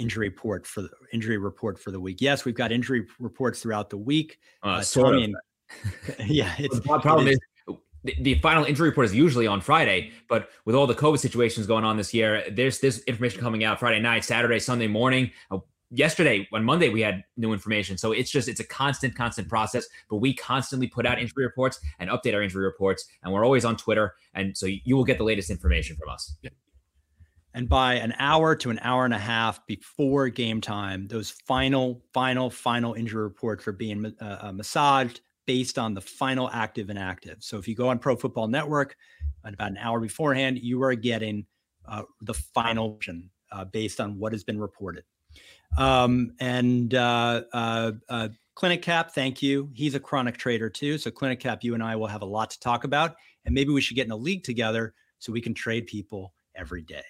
injury 0.00 0.28
report 0.28 0.66
for 0.66 0.82
the 0.82 0.90
injury 1.12 1.38
report 1.38 1.78
for 1.78 1.90
the 1.90 2.00
week? 2.00 2.20
Yes, 2.20 2.44
we've 2.44 2.54
got 2.54 2.72
injury 2.72 3.06
reports 3.18 3.62
throughout 3.62 3.90
the 3.90 3.98
week. 3.98 4.38
Uh, 4.64 4.68
uh, 4.68 4.82
sort 4.82 5.16
of. 5.16 5.22
And, 5.22 5.36
yeah, 6.26 6.54
it's 6.58 6.80
the 6.80 6.98
problem 7.00 7.28
it 7.28 7.32
is, 7.32 7.38
is 7.68 7.76
the, 8.04 8.16
the 8.20 8.34
final 8.36 8.64
injury 8.64 8.88
report 8.88 9.06
is 9.06 9.14
usually 9.14 9.46
on 9.46 9.60
Friday, 9.60 10.12
but 10.28 10.50
with 10.64 10.74
all 10.74 10.86
the 10.86 10.94
COVID 10.94 11.18
situations 11.18 11.66
going 11.66 11.84
on 11.84 11.96
this 11.96 12.14
year, 12.14 12.44
there's 12.50 12.80
this 12.80 13.02
information 13.04 13.40
coming 13.40 13.64
out 13.64 13.78
Friday 13.78 14.00
night, 14.00 14.24
Saturday, 14.24 14.58
Sunday 14.58 14.86
morning. 14.86 15.30
Uh, 15.50 15.58
yesterday 15.90 16.48
on 16.52 16.64
Monday 16.64 16.88
we 16.88 17.00
had 17.00 17.24
new 17.36 17.52
information. 17.52 17.98
So 17.98 18.12
it's 18.12 18.30
just 18.30 18.48
it's 18.48 18.60
a 18.60 18.64
constant, 18.64 19.14
constant 19.14 19.48
process. 19.48 19.86
But 20.08 20.16
we 20.16 20.34
constantly 20.34 20.86
put 20.86 21.06
out 21.06 21.18
injury 21.18 21.44
reports 21.44 21.80
and 21.98 22.10
update 22.10 22.34
our 22.34 22.42
injury 22.42 22.64
reports, 22.64 23.06
and 23.22 23.32
we're 23.32 23.44
always 23.44 23.64
on 23.64 23.76
Twitter, 23.76 24.14
and 24.34 24.56
so 24.56 24.66
you 24.66 24.96
will 24.96 25.04
get 25.04 25.18
the 25.18 25.24
latest 25.24 25.50
information 25.50 25.96
from 25.96 26.08
us. 26.08 26.34
And 27.54 27.68
by 27.68 27.94
an 27.94 28.14
hour 28.18 28.54
to 28.56 28.70
an 28.70 28.78
hour 28.82 29.04
and 29.04 29.14
a 29.14 29.18
half 29.18 29.66
before 29.66 30.28
game 30.28 30.60
time, 30.60 31.08
those 31.08 31.30
final, 31.30 32.00
final, 32.12 32.48
final 32.48 32.94
injury 32.94 33.22
reports 33.22 33.66
are 33.66 33.72
being 33.72 34.14
uh, 34.20 34.38
uh, 34.40 34.52
massaged 34.52 35.20
based 35.46 35.78
on 35.78 35.94
the 35.94 36.00
final 36.00 36.48
active 36.50 36.90
and 36.90 36.98
active. 36.98 37.38
So 37.40 37.58
if 37.58 37.66
you 37.66 37.74
go 37.74 37.88
on 37.88 37.98
Pro 37.98 38.14
Football 38.14 38.46
Network, 38.46 38.96
about 39.42 39.70
an 39.70 39.78
hour 39.78 40.00
beforehand, 40.00 40.58
you 40.58 40.82
are 40.82 40.94
getting 40.94 41.46
uh, 41.86 42.02
the 42.20 42.34
final 42.34 42.96
version 42.96 43.30
uh, 43.50 43.64
based 43.64 44.00
on 44.00 44.18
what 44.18 44.32
has 44.32 44.44
been 44.44 44.60
reported. 44.60 45.04
Um, 45.78 46.32
and 46.40 46.94
uh, 46.94 47.42
uh, 47.52 48.28
Clinic 48.54 48.82
Cap, 48.82 49.12
thank 49.12 49.42
you. 49.42 49.70
He's 49.74 49.94
a 49.94 50.00
chronic 50.00 50.36
trader 50.36 50.68
too. 50.68 50.98
So 50.98 51.10
Clinic 51.10 51.40
Cap, 51.40 51.64
you 51.64 51.74
and 51.74 51.82
I 51.82 51.96
will 51.96 52.06
have 52.06 52.22
a 52.22 52.26
lot 52.26 52.50
to 52.50 52.60
talk 52.60 52.84
about, 52.84 53.16
and 53.44 53.54
maybe 53.54 53.70
we 53.70 53.80
should 53.80 53.96
get 53.96 54.06
in 54.06 54.12
a 54.12 54.16
league 54.16 54.44
together 54.44 54.94
so 55.18 55.32
we 55.32 55.40
can 55.40 55.54
trade 55.54 55.86
people 55.86 56.34
every 56.54 56.82
day. 56.82 57.04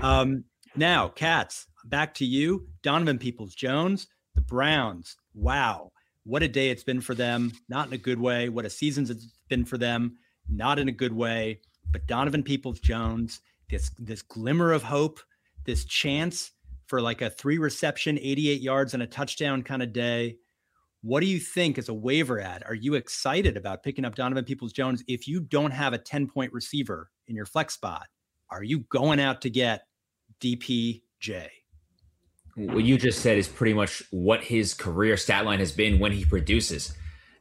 Um, 0.00 0.44
now, 0.74 1.08
Katz, 1.08 1.66
back 1.84 2.14
to 2.14 2.24
you. 2.24 2.66
Donovan 2.82 3.18
Peoples 3.18 3.54
Jones, 3.54 4.06
the 4.34 4.40
Browns. 4.40 5.16
Wow, 5.34 5.92
what 6.24 6.42
a 6.42 6.48
day 6.48 6.70
it's 6.70 6.84
been 6.84 7.00
for 7.00 7.14
them. 7.14 7.52
Not 7.68 7.88
in 7.88 7.92
a 7.94 7.98
good 7.98 8.20
way. 8.20 8.48
What 8.48 8.64
a 8.64 8.70
season 8.70 9.04
it's 9.10 9.28
been 9.48 9.64
for 9.64 9.78
them. 9.78 10.16
Not 10.48 10.78
in 10.78 10.88
a 10.88 10.92
good 10.92 11.12
way. 11.12 11.60
But 11.90 12.06
Donovan 12.06 12.42
Peoples 12.42 12.80
Jones, 12.80 13.40
this 13.68 13.90
this 13.98 14.22
glimmer 14.22 14.72
of 14.72 14.82
hope, 14.82 15.20
this 15.64 15.84
chance 15.84 16.52
for 16.86 17.00
like 17.00 17.22
a 17.22 17.30
three 17.30 17.58
reception, 17.58 18.18
88 18.18 18.60
yards 18.60 18.94
and 18.94 19.02
a 19.02 19.06
touchdown 19.06 19.62
kind 19.62 19.82
of 19.82 19.92
day. 19.92 20.36
What 21.02 21.20
do 21.20 21.26
you 21.26 21.40
think 21.40 21.78
as 21.78 21.88
a 21.88 21.94
waiver 21.94 22.40
ad? 22.40 22.62
Are 22.66 22.74
you 22.74 22.94
excited 22.94 23.56
about 23.56 23.82
picking 23.82 24.04
up 24.04 24.14
Donovan 24.14 24.44
Peoples 24.44 24.72
Jones 24.72 25.02
if 25.08 25.26
you 25.26 25.40
don't 25.40 25.72
have 25.72 25.92
a 25.92 25.98
10 25.98 26.28
point 26.28 26.52
receiver 26.52 27.10
in 27.26 27.34
your 27.34 27.46
flex 27.46 27.74
spot? 27.74 28.06
Are 28.52 28.62
you 28.62 28.80
going 28.90 29.18
out 29.18 29.40
to 29.42 29.50
get 29.50 29.86
DPJ? 30.40 31.48
What 32.54 32.84
you 32.84 32.98
just 32.98 33.22
said 33.22 33.38
is 33.38 33.48
pretty 33.48 33.72
much 33.72 34.02
what 34.10 34.44
his 34.44 34.74
career 34.74 35.16
stat 35.16 35.46
line 35.46 35.58
has 35.58 35.72
been 35.72 35.98
when 35.98 36.12
he 36.12 36.26
produces. 36.26 36.94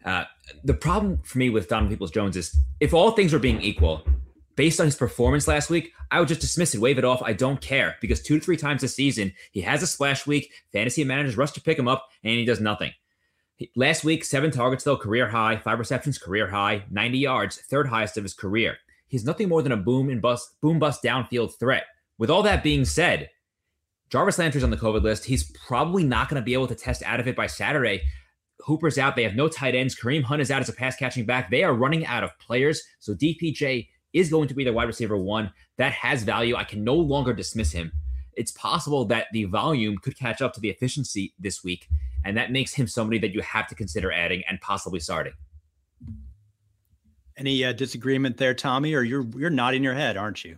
Uh, 0.05 0.23
the 0.63 0.73
problem 0.73 1.19
for 1.25 1.37
me 1.37 1.49
with 1.49 1.67
Donovan 1.67 1.89
Peoples 1.89 2.11
Jones 2.11 2.37
is 2.37 2.57
if 2.79 2.93
all 2.93 3.11
things 3.11 3.33
are 3.33 3.39
being 3.39 3.61
equal, 3.61 4.07
based 4.55 4.79
on 4.79 4.85
his 4.85 4.95
performance 4.95 5.49
last 5.49 5.69
week, 5.69 5.91
I 6.11 6.19
would 6.19 6.29
just 6.29 6.39
dismiss 6.39 6.75
it, 6.75 6.79
wave 6.79 6.97
it 6.97 7.03
off. 7.03 7.21
I 7.21 7.33
don't 7.33 7.59
care 7.59 7.97
because 7.99 8.21
two 8.21 8.39
to 8.39 8.45
three 8.45 8.55
times 8.55 8.79
this 8.79 8.95
season, 8.95 9.33
he 9.51 9.59
has 9.61 9.83
a 9.83 9.87
splash 9.87 10.25
week. 10.25 10.53
Fantasy 10.71 11.03
managers 11.03 11.35
rush 11.35 11.51
to 11.51 11.61
pick 11.61 11.77
him 11.77 11.89
up, 11.89 12.07
and 12.23 12.35
he 12.35 12.45
does 12.45 12.61
nothing. 12.61 12.93
Last 13.75 14.05
week, 14.05 14.23
seven 14.23 14.49
targets, 14.49 14.85
though, 14.85 14.95
career 14.95 15.27
high, 15.27 15.57
five 15.57 15.77
receptions, 15.77 16.17
career 16.17 16.47
high, 16.47 16.85
90 16.89 17.17
yards, 17.17 17.57
third 17.69 17.87
highest 17.87 18.15
of 18.15 18.23
his 18.23 18.33
career. 18.33 18.77
He's 19.11 19.25
nothing 19.25 19.49
more 19.49 19.61
than 19.61 19.73
a 19.73 19.77
boom 19.77 20.09
and 20.09 20.21
bust, 20.21 20.55
boom 20.61 20.79
bust 20.79 21.03
downfield 21.03 21.59
threat. 21.59 21.83
With 22.17 22.29
all 22.29 22.43
that 22.43 22.63
being 22.63 22.85
said, 22.85 23.29
Jarvis 24.09 24.39
Landry's 24.39 24.63
on 24.63 24.69
the 24.69 24.77
COVID 24.77 25.03
list. 25.03 25.25
He's 25.25 25.51
probably 25.67 26.05
not 26.05 26.29
going 26.29 26.41
to 26.41 26.45
be 26.45 26.53
able 26.53 26.67
to 26.67 26.75
test 26.75 27.03
out 27.03 27.19
of 27.19 27.27
it 27.27 27.35
by 27.35 27.47
Saturday. 27.47 28.03
Hooper's 28.61 28.97
out. 28.97 29.17
They 29.17 29.23
have 29.23 29.35
no 29.35 29.49
tight 29.49 29.75
ends. 29.75 29.99
Kareem 29.99 30.23
Hunt 30.23 30.41
is 30.41 30.49
out 30.49 30.61
as 30.61 30.69
a 30.69 30.73
pass 30.73 30.95
catching 30.95 31.25
back. 31.25 31.51
They 31.51 31.65
are 31.65 31.73
running 31.73 32.05
out 32.05 32.23
of 32.23 32.39
players. 32.39 32.81
So 32.99 33.13
DPJ 33.13 33.89
is 34.13 34.29
going 34.29 34.47
to 34.47 34.53
be 34.53 34.63
the 34.63 34.71
wide 34.71 34.87
receiver 34.87 35.17
one. 35.17 35.51
That 35.75 35.91
has 35.91 36.23
value. 36.23 36.55
I 36.55 36.63
can 36.63 36.85
no 36.85 36.95
longer 36.95 37.33
dismiss 37.33 37.73
him. 37.73 37.91
It's 38.35 38.53
possible 38.53 39.03
that 39.05 39.27
the 39.33 39.43
volume 39.43 39.97
could 39.97 40.17
catch 40.17 40.41
up 40.41 40.53
to 40.53 40.61
the 40.61 40.69
efficiency 40.69 41.33
this 41.37 41.65
week, 41.65 41.89
and 42.23 42.37
that 42.37 42.49
makes 42.53 42.73
him 42.73 42.87
somebody 42.87 43.19
that 43.19 43.33
you 43.33 43.41
have 43.41 43.67
to 43.67 43.75
consider 43.75 44.09
adding 44.09 44.43
and 44.47 44.61
possibly 44.61 45.01
starting. 45.01 45.33
Any 47.41 47.65
uh, 47.65 47.73
disagreement 47.73 48.37
there, 48.37 48.53
Tommy? 48.53 48.93
Or 48.93 49.01
you're 49.01 49.25
you're 49.35 49.49
nodding 49.49 49.83
your 49.83 49.95
head, 49.95 50.15
aren't 50.15 50.45
you? 50.45 50.57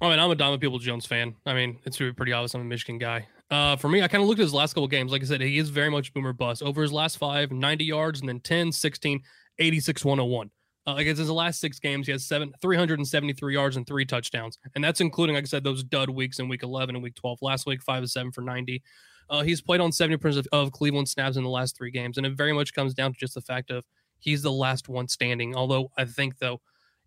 I 0.00 0.10
mean, 0.10 0.18
I'm 0.18 0.28
a 0.28 0.34
Donovan 0.34 0.58
Peoples 0.58 0.82
Jones 0.82 1.06
fan. 1.06 1.36
I 1.46 1.54
mean, 1.54 1.78
it's 1.84 1.98
pretty 1.98 2.32
obvious. 2.32 2.52
I'm 2.52 2.62
a 2.62 2.64
Michigan 2.64 2.98
guy. 2.98 3.28
Uh, 3.48 3.76
for 3.76 3.88
me, 3.88 4.02
I 4.02 4.08
kind 4.08 4.22
of 4.22 4.28
looked 4.28 4.40
at 4.40 4.42
his 4.42 4.52
last 4.52 4.74
couple 4.74 4.88
games. 4.88 5.12
Like 5.12 5.22
I 5.22 5.26
said, 5.26 5.40
he 5.40 5.56
is 5.56 5.70
very 5.70 5.88
much 5.88 6.12
boomer 6.12 6.32
bust. 6.32 6.64
Over 6.64 6.82
his 6.82 6.92
last 6.92 7.18
five, 7.18 7.52
90 7.52 7.84
yards, 7.84 8.18
and 8.18 8.28
then 8.28 8.40
10, 8.40 8.72
16, 8.72 9.22
86, 9.60 10.04
101. 10.04 10.50
Uh, 10.84 10.96
it's 10.98 11.20
his 11.20 11.30
last 11.30 11.60
six 11.60 11.78
games, 11.78 12.06
he 12.06 12.12
has 12.12 12.26
seven, 12.26 12.52
373 12.60 13.54
yards 13.54 13.76
and 13.76 13.86
three 13.86 14.04
touchdowns, 14.04 14.58
and 14.74 14.82
that's 14.82 15.00
including, 15.00 15.36
like 15.36 15.44
I 15.44 15.46
said, 15.46 15.62
those 15.62 15.84
dud 15.84 16.10
weeks 16.10 16.40
in 16.40 16.48
week 16.48 16.64
11 16.64 16.96
and 16.96 17.02
week 17.02 17.14
12. 17.14 17.38
Last 17.40 17.66
week, 17.66 17.82
five 17.82 18.02
of 18.02 18.10
seven 18.10 18.32
for 18.32 18.40
90. 18.40 18.82
Uh, 19.30 19.42
he's 19.42 19.60
played 19.60 19.80
on 19.80 19.90
70% 19.90 20.38
of, 20.38 20.46
of 20.52 20.72
Cleveland 20.72 21.08
snaps 21.08 21.36
in 21.36 21.44
the 21.44 21.48
last 21.48 21.76
three 21.76 21.92
games, 21.92 22.16
and 22.16 22.26
it 22.26 22.36
very 22.36 22.52
much 22.52 22.74
comes 22.74 22.94
down 22.94 23.12
to 23.12 23.18
just 23.18 23.34
the 23.34 23.40
fact 23.40 23.70
of 23.70 23.84
he's 24.26 24.42
the 24.42 24.52
last 24.52 24.90
one 24.90 25.08
standing. 25.08 25.56
Although 25.56 25.90
I 25.96 26.04
think 26.04 26.38
though 26.38 26.60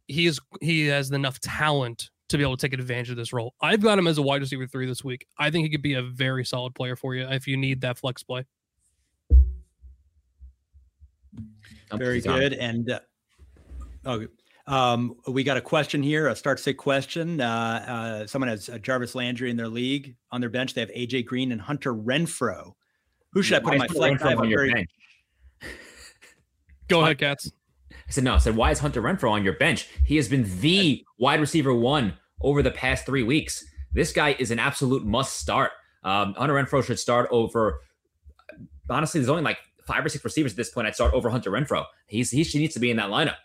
he 0.08 0.26
is 0.26 0.40
he 0.62 0.88
has 0.88 1.12
enough 1.12 1.40
talent 1.40 2.10
to 2.30 2.38
be 2.38 2.44
able 2.44 2.58
to 2.58 2.68
take 2.68 2.74
advantage 2.74 3.10
of 3.12 3.18
this 3.18 3.34
role. 3.34 3.54
I've 3.62 3.82
got 3.82 4.00
him 4.00 4.08
as 4.08 4.18
a 4.18 4.22
wide 4.22 4.42
receiver 4.42 4.66
three 4.66 4.88
this 4.88 5.04
week. 5.04 5.28
I 5.38 5.52
think 5.52 5.64
he 5.66 5.70
could 5.70 5.82
be 5.82 5.96
a 5.96 6.02
very 6.02 6.46
solid 6.46 6.74
player 6.76 6.96
for 6.96 7.14
you 7.16 7.28
if 7.28 7.48
you 7.48 7.58
need 7.58 7.82
that 7.82 7.98
flex 7.98 8.24
play. 8.24 8.46
Very 11.92 12.22
good. 12.22 12.54
And 12.54 12.92
uh, 12.92 13.00
Oh, 14.06 14.26
um, 14.68 15.16
we 15.28 15.44
got 15.44 15.58
a 15.58 15.62
question 15.62 16.02
here, 16.02 16.28
a 16.28 16.36
start 16.36 16.60
sit 16.60 16.78
question. 16.78 17.42
Uh, 17.42 17.86
uh, 18.24 18.28
someone 18.28 18.50
has 18.50 18.70
uh, 18.70 18.78
Jarvis 18.78 19.16
Landry 19.16 19.50
in 19.50 19.58
their 19.58 19.68
league 19.68 20.16
on 20.32 20.42
their 20.42 20.50
bench. 20.50 20.74
They 20.74 20.82
have 20.82 20.92
AJ 20.92 21.26
Green 21.26 21.52
and 21.52 21.62
Hunter 21.62 21.94
Renfrow. 21.94 22.74
Who 23.34 23.44
should 23.44 23.58
I 23.58 23.60
put 23.60 23.74
on 23.74 23.80
my 23.80 23.88
flex? 23.88 24.22
on 24.22 24.50
your 24.50 24.68
very... 24.68 24.88
Go 26.90 27.02
ahead, 27.02 27.20
Katz. 27.20 27.52
I 27.92 28.12
said 28.12 28.24
no. 28.24 28.36
I 28.36 28.38
said 28.40 28.56
why 28.56 28.72
is 28.72 28.80
Hunter 28.80 29.02
Renfrow 29.02 29.32
on 29.32 29.44
your 29.44 29.54
bench? 29.54 29.88
He 30.06 30.16
has 30.18 30.28
been 30.28 30.60
the 30.60 31.06
wide 31.20 31.40
receiver 31.40 31.74
one 31.74 32.14
over 32.42 32.62
the 32.62 32.72
past 32.72 33.06
three 33.06 33.24
weeks. 33.24 33.64
This 33.94 34.12
guy 34.12 34.36
is 34.40 34.52
an 34.52 34.60
absolute 34.60 35.06
must 35.06 35.38
start. 35.38 35.72
Um, 36.04 36.34
Hunter 36.34 36.56
Renfrow 36.56 36.84
should 36.84 37.00
start 37.00 37.28
over. 37.32 37.82
Honestly, 38.90 39.20
there's 39.20 39.30
only 39.30 39.44
like 39.44 39.60
five 39.86 40.06
or 40.06 40.10
six 40.10 40.24
receivers 40.24 40.54
at 40.54 40.58
this 40.58 40.72
point. 40.72 40.88
I'd 40.88 40.96
start 40.96 41.14
over 41.14 41.30
Hunter 41.30 41.52
Renfrow. 41.52 41.86
He's 42.08 42.32
he 42.32 42.44
needs 42.60 42.74
to 42.74 42.80
be 42.80 42.92
in 42.92 42.98
that 42.98 43.10
lineup. 43.10 43.36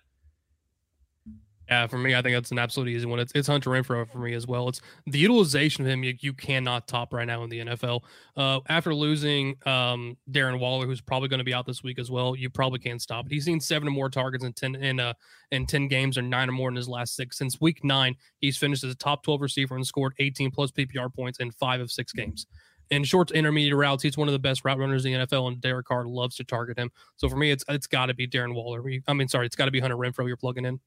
Yeah, 1.69 1.87
for 1.87 1.97
me, 1.97 2.15
I 2.15 2.21
think 2.21 2.37
that's 2.37 2.51
an 2.51 2.59
absolute 2.59 2.89
easy 2.89 3.07
one. 3.07 3.19
It's, 3.19 3.33
it's 3.35 3.49
Hunter 3.49 3.71
Renfrow 3.71 4.11
for 4.11 4.19
me 4.19 4.35
as 4.35 4.47
well. 4.47 4.69
It's 4.69 4.83
the 5.07 5.19
utilization 5.19 5.85
of 5.85 5.91
him 5.91 6.05
you, 6.05 6.15
you 6.21 6.35
cannot 6.35 6.87
top 6.87 7.15
right 7.15 7.27
now 7.27 7.43
in 7.43 7.49
the 7.49 7.61
NFL. 7.61 8.03
Uh, 8.37 8.61
after 8.69 8.95
losing 8.95 9.57
um, 9.65 10.17
Darren 10.31 10.59
Waller, 10.59 10.87
who's 10.87 11.01
probably 11.01 11.29
going 11.29 11.39
to 11.39 11.45
be 11.45 11.55
out 11.55 11.67
this 11.67 11.83
week 11.83 11.99
as 11.99 12.11
well, 12.11 12.37
you 12.37 12.51
probably 12.51 12.79
can't 12.79 13.01
stop 13.01 13.27
it. 13.27 13.33
He's 13.33 13.47
seen 13.47 13.61
seven 13.61 13.89
or 13.89 13.93
more 13.93 14.11
targets 14.11 14.45
in 14.45 14.53
ten 14.53 14.75
in 14.75 15.01
uh 15.01 15.15
in 15.53 15.67
ten 15.67 15.89
games 15.89 16.19
or 16.19 16.23
nine 16.23 16.51
or 16.51 16.53
more 16.53 16.69
in 16.69 16.77
his 16.77 16.89
last 16.89 17.17
six. 17.17 17.39
Since 17.39 17.61
week 17.61 17.83
nine, 17.83 18.15
he's 18.41 18.59
finished 18.59 18.85
as 18.85 18.93
a 18.93 18.97
top 18.97 19.23
twelve 19.23 19.41
receiver 19.41 19.75
and 19.75 19.87
scored 19.87 20.13
18 20.19 20.51
plus 20.51 20.71
PPR 20.71 21.13
points 21.15 21.39
in 21.39 21.51
five 21.51 21.81
of 21.81 21.91
six 21.91 22.13
games. 22.13 22.47
In 22.91 23.03
short 23.03 23.29
to 23.29 23.35
intermediate 23.35 23.75
routes, 23.75 24.03
he's 24.03 24.19
one 24.19 24.29
of 24.29 24.33
the 24.33 24.39
best 24.39 24.65
route 24.65 24.79
runners 24.79 25.07
in 25.07 25.13
the 25.15 25.27
NFL, 25.27 25.49
and 25.49 25.61
Derek 25.61 25.87
Carr 25.87 26.05
loves 26.07 26.37
to 26.37 26.45
target 26.45 26.79
him. 26.79 26.91
So 27.17 27.29
for 27.31 27.37
me, 27.37 27.51
it's 27.51 27.65
it's 27.69 27.87
got 27.87 28.07
to 28.07 28.15
be 28.15 28.29
Darren 28.29 28.55
Waller. 28.55 28.83
I 29.09 29.15
mean, 29.15 29.29
sorry, 29.29 29.47
it's 29.47 29.57
got 29.57 29.65
to 29.65 29.71
be 29.71 29.81
Hunter 29.81 29.97
Renfrow. 29.97 30.27
You're 30.27 30.37
plugging 30.37 30.67
in. 30.67 30.79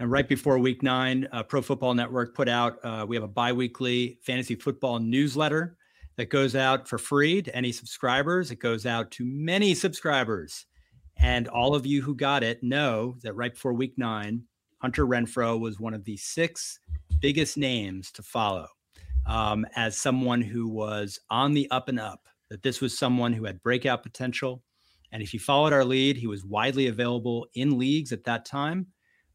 And 0.00 0.10
right 0.10 0.26
before 0.26 0.58
week 0.58 0.82
nine, 0.82 1.28
uh, 1.30 1.42
Pro 1.42 1.60
Football 1.60 1.92
Network 1.92 2.34
put 2.34 2.48
out, 2.48 2.82
uh, 2.82 3.04
we 3.06 3.16
have 3.16 3.22
a 3.22 3.28
bi 3.28 3.52
weekly 3.52 4.18
fantasy 4.22 4.54
football 4.54 4.98
newsletter 4.98 5.76
that 6.16 6.30
goes 6.30 6.56
out 6.56 6.88
for 6.88 6.96
free 6.96 7.42
to 7.42 7.54
any 7.54 7.70
subscribers. 7.70 8.50
It 8.50 8.60
goes 8.60 8.86
out 8.86 9.10
to 9.10 9.26
many 9.26 9.74
subscribers. 9.74 10.64
And 11.18 11.48
all 11.48 11.74
of 11.74 11.84
you 11.84 12.00
who 12.00 12.14
got 12.14 12.42
it 12.42 12.62
know 12.62 13.16
that 13.22 13.34
right 13.34 13.52
before 13.52 13.74
week 13.74 13.92
nine, 13.98 14.44
Hunter 14.78 15.06
Renfrow 15.06 15.60
was 15.60 15.78
one 15.78 15.92
of 15.92 16.04
the 16.04 16.16
six 16.16 16.78
biggest 17.20 17.58
names 17.58 18.10
to 18.12 18.22
follow 18.22 18.68
um, 19.26 19.66
as 19.76 19.98
someone 19.98 20.40
who 20.40 20.66
was 20.66 21.20
on 21.28 21.52
the 21.52 21.70
up 21.70 21.90
and 21.90 22.00
up, 22.00 22.26
that 22.48 22.62
this 22.62 22.80
was 22.80 22.98
someone 22.98 23.34
who 23.34 23.44
had 23.44 23.62
breakout 23.62 24.02
potential 24.02 24.62
And 25.12 25.22
if 25.22 25.34
you 25.34 25.40
followed 25.40 25.74
our 25.74 25.84
lead, 25.84 26.16
he 26.16 26.26
was 26.26 26.42
widely 26.42 26.86
available 26.86 27.48
in 27.54 27.78
leagues 27.78 28.12
at 28.12 28.24
that 28.24 28.46
time. 28.46 28.86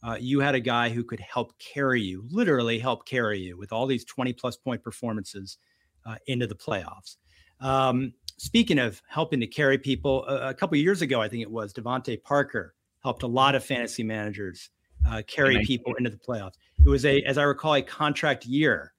Uh, 0.06 0.18
you 0.20 0.40
had 0.40 0.54
a 0.54 0.60
guy 0.60 0.90
who 0.90 1.04
could 1.04 1.20
help 1.20 1.58
carry 1.58 2.02
you, 2.02 2.26
literally 2.30 2.78
help 2.78 3.06
carry 3.06 3.40
you 3.40 3.58
with 3.58 3.72
all 3.72 3.88
these 3.88 4.06
20 4.06 4.34
plus 4.34 4.56
point 4.56 4.84
performances 4.84 5.58
uh, 6.06 6.16
into 6.28 6.46
the 6.46 6.56
playoffs. 6.56 7.16
Um, 7.60 8.14
speaking 8.38 8.78
of 8.78 9.02
helping 9.08 9.40
to 9.40 9.48
carry 9.48 9.78
people, 9.78 10.26
a, 10.28 10.50
a 10.50 10.54
couple 10.54 10.78
years 10.78 11.02
ago, 11.02 11.22
I 11.22 11.28
think 11.28 11.42
it 11.42 11.50
was 11.50 11.74
DeVante 11.74 12.22
Parker 12.22 12.76
helped 13.02 13.24
a 13.24 13.28
lot 13.28 13.56
of 13.56 13.64
fantasy 13.64 14.04
managers 14.04 14.70
uh, 15.08 15.22
carry 15.28 15.64
people 15.66 15.94
into 15.96 16.10
the 16.10 16.18
playoffs. 16.18 16.56
It 16.84 16.90
was 16.90 17.06
a, 17.06 17.22
as 17.24 17.38
I 17.38 17.44
recall, 17.44 17.76
a 17.76 17.82
contract 17.82 18.46
year, 18.46 18.94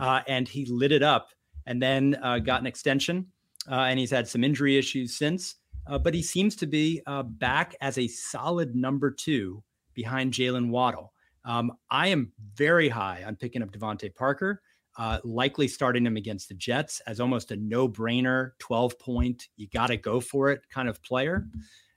uh, 0.00 0.22
and 0.26 0.48
he 0.48 0.64
lit 0.66 0.92
it 0.92 1.02
up, 1.02 1.30
and 1.66 1.80
then 1.80 2.16
uh, 2.22 2.38
got 2.38 2.60
an 2.60 2.66
extension, 2.66 3.26
uh, 3.70 3.74
and 3.82 3.98
he's 3.98 4.10
had 4.10 4.26
some 4.26 4.42
injury 4.42 4.76
issues 4.76 5.16
since. 5.16 5.56
Uh, 5.86 5.98
but 5.98 6.14
he 6.14 6.22
seems 6.22 6.54
to 6.54 6.66
be 6.66 7.00
uh, 7.06 7.22
back 7.22 7.74
as 7.80 7.96
a 7.98 8.06
solid 8.06 8.74
number 8.74 9.10
two 9.10 9.62
behind 9.98 10.32
Jaylen 10.32 10.68
Waddle. 10.68 11.12
Um, 11.44 11.72
I 11.90 12.06
am 12.06 12.30
very 12.54 12.88
high 12.88 13.24
on 13.26 13.34
picking 13.34 13.62
up 13.62 13.72
DeVante 13.72 14.14
Parker, 14.14 14.62
uh, 14.96 15.18
likely 15.24 15.66
starting 15.66 16.06
him 16.06 16.16
against 16.16 16.48
the 16.48 16.54
Jets 16.54 17.00
as 17.08 17.18
almost 17.18 17.50
a 17.50 17.56
no-brainer, 17.56 18.52
12 18.60 18.96
point, 19.00 19.48
you 19.56 19.66
got 19.74 19.88
to 19.88 19.96
go 19.96 20.20
for 20.20 20.52
it 20.52 20.62
kind 20.70 20.88
of 20.88 21.02
player. 21.02 21.48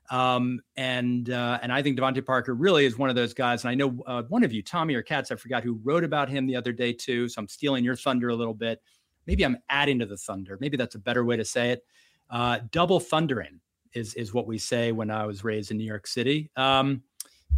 Um, 0.10 0.62
and 0.78 1.30
uh, 1.30 1.60
and 1.62 1.72
I 1.72 1.84
think 1.84 2.00
DeVante 2.00 2.26
Parker 2.26 2.56
really 2.56 2.86
is 2.86 2.98
one 2.98 3.12
of 3.12 3.16
those 3.16 3.36
guys. 3.36 3.64
And 3.64 3.70
I 3.70 3.76
know 3.76 4.02
uh, 4.08 4.24
one 4.30 4.44
of 4.44 4.52
you, 4.52 4.64
Tommy 4.64 4.96
or 4.96 5.04
Katz, 5.04 5.30
I 5.30 5.36
forgot 5.36 5.64
who 5.64 5.80
wrote 5.84 6.04
about 6.04 6.28
him 6.28 6.48
the 6.48 6.56
other 6.56 6.72
day 6.72 6.92
too. 6.92 7.30
So 7.30 7.40
I'm 7.40 7.48
stealing 7.48 7.84
your 7.84 7.96
thunder 7.96 8.30
a 8.30 8.36
little 8.36 8.56
bit. 8.56 8.82
Maybe 9.28 9.46
I'm 9.46 9.58
adding 9.70 10.00
to 10.00 10.08
the 10.08 10.18
thunder. 10.18 10.58
Maybe 10.60 10.76
that's 10.76 10.96
a 10.96 11.00
better 11.00 11.24
way 11.24 11.38
to 11.38 11.46
say 11.46 11.70
it. 11.70 11.86
Uh, 12.32 12.62
double 12.72 13.00
thundering 13.00 13.60
is 13.94 14.16
is 14.16 14.34
what 14.34 14.48
we 14.48 14.58
say 14.58 14.92
when 14.92 15.12
I 15.12 15.28
was 15.28 15.44
raised 15.44 15.70
in 15.70 15.78
New 15.78 15.86
York 15.86 16.08
City. 16.08 16.50
Um, 16.56 17.04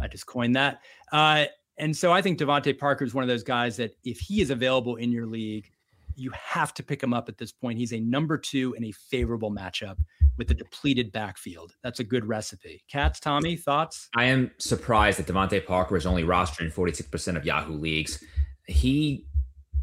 I 0.00 0.08
just 0.08 0.26
coined 0.26 0.56
that. 0.56 0.80
Uh, 1.12 1.46
and 1.78 1.96
so 1.96 2.12
I 2.12 2.22
think 2.22 2.38
DeVante 2.38 2.78
Parker 2.78 3.04
is 3.04 3.14
one 3.14 3.24
of 3.24 3.28
those 3.28 3.42
guys 3.42 3.76
that 3.78 3.96
if 4.04 4.18
he 4.20 4.40
is 4.40 4.50
available 4.50 4.96
in 4.96 5.10
your 5.10 5.26
league, 5.26 5.70
you 6.16 6.30
have 6.30 6.72
to 6.74 6.82
pick 6.82 7.02
him 7.02 7.12
up 7.12 7.28
at 7.28 7.38
this 7.38 7.52
point. 7.52 7.78
He's 7.78 7.92
a 7.92 8.00
number 8.00 8.38
two 8.38 8.74
in 8.74 8.84
a 8.84 8.92
favorable 8.92 9.50
matchup 9.50 9.96
with 10.38 10.48
the 10.48 10.54
depleted 10.54 11.12
backfield. 11.12 11.74
That's 11.82 12.00
a 12.00 12.04
good 12.04 12.24
recipe. 12.24 12.84
Katz, 12.88 13.20
Tommy, 13.20 13.56
thoughts? 13.56 14.08
I 14.14 14.24
am 14.24 14.50
surprised 14.58 15.18
that 15.18 15.26
DeVante 15.26 15.64
Parker 15.66 15.96
is 15.96 16.06
only 16.06 16.24
rostered 16.24 16.60
in 16.60 16.70
46% 16.70 17.36
of 17.36 17.44
Yahoo 17.44 17.74
leagues. 17.74 18.22
He 18.66 19.26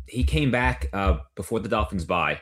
he 0.07 0.23
came 0.23 0.51
back 0.51 0.87
uh, 0.93 1.19
before 1.35 1.59
the 1.59 1.69
Dolphins 1.69 2.03
bye, 2.05 2.41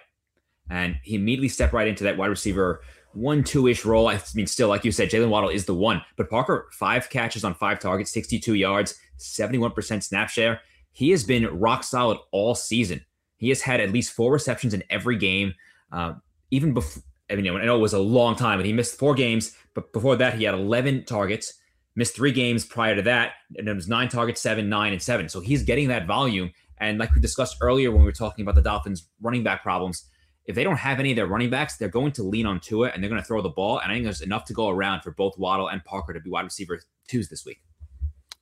and 0.69 0.97
he 1.03 1.15
immediately 1.15 1.49
stepped 1.49 1.73
right 1.73 1.87
into 1.87 2.03
that 2.05 2.17
wide 2.17 2.27
receiver 2.27 2.81
one 3.13 3.43
two 3.43 3.67
ish 3.67 3.85
role. 3.85 4.07
I 4.07 4.19
mean, 4.35 4.47
still, 4.47 4.67
like 4.67 4.85
you 4.85 4.91
said, 4.91 5.09
Jaylen 5.09 5.29
Waddle 5.29 5.49
is 5.49 5.65
the 5.65 5.73
one, 5.73 6.01
but 6.15 6.29
Parker 6.29 6.69
five 6.73 7.09
catches 7.09 7.43
on 7.43 7.53
five 7.53 7.79
targets, 7.79 8.11
62 8.11 8.53
yards, 8.53 8.99
71% 9.17 10.03
snap 10.03 10.29
share. 10.29 10.61
He 10.91 11.11
has 11.11 11.23
been 11.23 11.45
rock 11.47 11.83
solid 11.83 12.17
all 12.31 12.55
season. 12.55 13.05
He 13.37 13.49
has 13.49 13.61
had 13.61 13.79
at 13.79 13.91
least 13.91 14.11
four 14.13 14.31
receptions 14.33 14.73
in 14.73 14.83
every 14.89 15.17
game. 15.17 15.53
Uh, 15.91 16.13
even 16.51 16.73
before, 16.73 17.03
I 17.29 17.35
mean, 17.35 17.47
I 17.55 17.65
know 17.65 17.75
it 17.75 17.79
was 17.79 17.93
a 17.93 17.99
long 17.99 18.35
time, 18.35 18.57
but 18.59 18.65
he 18.65 18.73
missed 18.73 18.97
four 18.97 19.13
games. 19.13 19.55
But 19.73 19.93
before 19.93 20.15
that, 20.17 20.35
he 20.35 20.43
had 20.43 20.55
11 20.55 21.05
targets, 21.05 21.53
missed 21.95 22.15
three 22.15 22.31
games 22.31 22.65
prior 22.65 22.95
to 22.95 23.01
that, 23.03 23.33
and 23.55 23.67
it 23.67 23.73
was 23.73 23.87
nine 23.87 24.09
targets, 24.09 24.41
seven, 24.41 24.67
nine, 24.67 24.93
and 24.93 25.01
seven. 25.01 25.29
So 25.29 25.39
he's 25.39 25.63
getting 25.63 25.87
that 25.87 26.05
volume. 26.05 26.51
And 26.79 26.97
like 26.97 27.13
we 27.13 27.21
discussed 27.21 27.57
earlier 27.61 27.91
when 27.91 28.01
we 28.01 28.05
were 28.05 28.11
talking 28.11 28.43
about 28.43 28.55
the 28.55 28.61
Dolphins' 28.61 29.07
running 29.21 29.43
back 29.43 29.63
problems, 29.63 30.09
if 30.49 30.55
they 30.55 30.63
don't 30.63 30.77
have 30.77 30.99
any 30.99 31.11
of 31.11 31.15
their 31.15 31.27
running 31.27 31.51
backs, 31.51 31.77
they're 31.77 31.89
going 31.89 32.11
to 32.13 32.23
lean 32.23 32.47
on 32.47 32.59
Tua 32.59 32.89
and 32.89 33.03
they're 33.03 33.09
going 33.09 33.21
to 33.21 33.25
throw 33.25 33.39
the 33.39 33.49
ball. 33.49 33.77
And 33.77 33.91
I 33.91 33.95
think 33.95 34.03
there's 34.03 34.21
enough 34.21 34.45
to 34.45 34.53
go 34.53 34.67
around 34.69 35.01
for 35.01 35.11
both 35.11 35.37
Waddle 35.37 35.67
and 35.67 35.85
Parker 35.85 36.11
to 36.11 36.19
be 36.19 36.31
wide 36.31 36.43
receiver 36.43 36.81
twos 37.07 37.29
this 37.29 37.45
week. 37.45 37.61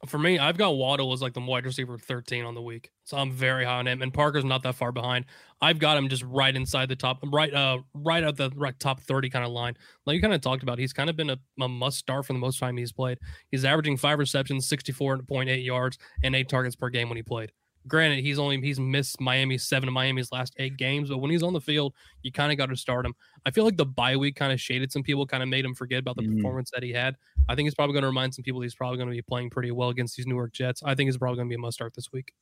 For 0.06 0.18
me, 0.18 0.40
I've 0.40 0.58
got 0.58 0.78
Waddle 0.78 1.12
as 1.12 1.22
like 1.22 1.34
the 1.34 1.42
wide 1.42 1.66
receiver 1.66 1.98
13 1.98 2.46
on 2.46 2.56
the 2.56 2.62
week. 2.62 2.92
So 3.04 3.18
I'm 3.18 3.34
very 3.34 3.66
high 3.66 3.80
on 3.80 3.88
him. 3.90 4.02
And 4.02 4.14
Parker's 4.14 4.46
not 4.46 4.64
that 4.64 4.76
far 4.76 4.94
behind. 4.94 5.26
I've 5.60 5.80
got 5.80 5.98
him 5.98 6.08
just 6.08 6.24
right 6.24 6.56
inside 6.56 6.88
the 6.88 6.96
top, 6.96 7.20
right 7.26 7.54
uh 7.54 7.80
right 7.94 8.24
at 8.24 8.38
the 8.38 8.52
right 8.56 8.80
top 8.80 9.02
30 9.02 9.30
kind 9.30 9.44
of 9.44 9.52
line. 9.52 9.76
Like 10.06 10.16
you 10.16 10.22
kind 10.22 10.34
of 10.34 10.40
talked 10.40 10.64
about, 10.64 10.80
he's 10.80 10.94
kind 10.94 11.10
of 11.10 11.18
been 11.18 11.32
a, 11.32 11.38
a 11.60 11.68
must 11.68 11.98
start 11.98 12.26
for 12.26 12.32
the 12.32 12.40
most 12.40 12.58
time 12.58 12.78
he's 12.78 12.94
played. 12.94 13.18
He's 13.52 13.66
averaging 13.66 13.98
five 13.98 14.18
receptions, 14.18 14.70
64.8 14.70 15.66
yards, 15.66 15.98
and 16.24 16.38
eight 16.38 16.48
targets 16.48 16.78
per 16.78 16.90
game 16.90 17.10
when 17.10 17.18
he 17.18 17.24
played 17.24 17.52
granted, 17.88 18.20
he's 18.20 18.40
only 18.40 18.60
he's 18.62 18.80
missed 18.80 19.20
Miami 19.20 19.58
seven 19.58 19.88
of 19.88 19.94
Miami's 19.94 20.32
last 20.32 20.54
eight 20.58 20.78
games, 20.78 21.10
but 21.10 21.18
when 21.20 21.32
he's 21.32 21.44
on 21.44 21.54
the 21.54 21.62
field, 21.62 21.94
you 22.24 22.32
kind 22.32 22.52
of 22.52 22.58
got 22.58 22.68
to 22.68 22.76
start 22.76 23.06
him. 23.06 23.14
I 23.46 23.52
feel 23.52 23.64
like 23.64 23.78
the 23.78 23.86
bye 23.86 24.16
week 24.16 24.36
kind 24.36 24.52
of 24.52 24.60
shaded 24.60 24.92
some 24.92 25.04
people, 25.04 25.26
kind 25.26 25.44
of 25.44 25.50
made 25.50 25.66
him 25.66 25.74
forget 25.74 26.00
about 26.00 26.16
the 26.16 26.24
mm 26.24 26.38
performance 26.38 26.70
that 26.72 26.84
he 26.84 26.92
had. 26.92 27.16
I 27.50 27.56
think 27.56 27.66
he's 27.66 27.74
probably 27.74 27.94
going 27.94 28.04
to 28.04 28.08
remind 28.08 28.36
some 28.36 28.44
people 28.44 28.62
he's 28.62 28.76
probably 28.76 28.98
going 28.98 29.10
to 29.10 29.16
be 29.16 29.22
playing 29.22 29.50
pretty 29.50 29.72
well 29.72 29.90
against 29.90 30.18
these 30.18 30.28
New 30.28 30.36
York 30.36 30.54
Jets. 30.54 30.84
I 30.84 30.94
think 30.94 31.08
he's 31.08 31.18
probably 31.18 31.38
going 31.38 31.48
to 31.48 31.50
be 31.50 31.56
a 31.56 31.60
must 31.60 31.76
start 31.76 31.94
this 31.96 32.12
week. 32.12 32.34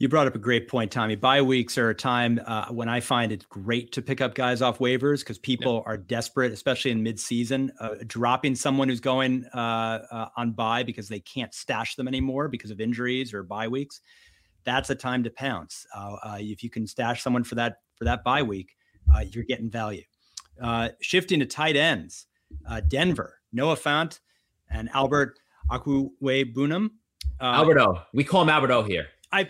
You 0.00 0.08
brought 0.08 0.28
up 0.28 0.36
a 0.36 0.38
great 0.38 0.68
point, 0.68 0.92
Tommy. 0.92 1.16
Bye 1.16 1.42
weeks 1.42 1.76
are 1.76 1.90
a 1.90 1.94
time 1.94 2.40
uh, 2.46 2.66
when 2.66 2.88
I 2.88 3.00
find 3.00 3.32
it 3.32 3.48
great 3.48 3.90
to 3.92 4.02
pick 4.02 4.20
up 4.20 4.36
guys 4.36 4.62
off 4.62 4.78
waivers 4.78 5.20
because 5.20 5.38
people 5.38 5.82
are 5.86 5.96
desperate, 5.96 6.52
especially 6.52 6.92
in 6.92 7.02
midseason. 7.02 7.70
Uh, 7.80 7.96
dropping 8.06 8.54
someone 8.54 8.88
who's 8.88 9.00
going 9.00 9.44
uh, 9.54 9.58
uh 10.10 10.28
on 10.36 10.52
bye 10.52 10.84
because 10.84 11.08
they 11.08 11.18
can't 11.18 11.52
stash 11.52 11.96
them 11.96 12.06
anymore 12.06 12.46
because 12.46 12.70
of 12.70 12.80
injuries 12.80 13.34
or 13.34 13.42
bye 13.42 13.66
weeks 13.66 14.00
that's 14.64 14.90
a 14.90 14.94
time 14.94 15.24
to 15.24 15.30
pounce. 15.30 15.86
Uh, 15.94 16.16
uh, 16.22 16.36
if 16.38 16.62
you 16.62 16.70
can 16.70 16.86
stash 16.86 17.22
someone 17.22 17.44
for 17.44 17.54
that 17.54 17.76
for 17.96 18.04
that 18.04 18.22
bye 18.24 18.42
week, 18.42 18.76
uh, 19.14 19.20
you're 19.30 19.44
getting 19.44 19.70
value. 19.70 20.02
Uh, 20.62 20.88
shifting 21.00 21.38
to 21.40 21.46
tight 21.46 21.76
ends, 21.76 22.26
uh, 22.68 22.80
Denver, 22.88 23.40
Noah 23.52 23.76
Fant 23.76 24.20
and 24.70 24.88
Albert 24.92 25.38
Okwuegbunam. 25.70 26.90
Uh, 27.40 27.44
Alberto, 27.44 28.02
we 28.12 28.24
call 28.24 28.42
him 28.42 28.50
Alberto 28.50 28.82
here. 28.82 29.06
I, 29.30 29.48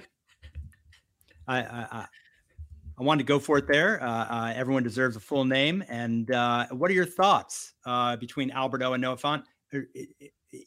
I, 1.46 1.58
I, 1.60 2.06
I 2.98 3.02
wanted 3.02 3.22
to 3.22 3.26
go 3.26 3.38
for 3.38 3.58
it 3.58 3.66
there. 3.66 4.02
everyone 4.54 4.82
deserves 4.82 5.16
a 5.16 5.20
full 5.20 5.44
name. 5.44 5.82
And 5.88 6.28
what 6.70 6.90
are 6.90 6.94
your 6.94 7.06
thoughts 7.06 7.74
between 8.20 8.50
Alberto 8.50 8.92
and 8.92 9.00
Noah 9.00 9.16
Fant? 9.16 9.44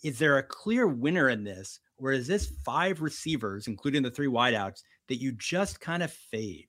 Is 0.03 0.17
there 0.17 0.37
a 0.37 0.43
clear 0.43 0.87
winner 0.87 1.29
in 1.29 1.43
this, 1.43 1.79
or 2.01 2.11
is 2.11 2.27
this 2.27 2.51
five 2.65 3.01
receivers, 3.01 3.67
including 3.67 4.01
the 4.01 4.11
three 4.11 4.27
wideouts, 4.27 4.81
that 5.07 5.15
you 5.15 5.31
just 5.33 5.79
kind 5.79 6.01
of 6.01 6.11
fade? 6.11 6.67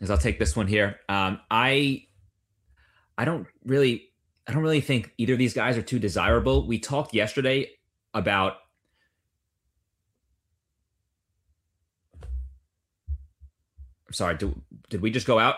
As 0.00 0.10
I'll 0.10 0.18
take 0.18 0.38
this 0.38 0.56
one 0.56 0.66
here. 0.66 1.00
Um, 1.08 1.40
I 1.50 2.06
I 3.16 3.24
don't 3.24 3.46
really 3.64 4.10
I 4.46 4.52
don't 4.52 4.62
really 4.62 4.80
think 4.80 5.12
either 5.18 5.34
of 5.34 5.38
these 5.38 5.54
guys 5.54 5.76
are 5.76 5.82
too 5.82 5.98
desirable. 5.98 6.66
We 6.66 6.78
talked 6.78 7.14
yesterday 7.14 7.70
about 8.12 8.56
I'm 14.06 14.12
sorry, 14.12 14.36
do, 14.36 14.60
did 14.88 15.00
we 15.00 15.10
just 15.10 15.26
go 15.26 15.38
out? 15.38 15.56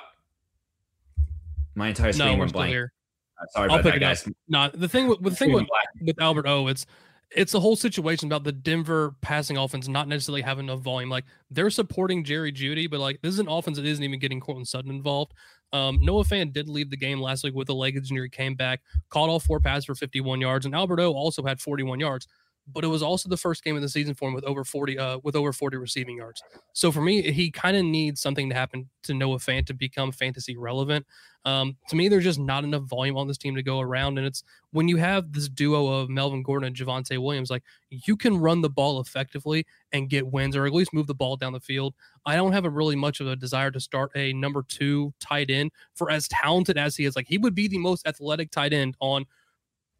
My 1.75 1.89
entire 1.89 2.13
screen 2.13 2.33
no, 2.33 2.39
went 2.39 2.53
blank. 2.53 2.71
Here. 2.71 2.93
Uh, 3.41 3.47
sorry 3.51 3.71
I'll 3.71 3.77
pick 3.77 3.85
that, 3.85 3.97
it 3.97 4.01
guys. 4.01 4.27
Up. 4.27 4.33
No, 4.49 4.71
the 4.73 4.89
thing 4.89 5.09
with 5.09 5.23
the 5.23 5.31
thing 5.31 5.53
with, 5.53 5.67
with 6.01 6.21
Albert 6.21 6.47
O, 6.47 6.67
it's 6.69 6.87
it's 7.31 7.55
a 7.55 7.61
whole 7.61 7.77
situation 7.77 8.27
about 8.27 8.45
the 8.45 8.53
Denver 8.53 9.15
passing 9.21 9.57
offense 9.57 9.87
not 9.87 10.09
necessarily 10.09 10.41
having 10.41 10.67
enough 10.67 10.81
volume. 10.81 11.11
Like 11.11 11.25
they're 11.51 11.71
supporting 11.71 12.25
Jerry 12.25 12.53
Jeudy, 12.53 12.91
but 12.91 13.01
like 13.01 13.21
this 13.23 13.35
is 13.35 13.39
an 13.39 13.49
offense 13.49 13.77
that 13.77 13.87
isn't 13.87 14.03
even 14.03 14.19
getting 14.19 14.41
Courtland 14.41 14.69
Sutton 14.69 14.91
involved. 14.91 15.35
Um, 15.73 15.99
Noah 16.01 16.25
Fant 16.25 16.55
did 16.55 16.69
leave 16.69 16.89
the 16.89 16.97
game 16.97 17.21
last 17.21 17.45
week 17.45 17.55
with 17.55 17.69
a 17.69 17.75
leg 17.75 17.97
injury, 17.97 18.31
came 18.31 18.55
back, 18.55 18.81
caught 19.11 19.29
all 19.29 19.39
four 19.39 19.61
passes 19.61 19.85
for 19.85 19.95
51 19.95 20.41
yards, 20.41 20.65
and 20.65 20.75
Alberto 20.75 21.13
also 21.13 21.43
had 21.43 21.61
41 21.61 22.01
yards 22.01 22.27
but 22.73 22.85
it 22.85 22.89
was 22.89 23.03
also 23.03 23.29
the 23.29 23.37
first 23.37 23.65
game 23.65 23.77
of 23.77 23.83
the 23.83 23.89
season 23.89 24.15
for 24.15 24.29
him 24.29 24.35
with 24.35 24.45
over 24.45 24.65
40 24.65 24.99
uh 24.99 25.19
with 25.23 25.37
over 25.37 25.53
40 25.53 25.77
receiving 25.77 26.17
yards. 26.17 26.43
So 26.73 26.93
for 26.93 27.01
me, 27.01 27.31
he 27.33 27.51
kind 27.51 27.77
of 27.77 27.85
needs 27.85 28.21
something 28.21 28.49
to 28.49 28.55
happen 28.55 28.89
to 29.05 29.15
Noah 29.15 29.39
Fant 29.39 29.67
to 29.67 29.75
become 29.75 30.13
fantasy 30.13 30.57
relevant. 30.57 31.07
Um, 31.45 31.77
to 31.89 31.97
me, 31.97 32.09
there's 32.09 32.25
just 32.25 32.39
not 32.39 32.65
enough 32.65 32.83
volume 32.83 33.17
on 33.17 33.27
this 33.27 33.39
team 33.39 33.55
to 33.55 33.63
go 33.63 33.81
around. 33.81 34.19
And 34.19 34.27
it's 34.27 34.43
when 34.73 34.89
you 34.89 34.97
have 34.99 35.33
this 35.33 35.49
duo 35.49 35.87
of 35.87 36.11
Melvin 36.11 36.43
Gordon 36.43 36.67
and 36.67 36.77
Javonte 36.77 37.17
Williams, 37.23 37.51
like 37.51 37.63
you 37.91 38.17
can 38.17 38.37
run 38.37 38.61
the 38.61 38.69
ball 38.69 39.01
effectively 39.01 39.65
and 39.93 40.11
get 40.11 40.27
wins 40.27 40.57
or 40.57 40.67
at 40.67 40.73
least 40.73 40.93
move 40.93 41.07
the 41.07 41.15
ball 41.15 41.37
down 41.37 41.53
the 41.53 41.61
field. 41.61 41.95
I 42.27 42.37
don't 42.37 42.53
have 42.53 42.65
a 42.65 42.71
really 42.71 42.97
much 42.97 43.21
of 43.21 43.29
a 43.29 43.37
desire 43.37 43.71
to 43.71 43.81
start 43.81 44.11
a 44.15 44.33
number 44.35 44.63
two 44.63 45.15
tight 45.21 45.51
end 45.51 45.71
for 45.95 46.11
as 46.11 46.29
talented 46.29 46.77
as 46.77 46.97
he 46.97 47.05
is. 47.05 47.17
Like 47.17 47.29
he 47.29 47.39
would 47.39 47.55
be 47.55 47.69
the 47.69 47.79
most 47.79 48.07
athletic 48.07 48.51
tight 48.51 48.73
end 48.73 48.97
on 49.01 49.25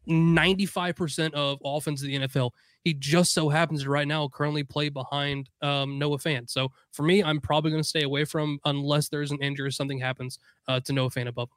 95% 0.07 1.33
of 1.33 1.59
offense 1.63 2.01
of 2.01 2.07
the 2.07 2.19
NFL. 2.19 2.51
He 2.83 2.93
just 2.93 3.33
so 3.33 3.49
happens 3.49 3.83
to 3.83 3.89
right 3.89 4.07
now 4.07 4.27
currently 4.29 4.63
play 4.63 4.89
behind 4.89 5.49
um, 5.61 5.99
Noah 5.99 6.17
Fant. 6.17 6.49
So 6.49 6.71
for 6.91 7.03
me, 7.03 7.23
I'm 7.23 7.41
probably 7.41 7.71
going 7.71 7.83
to 7.83 7.87
stay 7.87 8.03
away 8.03 8.25
from 8.25 8.59
unless 8.65 9.09
there's 9.09 9.31
an 9.31 9.39
injury 9.41 9.67
or 9.67 9.71
something 9.71 9.99
happens 9.99 10.39
uh, 10.67 10.79
to 10.81 10.93
Noah 10.93 11.09
Fant 11.09 11.27
above. 11.27 11.49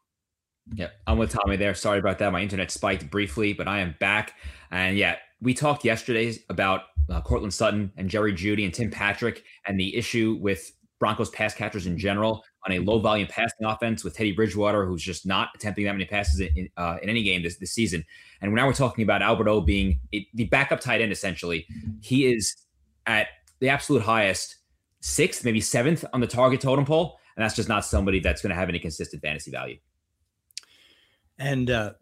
Yeah, 0.75 0.89
I'm 1.07 1.18
with 1.18 1.31
Tommy 1.31 1.57
there. 1.57 1.75
Sorry 1.75 1.99
about 1.99 2.18
that. 2.18 2.33
My 2.33 2.41
internet 2.41 2.70
spiked 2.70 3.11
briefly, 3.11 3.53
but 3.53 3.66
I 3.66 3.81
am 3.81 3.97
back. 3.99 4.35
And 4.70 4.97
yeah, 4.97 5.16
we 5.41 5.55
talked 5.55 5.85
yesterday 5.85 6.35
about 6.49 6.83
uh, 7.11 7.20
Courtland 7.20 7.53
Sutton 7.53 7.93
and 7.97 8.09
Jerry 8.09 8.33
Jeudy 8.33 8.64
and 8.64 8.73
Tim 8.73 8.91
Patrick 8.91 9.45
and 9.66 9.79
the 9.79 9.95
issue 9.97 10.39
with 10.41 10.73
Broncos 11.01 11.31
pass 11.31 11.53
catchers 11.53 11.87
in 11.87 11.99
general 11.99 12.45
on 12.64 12.72
a 12.72 12.78
low 12.78 12.98
volume 12.98 13.26
passing 13.28 13.66
offense 13.66 14.04
with 14.04 14.16
Teddy 14.16 14.32
Bridgewater, 14.32 14.86
who's 14.86 15.02
just 15.02 15.26
not 15.26 15.50
attempting 15.54 15.84
that 15.84 15.92
many 15.92 16.04
passes 16.04 16.40
in, 16.40 16.68
uh, 16.76 16.98
in 17.02 17.08
any 17.08 17.22
game 17.22 17.42
this, 17.42 17.56
this 17.56 17.72
season. 17.72 18.04
And 18.40 18.54
now 18.54 18.66
we're 18.66 18.72
talking 18.72 19.02
about 19.02 19.22
Alberto 19.22 19.60
being 19.60 19.98
a, 20.14 20.26
the 20.34 20.44
backup 20.44 20.80
tight 20.80 21.00
end, 21.00 21.12
essentially. 21.12 21.66
He 22.00 22.32
is 22.32 22.56
at 23.06 23.28
the 23.58 23.68
absolute 23.68 24.02
highest, 24.02 24.56
sixth, 25.00 25.44
maybe 25.44 25.60
seventh 25.60 26.04
on 26.12 26.20
the 26.20 26.26
target 26.26 26.60
totem 26.60 26.84
pole. 26.84 27.18
And 27.36 27.44
that's 27.44 27.56
just 27.56 27.68
not 27.68 27.84
somebody 27.84 28.20
that's 28.20 28.42
going 28.42 28.50
to 28.50 28.56
have 28.56 28.68
any 28.68 28.78
consistent 28.78 29.22
fantasy 29.22 29.50
value. 29.50 29.78
And 31.38 31.70
uh, 31.70 31.94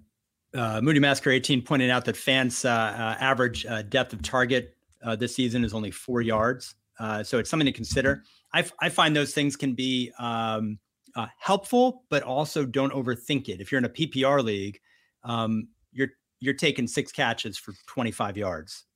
uh, 0.54 0.80
Moody 0.82 1.00
Masker 1.00 1.30
18 1.30 1.62
pointed 1.62 1.88
out 1.88 2.04
that 2.04 2.16
Fant's 2.16 2.64
uh, 2.64 2.68
uh 2.68 3.16
average 3.20 3.64
uh, 3.64 3.82
depth 3.82 4.12
of 4.12 4.22
target 4.22 4.76
this 5.18 5.34
season 5.34 5.64
is 5.64 5.72
only 5.72 5.90
four 5.90 6.20
yards. 6.20 6.74
so 7.22 7.38
it's 7.38 7.48
something 7.48 7.66
to 7.66 7.72
consider. 7.72 8.24
I, 8.52 8.60
f- 8.60 8.72
I 8.80 8.88
find 8.88 9.14
those 9.14 9.32
things 9.32 9.56
can 9.56 9.74
be 9.74 10.12
um, 10.18 10.78
helpful, 11.38 12.04
but 12.10 12.22
also 12.22 12.64
don't 12.64 12.92
overthink 12.92 13.48
it. 13.48 13.60
If 13.60 13.70
you're 13.70 13.78
in 13.78 13.84
a 13.84 13.90
PPR 13.90 14.42
league, 14.42 14.80
um, 15.24 15.68
you're 15.92 16.08
you're 16.40 16.54
taking 16.54 16.86
six 16.86 17.12
catches 17.12 17.58
for 17.58 17.74
25 17.86 18.36
yards 18.36 18.86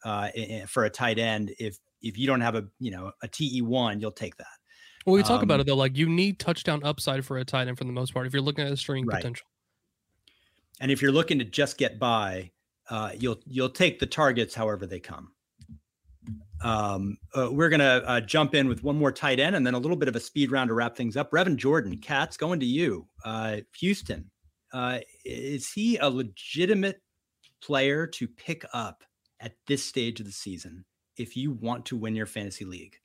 for 0.67 0.85
a 0.85 0.91
tight 0.91 1.19
end. 1.19 1.53
If 1.59 1.79
if 2.05 2.19
you 2.19 2.27
don't 2.27 2.41
have 2.41 2.55
a 2.55 2.65
you 2.79 2.91
know 2.91 3.13
a 3.23 3.29
TE 3.29 3.63
one, 3.63 4.01
you'll 4.01 4.13
take 4.13 4.37
that. 4.37 4.47
Well, 5.07 5.15
we 5.15 5.23
talk 5.23 5.39
um, 5.39 5.45
about 5.45 5.61
it 5.61 5.67
though, 5.67 5.77
like 5.77 5.97
you 5.97 6.09
need 6.09 6.39
touchdown 6.39 6.83
upside 6.83 7.25
for 7.25 7.37
a 7.37 7.45
tight 7.45 7.69
end 7.69 7.77
for 7.77 7.85
the 7.85 7.93
most 7.93 8.15
part. 8.15 8.27
If 8.27 8.33
you're 8.33 8.43
looking 8.43 8.65
at 8.65 8.73
a 8.73 8.77
string 8.77 9.07
right. 9.07 9.17
potential, 9.17 9.47
and 10.81 10.91
if 10.91 11.03
you're 11.03 11.13
looking 11.13 11.39
to 11.41 11.45
just 11.45 11.77
get 11.77 11.99
by, 11.99 12.53
uh, 12.89 13.11
you'll 13.19 13.41
you'll 13.47 13.71
take 13.71 13.99
the 13.99 14.07
targets 14.07 14.55
however 14.55 14.87
they 14.87 15.01
come. 15.01 15.33
Um, 16.63 17.19
uh, 17.35 17.49
we're 17.51 17.69
gonna 17.69 18.03
uh, 18.07 18.21
jump 18.21 18.55
in 18.55 18.69
with 18.69 18.83
one 18.83 18.97
more 18.97 19.13
tight 19.13 19.41
end 19.41 19.57
and 19.57 19.67
then 19.67 19.75
a 19.75 19.79
little 19.79 19.97
bit 19.97 20.09
of 20.09 20.17
a 20.17 20.21
speed 20.21 20.51
round 20.51 20.69
to 20.69 20.75
wrap 20.75 20.97
things 20.97 21.17
up. 21.17 21.31
Brevin 21.31 21.57
Jordan, 21.57 21.99
Katz, 21.99 22.37
going 22.37 22.61
to 22.61 22.67
you. 22.67 23.07
Uh, 23.25 23.59
Houston, 23.79 24.31
uh, 24.73 25.01
is 25.25 25.71
he 25.73 25.97
a 25.99 26.09
legitimate 26.09 27.01
player 27.63 28.07
to 28.07 28.29
pick 28.29 28.65
up 28.73 29.05
at 29.41 29.53
this 29.67 29.85
stage 29.85 30.21
of 30.21 30.27
the 30.27 30.33
season 30.33 30.85
if 31.17 31.37
you 31.37 31.53
want 31.53 31.87
to 31.87 31.97
win 31.97 32.15
your 32.15 32.27
fantasy 32.27 32.65
league? 32.65 32.97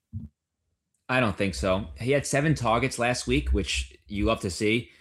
I 1.10 1.20
don't 1.20 1.36
think 1.36 1.56
so. 1.56 1.88
He 2.00 2.12
had 2.12 2.26
seven 2.26 2.54
targets 2.54 3.00
last 3.00 3.26
week, 3.26 3.50
which 3.50 3.98
you 4.08 4.26
love 4.26 4.42
to 4.42 4.52
see 4.52 4.92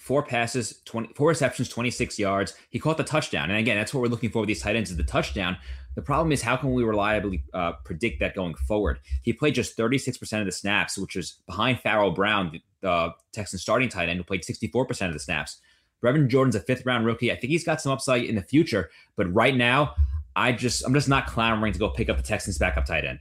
four 0.00 0.22
passes, 0.22 0.80
20, 0.86 1.12
four 1.14 1.28
receptions, 1.28 1.68
26 1.68 2.18
yards. 2.18 2.54
He 2.70 2.78
caught 2.78 2.96
the 2.96 3.04
touchdown. 3.04 3.50
And 3.50 3.58
again, 3.58 3.76
that's 3.76 3.92
what 3.92 4.00
we're 4.00 4.08
looking 4.08 4.30
for 4.30 4.40
with 4.40 4.48
these 4.48 4.62
tight 4.62 4.74
ends 4.74 4.90
is 4.90 4.96
the 4.96 5.04
touchdown. 5.04 5.58
The 5.94 6.00
problem 6.00 6.32
is 6.32 6.40
how 6.40 6.56
can 6.56 6.72
we 6.72 6.82
reliably 6.84 7.44
uh, 7.52 7.72
predict 7.84 8.18
that 8.20 8.34
going 8.34 8.54
forward? 8.54 9.00
He 9.22 9.34
played 9.34 9.54
just 9.54 9.76
36% 9.76 10.40
of 10.40 10.46
the 10.46 10.52
snaps, 10.52 10.96
which 10.96 11.16
is 11.16 11.42
behind 11.46 11.80
Pharaoh 11.80 12.10
Brown, 12.10 12.58
the 12.80 13.12
Texans 13.32 13.60
starting 13.60 13.90
tight 13.90 14.08
end, 14.08 14.16
who 14.16 14.24
played 14.24 14.42
64% 14.42 15.06
of 15.08 15.12
the 15.12 15.18
snaps. 15.18 15.60
Brevin 16.02 16.28
Jordan's 16.28 16.54
a 16.54 16.60
fifth 16.60 16.86
round 16.86 17.04
rookie. 17.04 17.30
I 17.30 17.36
think 17.36 17.50
he's 17.50 17.64
got 17.64 17.82
some 17.82 17.92
upside 17.92 18.24
in 18.24 18.36
the 18.36 18.42
future, 18.42 18.90
but 19.16 19.32
right 19.34 19.54
now, 19.54 19.94
I 20.34 20.52
just 20.52 20.82
I'm 20.86 20.94
just 20.94 21.10
not 21.10 21.26
clamoring 21.26 21.74
to 21.74 21.78
go 21.78 21.90
pick 21.90 22.08
up 22.08 22.16
the 22.16 22.22
Texans 22.22 22.56
backup 22.56 22.86
tight 22.86 23.04
end. 23.04 23.20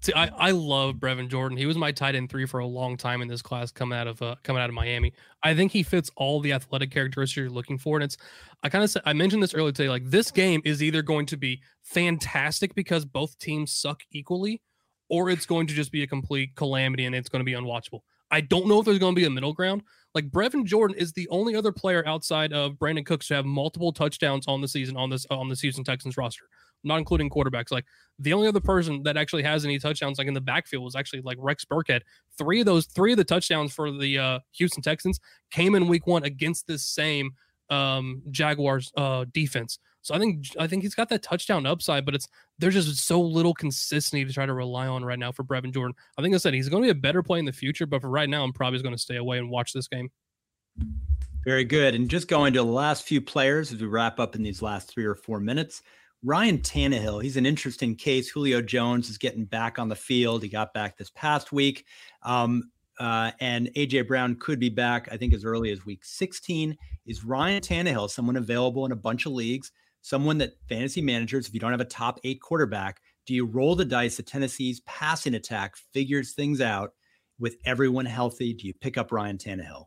See, 0.00 0.12
I, 0.12 0.26
I 0.26 0.50
love 0.50 0.96
Brevin 0.96 1.28
Jordan. 1.28 1.56
He 1.56 1.66
was 1.66 1.76
my 1.76 1.90
tight 1.90 2.14
end 2.14 2.30
three 2.30 2.46
for 2.46 2.60
a 2.60 2.66
long 2.66 2.96
time 2.96 3.22
in 3.22 3.28
this 3.28 3.42
class 3.42 3.70
coming 3.70 3.98
out 3.98 4.06
of 4.06 4.20
uh, 4.22 4.36
coming 4.42 4.62
out 4.62 4.68
of 4.68 4.74
Miami. 4.74 5.12
I 5.42 5.54
think 5.54 5.72
he 5.72 5.82
fits 5.82 6.10
all 6.16 6.40
the 6.40 6.52
athletic 6.52 6.90
characteristics 6.90 7.36
you're 7.36 7.50
looking 7.50 7.78
for. 7.78 7.96
And 7.96 8.04
it's 8.04 8.16
I 8.62 8.68
kind 8.68 8.84
of 8.84 8.90
said 8.90 9.02
I 9.04 9.14
mentioned 9.14 9.42
this 9.42 9.54
earlier 9.54 9.72
today. 9.72 9.88
Like 9.88 10.08
this 10.08 10.30
game 10.30 10.60
is 10.64 10.82
either 10.82 11.02
going 11.02 11.26
to 11.26 11.36
be 11.36 11.60
fantastic 11.82 12.74
because 12.74 13.04
both 13.04 13.38
teams 13.38 13.72
suck 13.72 14.02
equally, 14.12 14.62
or 15.08 15.30
it's 15.30 15.46
going 15.46 15.66
to 15.66 15.74
just 15.74 15.92
be 15.92 16.02
a 16.02 16.06
complete 16.06 16.54
calamity 16.56 17.06
and 17.06 17.14
it's 17.14 17.28
going 17.28 17.40
to 17.40 17.44
be 17.44 17.52
unwatchable. 17.52 18.00
I 18.30 18.40
don't 18.42 18.66
know 18.66 18.80
if 18.80 18.84
there's 18.84 18.98
going 18.98 19.14
to 19.14 19.20
be 19.20 19.26
a 19.26 19.30
middle 19.30 19.52
ground. 19.52 19.82
Like 20.14 20.30
Brevin 20.30 20.64
Jordan 20.64 20.96
is 20.96 21.12
the 21.12 21.28
only 21.28 21.54
other 21.54 21.72
player 21.72 22.06
outside 22.06 22.52
of 22.52 22.72
Brandin 22.72 23.06
Cooks 23.06 23.28
to 23.28 23.34
have 23.34 23.44
multiple 23.44 23.92
touchdowns 23.92 24.46
on 24.48 24.60
the 24.60 24.68
season 24.68 24.96
on 24.96 25.10
this 25.10 25.26
on 25.30 25.48
the 25.48 25.56
season 25.56 25.84
Texans 25.84 26.16
roster 26.16 26.44
not 26.84 26.98
including 26.98 27.30
quarterbacks. 27.30 27.70
Like 27.70 27.84
the 28.18 28.32
only 28.32 28.48
other 28.48 28.60
person 28.60 29.02
that 29.04 29.16
actually 29.16 29.42
has 29.42 29.64
any 29.64 29.78
touchdowns, 29.78 30.18
like 30.18 30.28
in 30.28 30.34
the 30.34 30.40
backfield, 30.40 30.84
was 30.84 30.96
actually 30.96 31.22
like 31.22 31.38
Rex 31.40 31.64
Burkhead. 31.64 32.02
Three 32.38 32.60
of 32.60 32.66
those, 32.66 32.86
three 32.86 33.12
of 33.12 33.18
the 33.18 33.24
touchdowns 33.24 33.72
for 33.72 33.90
the 33.90 34.18
uh, 34.18 34.38
Houston 34.52 34.82
Texans 34.82 35.20
came 35.50 35.74
in 35.74 35.88
Week 35.88 36.06
One 36.06 36.24
against 36.24 36.66
this 36.66 36.84
same 36.84 37.32
um, 37.70 38.22
Jaguars 38.30 38.92
uh, 38.96 39.24
defense. 39.32 39.78
So 40.02 40.14
I 40.14 40.20
think 40.20 40.46
I 40.56 40.68
think 40.68 40.84
he's 40.84 40.94
got 40.94 41.08
that 41.08 41.24
touchdown 41.24 41.66
upside, 41.66 42.04
but 42.04 42.14
it's 42.14 42.28
there's 42.60 42.74
just 42.74 43.04
so 43.04 43.20
little 43.20 43.52
consistency 43.52 44.24
to 44.24 44.32
try 44.32 44.46
to 44.46 44.54
rely 44.54 44.86
on 44.86 45.04
right 45.04 45.18
now 45.18 45.32
for 45.32 45.42
Brevin 45.42 45.74
Jordan. 45.74 45.96
I 46.16 46.22
think 46.22 46.32
I 46.32 46.38
said 46.38 46.54
he's 46.54 46.68
going 46.68 46.84
to 46.84 46.86
be 46.86 46.90
a 46.92 46.94
better 46.94 47.24
play 47.24 47.40
in 47.40 47.44
the 47.44 47.52
future, 47.52 47.86
but 47.86 48.00
for 48.00 48.08
right 48.08 48.28
now, 48.28 48.44
I'm 48.44 48.52
probably 48.52 48.80
going 48.82 48.94
to 48.94 49.00
stay 49.00 49.16
away 49.16 49.38
and 49.38 49.50
watch 49.50 49.72
this 49.72 49.88
game. 49.88 50.08
Very 51.44 51.64
good. 51.64 51.94
And 51.94 52.08
just 52.08 52.28
going 52.28 52.52
to 52.52 52.60
the 52.60 52.64
last 52.64 53.04
few 53.04 53.20
players 53.20 53.72
as 53.72 53.80
we 53.80 53.86
wrap 53.86 54.20
up 54.20 54.34
in 54.34 54.42
these 54.42 54.62
last 54.62 54.88
three 54.88 55.04
or 55.04 55.14
four 55.14 55.40
minutes. 55.40 55.82
Ryan 56.22 56.58
Tannehill, 56.58 57.22
he's 57.22 57.36
an 57.36 57.46
interesting 57.46 57.94
case. 57.94 58.28
Julio 58.28 58.60
Jones 58.62 59.08
is 59.08 59.18
getting 59.18 59.44
back 59.44 59.78
on 59.78 59.88
the 59.88 59.96
field. 59.96 60.42
He 60.42 60.48
got 60.48 60.74
back 60.74 60.96
this 60.96 61.10
past 61.10 61.52
week. 61.52 61.84
Um, 62.22 62.70
uh, 62.98 63.30
and 63.40 63.68
AJ 63.74 64.08
Brown 64.08 64.36
could 64.36 64.58
be 64.58 64.70
back, 64.70 65.08
I 65.12 65.16
think, 65.16 65.34
as 65.34 65.44
early 65.44 65.70
as 65.70 65.84
week 65.84 66.04
16. 66.04 66.76
Is 67.06 67.24
Ryan 67.24 67.60
Tannehill 67.60 68.10
someone 68.10 68.36
available 68.36 68.86
in 68.86 68.92
a 68.92 68.96
bunch 68.96 69.26
of 69.26 69.32
leagues? 69.32 69.72
Someone 70.00 70.38
that 70.38 70.54
fantasy 70.68 71.02
managers, 71.02 71.46
if 71.46 71.54
you 71.54 71.60
don't 71.60 71.72
have 71.72 71.80
a 71.80 71.84
top 71.84 72.18
eight 72.24 72.40
quarterback, 72.40 73.00
do 73.26 73.34
you 73.34 73.44
roll 73.44 73.74
the 73.74 73.84
dice 73.84 74.16
that 74.16 74.26
Tennessee's 74.26 74.80
passing 74.80 75.34
attack 75.34 75.76
figures 75.92 76.32
things 76.32 76.60
out 76.60 76.92
with 77.38 77.56
everyone 77.64 78.06
healthy? 78.06 78.54
Do 78.54 78.66
you 78.66 78.74
pick 78.74 78.96
up 78.96 79.12
Ryan 79.12 79.36
Tannehill? 79.36 79.86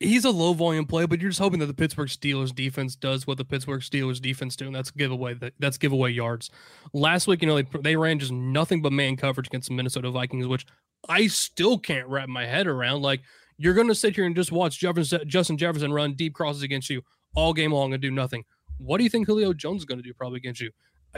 He's 0.00 0.24
a 0.24 0.30
low 0.30 0.54
volume 0.54 0.86
play, 0.86 1.06
but 1.06 1.20
you're 1.20 1.30
just 1.30 1.40
hoping 1.40 1.60
that 1.60 1.66
the 1.66 1.74
Pittsburgh 1.74 2.08
Steelers 2.08 2.54
defense 2.54 2.96
does 2.96 3.26
what 3.26 3.36
the 3.38 3.44
Pittsburgh 3.44 3.82
Steelers 3.82 4.20
defense 4.20 4.56
do, 4.56 4.66
and 4.66 4.74
that's 4.74 4.90
giveaway 4.90 5.38
that's 5.58 5.78
giveaway 5.78 6.10
yards. 6.10 6.50
Last 6.92 7.26
week, 7.28 7.42
you 7.42 7.48
know, 7.48 7.60
they, 7.60 7.66
they 7.80 7.96
ran 7.96 8.18
just 8.18 8.32
nothing 8.32 8.82
but 8.82 8.92
man 8.92 9.16
coverage 9.16 9.46
against 9.46 9.68
the 9.68 9.74
Minnesota 9.74 10.10
Vikings, 10.10 10.46
which 10.46 10.66
I 11.08 11.28
still 11.28 11.78
can't 11.78 12.08
wrap 12.08 12.28
my 12.28 12.46
head 12.46 12.66
around. 12.66 13.02
Like 13.02 13.20
you're 13.58 13.74
going 13.74 13.88
to 13.88 13.94
sit 13.94 14.16
here 14.16 14.24
and 14.24 14.34
just 14.34 14.50
watch 14.52 14.80
Justin 14.80 15.58
Jefferson 15.58 15.92
run 15.92 16.14
deep 16.14 16.34
crosses 16.34 16.62
against 16.62 16.90
you 16.90 17.02
all 17.36 17.52
game 17.52 17.72
long 17.72 17.92
and 17.92 18.02
do 18.02 18.10
nothing. 18.10 18.44
What 18.78 18.98
do 18.98 19.04
you 19.04 19.10
think 19.10 19.26
Julio 19.26 19.52
Jones 19.52 19.82
is 19.82 19.84
going 19.84 19.98
to 19.98 20.02
do 20.02 20.14
probably 20.14 20.38
against 20.38 20.62
you? 20.62 20.70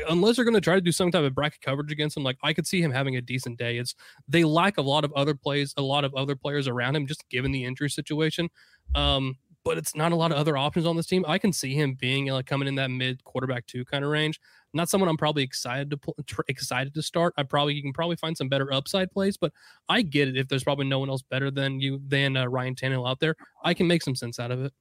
Unless 0.08 0.36
they're 0.36 0.44
going 0.44 0.54
to 0.54 0.60
try 0.60 0.74
to 0.74 0.80
do 0.80 0.92
some 0.92 1.10
type 1.10 1.24
of 1.24 1.34
bracket 1.34 1.60
coverage 1.60 1.92
against 1.92 2.16
him, 2.16 2.22
like 2.22 2.38
I 2.42 2.52
could 2.52 2.66
see 2.66 2.80
him 2.80 2.90
having 2.90 3.16
a 3.16 3.20
decent 3.20 3.58
day. 3.58 3.78
It's 3.78 3.94
they 4.28 4.44
lack 4.44 4.78
a 4.78 4.82
lot 4.82 5.04
of 5.04 5.12
other 5.12 5.34
plays, 5.34 5.74
a 5.76 5.82
lot 5.82 6.04
of 6.04 6.14
other 6.14 6.36
players 6.36 6.68
around 6.68 6.96
him, 6.96 7.06
just 7.06 7.28
given 7.28 7.52
the 7.52 7.64
injury 7.64 7.90
situation. 7.90 8.48
Um, 8.94 9.36
but 9.64 9.78
it's 9.78 9.94
not 9.94 10.12
a 10.12 10.16
lot 10.16 10.32
of 10.32 10.38
other 10.38 10.56
options 10.56 10.86
on 10.86 10.96
this 10.96 11.06
team. 11.06 11.24
I 11.28 11.38
can 11.38 11.52
see 11.52 11.74
him 11.74 11.94
being 11.94 12.26
like 12.26 12.46
coming 12.46 12.66
in 12.66 12.74
that 12.76 12.90
mid 12.90 13.22
quarterback 13.24 13.66
two 13.66 13.84
kind 13.84 14.04
of 14.04 14.10
range. 14.10 14.40
Not 14.74 14.88
someone 14.88 15.08
I'm 15.08 15.16
probably 15.16 15.42
excited 15.42 15.90
to 15.90 15.96
pl- 15.98 16.16
excited 16.48 16.94
to 16.94 17.02
start. 17.02 17.34
I 17.36 17.42
probably 17.42 17.74
you 17.74 17.82
can 17.82 17.92
probably 17.92 18.16
find 18.16 18.36
some 18.36 18.48
better 18.48 18.72
upside 18.72 19.10
plays, 19.10 19.36
but 19.36 19.52
I 19.88 20.02
get 20.02 20.28
it 20.28 20.36
if 20.36 20.48
there's 20.48 20.64
probably 20.64 20.86
no 20.86 20.98
one 20.98 21.10
else 21.10 21.22
better 21.22 21.50
than 21.50 21.80
you 21.80 22.00
than 22.08 22.36
uh, 22.36 22.46
Ryan 22.46 22.74
Tannehill 22.74 23.08
out 23.08 23.20
there. 23.20 23.36
I 23.62 23.74
can 23.74 23.86
make 23.86 24.02
some 24.02 24.16
sense 24.16 24.40
out 24.40 24.50
of 24.50 24.64
it. 24.64 24.72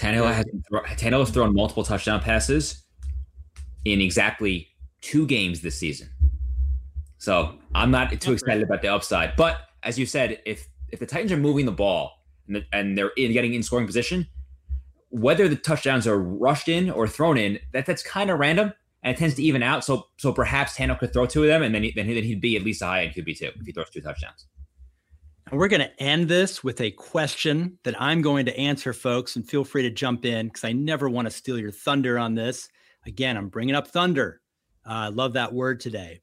Tannehill 0.00 0.32
has 0.32 0.46
Tannehill 0.96 1.20
has 1.20 1.30
thrown 1.30 1.54
multiple 1.54 1.84
touchdown 1.84 2.20
passes 2.20 2.84
in 3.84 4.00
exactly 4.00 4.68
two 5.02 5.26
games 5.26 5.60
this 5.60 5.76
season. 5.76 6.08
So 7.18 7.58
I'm 7.74 7.90
not 7.90 8.18
too 8.18 8.32
excited 8.32 8.62
about 8.62 8.80
the 8.80 8.88
upside. 8.88 9.36
But 9.36 9.58
as 9.82 9.98
you 9.98 10.06
said, 10.06 10.40
if 10.46 10.66
if 10.88 11.00
the 11.00 11.06
Titans 11.06 11.32
are 11.32 11.36
moving 11.36 11.66
the 11.66 11.72
ball 11.72 12.12
and, 12.46 12.56
the, 12.56 12.64
and 12.72 12.96
they're 12.96 13.12
in, 13.16 13.32
getting 13.32 13.52
in 13.52 13.62
scoring 13.62 13.86
position, 13.86 14.26
whether 15.10 15.48
the 15.48 15.56
touchdowns 15.56 16.06
are 16.06 16.18
rushed 16.18 16.68
in 16.68 16.90
or 16.90 17.06
thrown 17.06 17.36
in, 17.36 17.58
that 17.72 17.84
that's 17.84 18.02
kind 18.02 18.30
of 18.30 18.38
random 18.38 18.72
and 19.02 19.14
it 19.14 19.18
tends 19.18 19.34
to 19.34 19.42
even 19.42 19.62
out. 19.62 19.84
So 19.84 20.06
so 20.16 20.32
perhaps 20.32 20.78
Tannehill 20.78 20.98
could 20.98 21.12
throw 21.12 21.26
two 21.26 21.42
of 21.42 21.48
them, 21.48 21.62
and 21.62 21.74
then 21.74 21.82
he, 21.82 21.92
then 21.94 22.06
he'd 22.06 22.40
be 22.40 22.56
at 22.56 22.62
least 22.62 22.80
a 22.80 22.86
high 22.86 23.04
end 23.04 23.14
QB 23.14 23.38
two 23.38 23.50
if 23.54 23.66
he 23.66 23.72
throws 23.72 23.90
two 23.90 24.00
touchdowns. 24.00 24.46
And 25.50 25.58
we're 25.58 25.66
going 25.66 25.80
to 25.80 26.00
end 26.00 26.28
this 26.28 26.62
with 26.62 26.80
a 26.80 26.92
question 26.92 27.76
that 27.82 28.00
I'm 28.00 28.22
going 28.22 28.46
to 28.46 28.56
answer, 28.56 28.92
folks, 28.92 29.34
and 29.34 29.48
feel 29.48 29.64
free 29.64 29.82
to 29.82 29.90
jump 29.90 30.24
in 30.24 30.46
because 30.46 30.62
I 30.62 30.70
never 30.70 31.10
want 31.10 31.26
to 31.26 31.30
steal 31.30 31.58
your 31.58 31.72
thunder 31.72 32.20
on 32.20 32.36
this. 32.36 32.68
Again, 33.04 33.36
I'm 33.36 33.48
bringing 33.48 33.74
up 33.74 33.88
thunder. 33.88 34.42
Uh, 34.86 34.92
I 34.92 35.08
love 35.08 35.32
that 35.32 35.52
word 35.52 35.80
today. 35.80 36.20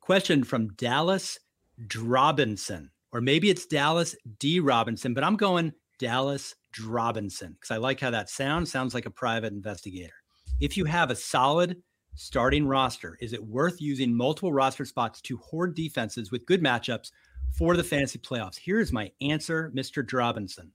Question 0.00 0.42
from 0.42 0.72
Dallas 0.72 1.38
Drobinson, 1.86 2.88
or 3.12 3.20
maybe 3.20 3.50
it's 3.50 3.66
Dallas 3.66 4.16
D. 4.38 4.58
Robinson, 4.58 5.12
but 5.12 5.22
I'm 5.22 5.36
going 5.36 5.74
Dallas 5.98 6.54
Drobinson 6.74 7.50
because 7.50 7.70
I 7.70 7.76
like 7.76 8.00
how 8.00 8.10
that 8.10 8.30
sounds. 8.30 8.72
Sounds 8.72 8.94
like 8.94 9.04
a 9.04 9.10
private 9.10 9.52
investigator. 9.52 10.14
If 10.60 10.78
you 10.78 10.86
have 10.86 11.10
a 11.10 11.16
solid 11.16 11.82
starting 12.14 12.66
roster, 12.66 13.18
is 13.20 13.34
it 13.34 13.44
worth 13.44 13.82
using 13.82 14.14
multiple 14.14 14.52
roster 14.52 14.86
spots 14.86 15.20
to 15.22 15.36
hoard 15.36 15.74
defenses 15.74 16.30
with 16.30 16.46
good 16.46 16.62
matchups? 16.62 17.10
For 17.50 17.76
the 17.76 17.84
fantasy 17.84 18.18
playoffs. 18.18 18.58
Here's 18.58 18.92
my 18.92 19.12
answer, 19.20 19.70
Mr. 19.74 20.04
Drobinson. 20.04 20.70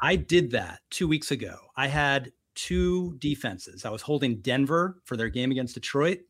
I 0.00 0.16
did 0.16 0.52
that 0.52 0.80
two 0.90 1.06
weeks 1.06 1.30
ago. 1.30 1.56
I 1.76 1.88
had 1.88 2.32
two 2.54 3.16
defenses. 3.18 3.84
I 3.84 3.90
was 3.90 4.02
holding 4.02 4.40
Denver 4.40 5.00
for 5.04 5.16
their 5.16 5.28
game 5.28 5.50
against 5.50 5.74
Detroit, 5.74 6.20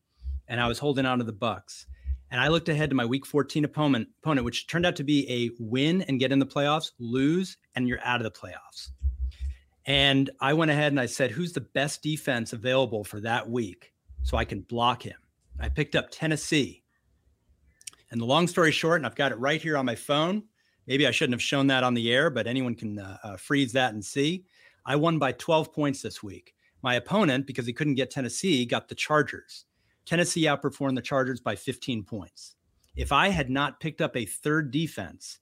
and 0.48 0.60
I 0.60 0.66
was 0.66 0.78
holding 0.78 1.06
on 1.06 1.18
to 1.18 1.24
the 1.24 1.32
Bucs. 1.32 1.86
And 2.30 2.40
I 2.40 2.48
looked 2.48 2.68
ahead 2.68 2.90
to 2.90 2.96
my 2.96 3.04
week 3.04 3.26
14 3.26 3.64
opponent, 3.64 4.08
opponent, 4.22 4.44
which 4.44 4.66
turned 4.66 4.86
out 4.86 4.96
to 4.96 5.04
be 5.04 5.28
a 5.30 5.50
win 5.58 6.02
and 6.02 6.20
get 6.20 6.30
in 6.32 6.38
the 6.38 6.46
playoffs, 6.46 6.92
lose, 6.98 7.56
and 7.74 7.88
you're 7.88 8.00
out 8.04 8.24
of 8.24 8.24
the 8.24 8.30
playoffs. 8.30 8.90
And 9.86 10.30
I 10.40 10.52
went 10.52 10.70
ahead 10.70 10.92
and 10.92 11.00
I 11.00 11.06
said, 11.06 11.32
who's 11.32 11.52
the 11.52 11.60
best 11.60 12.02
defense 12.02 12.52
available 12.52 13.02
for 13.02 13.20
that 13.20 13.50
week 13.50 13.92
so 14.22 14.36
I 14.36 14.44
can 14.44 14.60
block 14.60 15.02
him? 15.02 15.16
I 15.58 15.68
picked 15.68 15.96
up 15.96 16.08
Tennessee. 16.10 16.79
And 18.10 18.20
the 18.20 18.26
long 18.26 18.46
story 18.48 18.72
short, 18.72 18.98
and 18.98 19.06
I've 19.06 19.14
got 19.14 19.32
it 19.32 19.38
right 19.38 19.60
here 19.60 19.76
on 19.76 19.86
my 19.86 19.94
phone. 19.94 20.42
Maybe 20.86 21.06
I 21.06 21.10
shouldn't 21.10 21.34
have 21.34 21.42
shown 21.42 21.68
that 21.68 21.84
on 21.84 21.94
the 21.94 22.12
air, 22.12 22.30
but 22.30 22.46
anyone 22.46 22.74
can 22.74 22.98
uh, 22.98 23.18
uh, 23.22 23.36
freeze 23.36 23.72
that 23.72 23.94
and 23.94 24.04
see. 24.04 24.44
I 24.84 24.96
won 24.96 25.18
by 25.18 25.32
12 25.32 25.72
points 25.72 26.02
this 26.02 26.22
week. 26.22 26.54
My 26.82 26.94
opponent, 26.94 27.46
because 27.46 27.66
he 27.66 27.72
couldn't 27.72 27.94
get 27.94 28.10
Tennessee, 28.10 28.64
got 28.64 28.88
the 28.88 28.94
Chargers. 28.94 29.66
Tennessee 30.06 30.44
outperformed 30.44 30.96
the 30.96 31.02
Chargers 31.02 31.40
by 31.40 31.54
15 31.54 32.02
points. 32.04 32.56
If 32.96 33.12
I 33.12 33.28
had 33.28 33.50
not 33.50 33.78
picked 33.80 34.00
up 34.00 34.16
a 34.16 34.24
third 34.24 34.70
defense, 34.70 35.38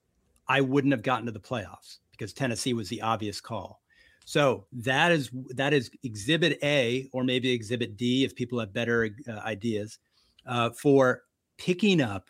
I 0.48 0.60
wouldn't 0.60 0.92
have 0.92 1.02
gotten 1.02 1.26
to 1.26 1.32
the 1.32 1.40
playoffs 1.40 1.98
because 2.10 2.32
Tennessee 2.32 2.74
was 2.74 2.88
the 2.88 3.00
obvious 3.00 3.40
call. 3.40 3.80
So 4.24 4.66
that 4.72 5.10
is 5.10 5.30
that 5.54 5.72
is 5.72 5.90
Exhibit 6.02 6.58
A, 6.62 7.08
or 7.12 7.24
maybe 7.24 7.50
Exhibit 7.50 7.96
D, 7.96 8.24
if 8.24 8.34
people 8.34 8.60
have 8.60 8.74
better 8.74 9.08
uh, 9.26 9.38
ideas, 9.38 9.98
uh, 10.44 10.70
for 10.70 11.22
picking 11.56 12.02
up 12.02 12.28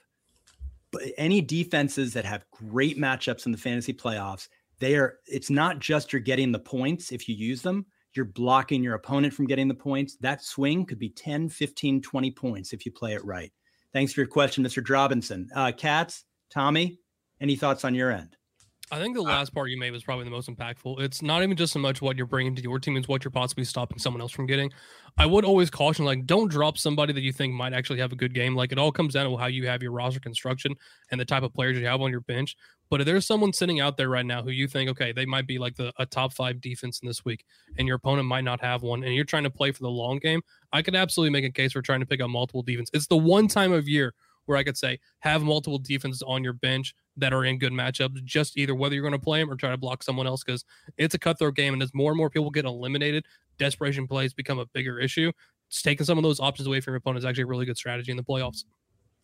any 1.17 1.41
defenses 1.41 2.13
that 2.15 2.25
have 2.25 2.45
great 2.51 2.99
matchups 2.99 3.47
in 3.47 3.53
the 3.53 3.59
fantasy 3.59 3.93
playoffs. 3.93 4.49
They 4.79 4.97
are. 4.97 5.19
It's 5.27 5.51
not 5.51 5.81
just 5.81 6.13
you're 6.13 6.21
getting 6.21 6.53
the 6.53 6.59
points 6.59 7.13
if 7.13 7.29
you 7.29 7.35
use 7.35 7.63
them 7.63 7.87
you're 8.15 8.25
blocking 8.25 8.83
your 8.83 8.95
opponent 8.95 9.35
from 9.35 9.47
getting 9.47 9.69
the 9.69 9.75
points. 9.75 10.17
That 10.21 10.43
swing 10.43 10.87
could 10.87 10.99
be 10.99 11.11
10, 11.11 11.49
15, 11.49 12.03
20 12.03 12.31
points 12.33 12.73
if 12.73 12.85
you 12.85 12.93
play 12.93 13.15
it 13.15 13.25
right. 13.25 13.53
Thanks 13.93 14.13
for 14.13 14.21
your 14.21 14.29
question, 14.29 14.65
Mr. 14.65 14.83
Drobinson. 14.83 15.47
Uh, 15.55 15.73
Katz, 15.73 16.25
Tommy, 16.51 16.99
any 17.41 17.57
thoughts 17.57 17.85
on 17.85 17.95
your 17.95 18.11
end? 18.11 18.37
I 18.91 19.01
think 19.01 19.15
the 19.15 19.23
uh, 19.23 19.25
last 19.25 19.55
part 19.55 19.71
you 19.71 19.79
made 19.79 19.91
was 19.93 20.03
probably 20.03 20.25
the 20.25 20.31
most 20.31 20.49
impactful. 20.49 21.01
It's 21.01 21.23
not 21.23 21.43
even 21.43 21.57
just 21.57 21.73
so 21.73 21.79
much 21.79 22.01
what 22.01 22.17
you're 22.17 22.27
bringing 22.27 22.55
to 22.55 22.63
your 22.63 22.79
team; 22.79 22.97
it's 22.97 23.09
what 23.09 23.25
you're 23.25 23.31
possibly 23.31 23.65
stopping 23.65 23.99
someone 23.99 24.21
else 24.21 24.33
from 24.33 24.47
getting. 24.47 24.71
I 25.17 25.27
would 25.27 25.45
always 25.45 25.69
caution, 25.69 26.05
like, 26.05 26.27
don't 26.27 26.49
drop 26.51 26.79
somebody 26.79 27.13
that 27.13 27.23
you 27.23 27.33
think 27.33 27.53
might 27.53 27.73
actually 27.73 27.99
have 27.99 28.13
a 28.13 28.17
good 28.17 28.35
game. 28.35 28.55
Like, 28.55 28.71
it 28.73 28.79
all 28.79 28.93
comes 28.93 29.15
down 29.15 29.29
to 29.29 29.37
how 29.37 29.47
you 29.47 29.67
have 29.67 29.83
your 29.83 29.93
roster 29.93 30.21
construction 30.21 30.75
and 31.11 31.21
the 31.21 31.25
type 31.25 31.43
of 31.43 31.53
players 31.53 31.77
you 31.77 31.87
have 31.87 32.01
on 32.01 32.11
your 32.11 32.21
bench. 32.21 32.57
But 32.89 33.01
if 33.01 33.07
there's 33.07 33.27
someone 33.27 33.53
sitting 33.53 33.81
out 33.81 33.97
there 33.97 34.09
right 34.09 34.25
now 34.25 34.43
who 34.43 34.51
you 34.51 34.69
think, 34.69 34.89
okay, 34.91 35.13
they 35.13 35.27
might 35.27 35.47
be 35.47 35.59
like 35.59 35.77
the 35.77 35.93
a 35.99 36.07
top 36.07 36.33
five 36.33 36.61
defense 36.61 37.01
in 37.01 37.09
this 37.09 37.25
week, 37.25 37.45
and 37.77 37.87
your 37.87 37.97
opponent 37.97 38.29
might 38.29 38.45
not 38.45 38.61
have 38.61 38.83
one, 38.83 39.03
and 39.03 39.15
you're 39.15 39.25
trying 39.25 39.45
to 39.45 39.51
play 39.51 39.73
for 39.73 39.83
the 39.83 39.91
long 39.91 40.19
game, 40.19 40.41
I 40.73 40.83
could 40.83 40.95
absolutely 40.95 41.33
make 41.33 41.45
a 41.45 41.53
case 41.53 41.73
for 41.73 41.83
trying 41.83 42.01
to 42.01 42.07
pick 42.07 42.21
up 42.21 42.31
multiple 42.31 42.63
defense. 42.63 42.91
It's 42.93 43.09
the 43.09 43.17
one 43.17 43.49
time 43.49 43.73
of 43.73 43.89
year 43.89 44.15
where 44.49 44.59
I 44.59 44.65
could 44.65 44.77
say 44.77 44.99
have 45.21 45.43
multiple 45.43 45.79
defenses 45.79 46.23
on 46.27 46.43
your 46.43 46.55
bench 46.55 46.95
that 47.17 47.33
are 47.33 47.45
in 47.45 47.59
good 47.59 47.73
matchups, 47.73 48.25
just 48.25 48.57
either 48.57 48.75
whether 48.75 48.95
you're 48.95 49.03
going 49.03 49.13
to 49.13 49.19
play 49.19 49.41
them 49.41 49.51
or 49.51 49.57
try 49.57 49.71
to 49.71 49.77
block 49.77 50.03
someone 50.03 50.27
else 50.27 50.43
because 50.43 50.65
it's 50.97 51.15
a 51.15 51.19
cutthroat 51.19 51.55
game. 51.55 51.75
And 51.75 51.83
as 51.83 51.93
more 51.95 52.11
and 52.11 52.19
more 52.19 52.31
people 52.31 52.51
get 52.51 52.65
eliminated, 52.65 53.25
desperation 53.59 54.07
plays 54.07 54.33
become 54.33 54.59
a 54.59 54.67
bigger 54.67 54.99
issue. 54.99 55.31
It's 55.69 55.83
taking 55.83 56.07
some 56.07 56.17
of 56.17 56.25
those 56.25 56.41
options 56.41 56.67
away 56.67 56.81
from 56.81 56.93
your 56.93 56.99
opponent 56.99 57.19
is 57.19 57.25
actually 57.25 57.45
a 57.45 57.47
really 57.47 57.67
good 57.67 57.77
strategy 57.77 58.11
in 58.11 58.17
the 58.17 58.25
playoffs. 58.25 58.65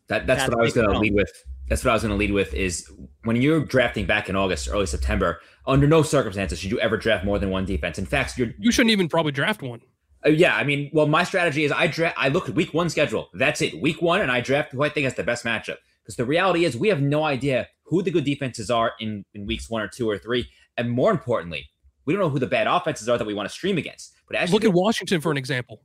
That, 0.08 0.26
that's, 0.26 0.42
that's 0.42 0.50
what 0.50 0.60
I 0.60 0.62
was 0.62 0.74
going 0.74 0.90
to 0.90 0.98
lead 0.98 1.14
with. 1.14 1.32
That's 1.68 1.82
what 1.82 1.92
I 1.92 1.94
was 1.94 2.02
going 2.02 2.12
to 2.12 2.18
lead 2.18 2.32
with 2.32 2.52
is 2.52 2.92
when 3.22 3.40
you're 3.40 3.64
drafting 3.64 4.04
back 4.04 4.28
in 4.28 4.36
August, 4.36 4.68
early 4.68 4.84
September, 4.84 5.40
under 5.66 5.86
no 5.86 6.02
circumstances 6.02 6.58
should 6.58 6.70
you 6.70 6.78
ever 6.80 6.98
draft 6.98 7.24
more 7.24 7.38
than 7.38 7.48
one 7.48 7.64
defense. 7.64 7.98
In 7.98 8.04
fact, 8.04 8.36
you're, 8.36 8.50
you 8.58 8.70
shouldn't 8.70 8.90
even 8.90 9.08
probably 9.08 9.32
draft 9.32 9.62
one. 9.62 9.80
Uh, 10.24 10.30
yeah, 10.30 10.56
I 10.56 10.64
mean, 10.64 10.90
well, 10.92 11.06
my 11.06 11.24
strategy 11.24 11.64
is 11.64 11.72
I 11.72 11.86
draft. 11.86 12.16
I 12.18 12.28
look 12.28 12.48
at 12.48 12.54
week 12.54 12.72
one 12.72 12.88
schedule. 12.88 13.28
That's 13.34 13.60
it, 13.60 13.80
week 13.80 14.00
one, 14.00 14.20
and 14.20 14.30
I 14.30 14.40
draft 14.40 14.72
who 14.72 14.82
I 14.82 14.88
think 14.88 15.04
has 15.04 15.14
the 15.14 15.22
best 15.22 15.44
matchup. 15.44 15.76
Because 16.02 16.16
the 16.16 16.24
reality 16.24 16.64
is, 16.64 16.76
we 16.76 16.88
have 16.88 17.00
no 17.00 17.24
idea 17.24 17.68
who 17.84 18.02
the 18.02 18.10
good 18.10 18.24
defenses 18.24 18.70
are 18.70 18.92
in, 19.00 19.24
in 19.34 19.46
weeks 19.46 19.68
one 19.68 19.82
or 19.82 19.88
two 19.88 20.08
or 20.08 20.18
three, 20.18 20.48
and 20.76 20.90
more 20.90 21.10
importantly, 21.10 21.68
we 22.04 22.12
don't 22.12 22.20
know 22.20 22.28
who 22.28 22.38
the 22.38 22.46
bad 22.46 22.66
offenses 22.66 23.08
are 23.08 23.18
that 23.18 23.26
we 23.26 23.34
want 23.34 23.48
to 23.48 23.54
stream 23.54 23.78
against. 23.78 24.14
But 24.26 24.36
as 24.36 24.52
look 24.52 24.64
at 24.64 24.72
Washington 24.72 25.20
for 25.20 25.30
an 25.30 25.38
example, 25.38 25.82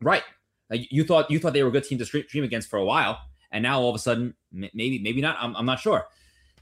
right? 0.00 0.22
Like 0.70 0.90
you 0.90 1.04
thought 1.04 1.30
you 1.30 1.38
thought 1.38 1.52
they 1.52 1.62
were 1.62 1.68
a 1.68 1.72
good 1.72 1.84
team 1.84 1.98
to 1.98 2.04
stream 2.04 2.44
against 2.44 2.68
for 2.68 2.78
a 2.78 2.84
while, 2.84 3.20
and 3.52 3.62
now 3.62 3.80
all 3.80 3.88
of 3.88 3.94
a 3.94 4.00
sudden, 4.00 4.34
maybe 4.52 4.98
maybe 4.98 5.20
not. 5.20 5.36
I'm, 5.40 5.54
I'm 5.56 5.66
not 5.66 5.80
sure. 5.80 6.06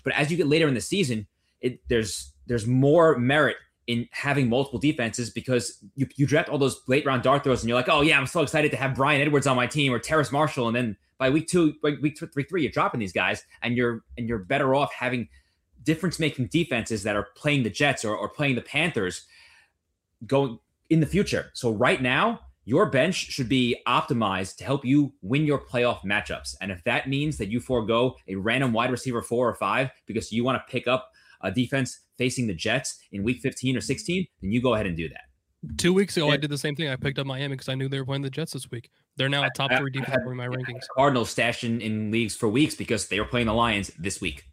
But 0.03 0.15
as 0.15 0.31
you 0.31 0.37
get 0.37 0.47
later 0.47 0.69
in 0.69 0.75
the 0.75 0.81
season, 0.81 1.27
it, 1.61 1.81
there's 1.89 2.33
there's 2.47 2.67
more 2.67 3.19
merit 3.19 3.57
in 3.87 4.09
having 4.13 4.49
multiple 4.49 4.79
defenses 4.79 5.31
because 5.31 5.79
you, 5.95 6.07
you 6.17 6.27
draft 6.27 6.49
all 6.49 6.59
those 6.59 6.81
late 6.87 7.05
round 7.05 7.23
dart 7.23 7.45
throws 7.45 7.63
and 7.63 7.69
you're 7.69 7.77
like, 7.77 7.89
oh 7.89 8.01
yeah, 8.01 8.19
I'm 8.19 8.27
so 8.27 8.41
excited 8.41 8.71
to 8.71 8.77
have 8.77 8.95
Bryan 8.95 9.21
Edwards 9.21 9.47
on 9.47 9.57
my 9.57 9.67
team 9.67 9.93
or 9.93 9.99
Terrace 9.99 10.33
Marshall, 10.33 10.69
and 10.69 10.77
then 10.77 10.97
by 11.19 11.31
week 11.31 11.49
two, 11.49 11.75
by 11.83 11.97
week 12.01 12.17
two, 12.17 12.27
three, 12.27 12.45
three, 12.45 12.63
you're 12.63 12.73
dropping 12.73 13.01
these 13.01 13.13
guys, 13.13 13.45
and 13.63 13.77
you're 13.77 14.03
and 14.19 14.29
you're 14.29 14.39
better 14.39 14.75
off 14.75 14.93
having 14.93 15.29
difference 15.83 16.19
making 16.19 16.47
defenses 16.47 17.03
that 17.03 17.15
are 17.15 17.29
playing 17.37 17.63
the 17.63 17.71
Jets 17.71 18.05
or, 18.05 18.17
or 18.17 18.29
playing 18.29 18.55
the 18.55 18.63
Panthers 18.63 19.27
going 20.27 20.59
in 20.91 21.01
the 21.01 21.07
future. 21.07 21.51
So 21.53 21.71
right 21.71 22.01
now, 22.01 22.41
your 22.65 22.87
bench 22.87 23.15
should 23.15 23.49
be 23.49 23.77
optimized 23.87 24.57
to 24.57 24.65
help 24.65 24.85
you 24.85 25.13
win 25.23 25.45
your 25.45 25.59
playoff 25.59 26.01
matchups. 26.03 26.57
And 26.61 26.73
if 26.73 26.83
that 26.85 27.09
means 27.09 27.37
that 27.37 27.51
you 27.51 27.61
forego 27.61 28.17
a 28.27 28.37
random 28.37 28.73
wide 28.73 28.91
receiver 28.91 29.21
four 29.21 29.49
or 29.49 29.55
five 29.55 29.91
because 30.07 30.33
you 30.33 30.45
want 30.45 30.57
to 30.57 30.73
pick 30.73 30.89
up 30.89 31.13
a 31.45 31.51
defense 31.51 32.01
facing 32.19 32.47
the 32.49 32.55
Jets 32.55 32.99
in 33.13 33.23
week 33.23 33.41
15 33.41 33.77
or 33.77 33.81
16, 33.81 34.27
then 34.43 34.51
you 34.51 34.61
go 34.61 34.75
ahead 34.75 34.87
and 34.87 34.97
do 34.97 35.09
that. 35.09 35.21
Two 35.79 35.95
weeks 35.95 36.17
ago, 36.17 36.27
yeah. 36.27 36.35
I 36.35 36.37
did 36.37 36.51
the 36.51 36.59
same 36.59 36.77
thing. 36.77 36.89
I 36.89 36.97
picked 36.97 37.19
up 37.19 37.27
Miami 37.27 37.55
because 37.55 37.69
I 37.69 37.75
knew 37.75 37.89
they 37.89 37.99
were 37.99 38.05
playing 38.05 38.23
the 38.23 38.31
Jets 38.31 38.53
this 38.53 38.71
week. 38.71 38.91
They're 39.17 39.29
now 39.29 39.45
a 39.45 39.51
top 39.51 39.73
three 39.73 39.91
defense 39.91 40.23
in 40.27 40.37
my 40.37 40.47
rankings. 40.47 40.85
Cardinals 40.95 41.31
stashed 41.31 41.65
in, 41.65 41.81
in 41.81 42.11
leagues 42.11 42.35
for 42.37 42.49
weeks 42.49 42.75
because 42.75 43.09
they 43.09 43.21
were 43.21 43.27
playing 43.27 43.47
the 43.47 43.55
Lions 43.55 43.91
this 43.99 44.21
week. 44.21 44.45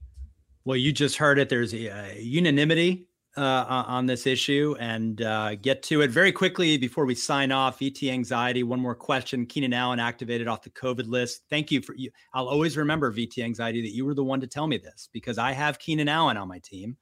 Well, 0.63 0.77
you 0.77 0.91
just 0.93 1.17
heard 1.17 1.39
it. 1.39 1.49
There's 1.49 1.73
a, 1.73 1.89
uh, 1.89 2.13
unanimity 2.19 3.07
uh, 3.37 3.83
on 3.87 4.05
this 4.05 4.27
issue 4.27 4.75
and 4.79 5.21
uh, 5.21 5.55
get 5.55 5.83
to 5.83 6.01
it 6.01 6.11
very 6.11 6.31
quickly 6.31 6.77
before 6.77 7.05
we 7.05 7.15
sign 7.15 7.51
off. 7.51 7.79
VT 7.79 8.11
anxiety. 8.11 8.63
One 8.63 8.79
more 8.79 8.95
question. 8.95 9.45
Keenan 9.45 9.73
Allen 9.73 9.99
activated 9.99 10.47
off 10.47 10.63
the 10.63 10.69
COVID 10.71 11.07
list. 11.07 11.43
Thank 11.49 11.71
you 11.71 11.81
for 11.81 11.95
you. 11.95 12.11
I'll 12.33 12.49
always 12.49 12.77
remember 12.77 13.11
VT 13.11 13.43
anxiety 13.43 13.81
that 13.81 13.93
you 13.93 14.05
were 14.05 14.13
the 14.13 14.23
one 14.23 14.41
to 14.41 14.47
tell 14.47 14.67
me 14.67 14.77
this 14.77 15.09
because 15.13 15.37
I 15.37 15.53
have 15.53 15.79
Keenan 15.79 16.09
Allen 16.09 16.37
on 16.37 16.47
my 16.47 16.59
team 16.59 16.97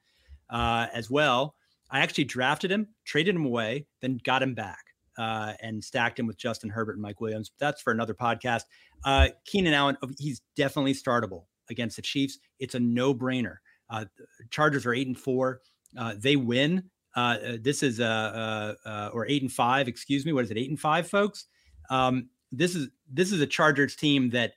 uh, 0.49 0.87
as 0.93 1.09
well. 1.09 1.55
I 1.91 2.01
actually 2.01 2.25
drafted 2.25 2.71
him, 2.71 2.87
traded 3.05 3.35
him 3.35 3.45
away, 3.45 3.87
then 4.01 4.19
got 4.23 4.43
him 4.43 4.53
back 4.53 4.83
uh, 5.17 5.53
and 5.61 5.83
stacked 5.83 6.19
him 6.19 6.27
with 6.27 6.37
Justin 6.37 6.69
Herbert 6.69 6.93
and 6.93 7.01
Mike 7.01 7.19
Williams. 7.19 7.51
That's 7.59 7.81
for 7.81 7.91
another 7.91 8.13
podcast. 8.13 8.63
Uh, 9.03 9.29
Keenan 9.45 9.73
Allen, 9.73 9.97
oh, 10.03 10.09
he's 10.19 10.41
definitely 10.55 10.93
startable 10.93 11.45
against 11.71 11.95
the 11.95 12.01
Chiefs. 12.03 12.37
It's 12.59 12.75
a 12.75 12.79
no 12.79 13.15
brainer. 13.15 13.57
Uh, 13.89 14.05
Chargers 14.51 14.85
are 14.85 14.93
eight 14.93 15.07
and 15.07 15.17
four. 15.17 15.61
Uh, 15.97 16.15
they 16.17 16.35
win. 16.35 16.83
Uh, 17.15 17.19
uh 17.19 17.57
this 17.59 17.83
is 17.83 17.99
uh, 17.99 18.75
uh, 18.85 19.09
or 19.13 19.25
eight 19.27 19.41
and 19.41 19.51
five. 19.51 19.87
Excuse 19.87 20.25
me. 20.25 20.33
What 20.33 20.45
is 20.45 20.51
it? 20.51 20.57
Eight 20.57 20.69
and 20.69 20.79
five, 20.79 21.07
folks. 21.07 21.45
Um, 21.89 22.29
this 22.51 22.75
is 22.75 22.89
this 23.11 23.31
is 23.31 23.41
a 23.41 23.47
Chargers 23.47 23.95
team 23.95 24.29
that 24.31 24.53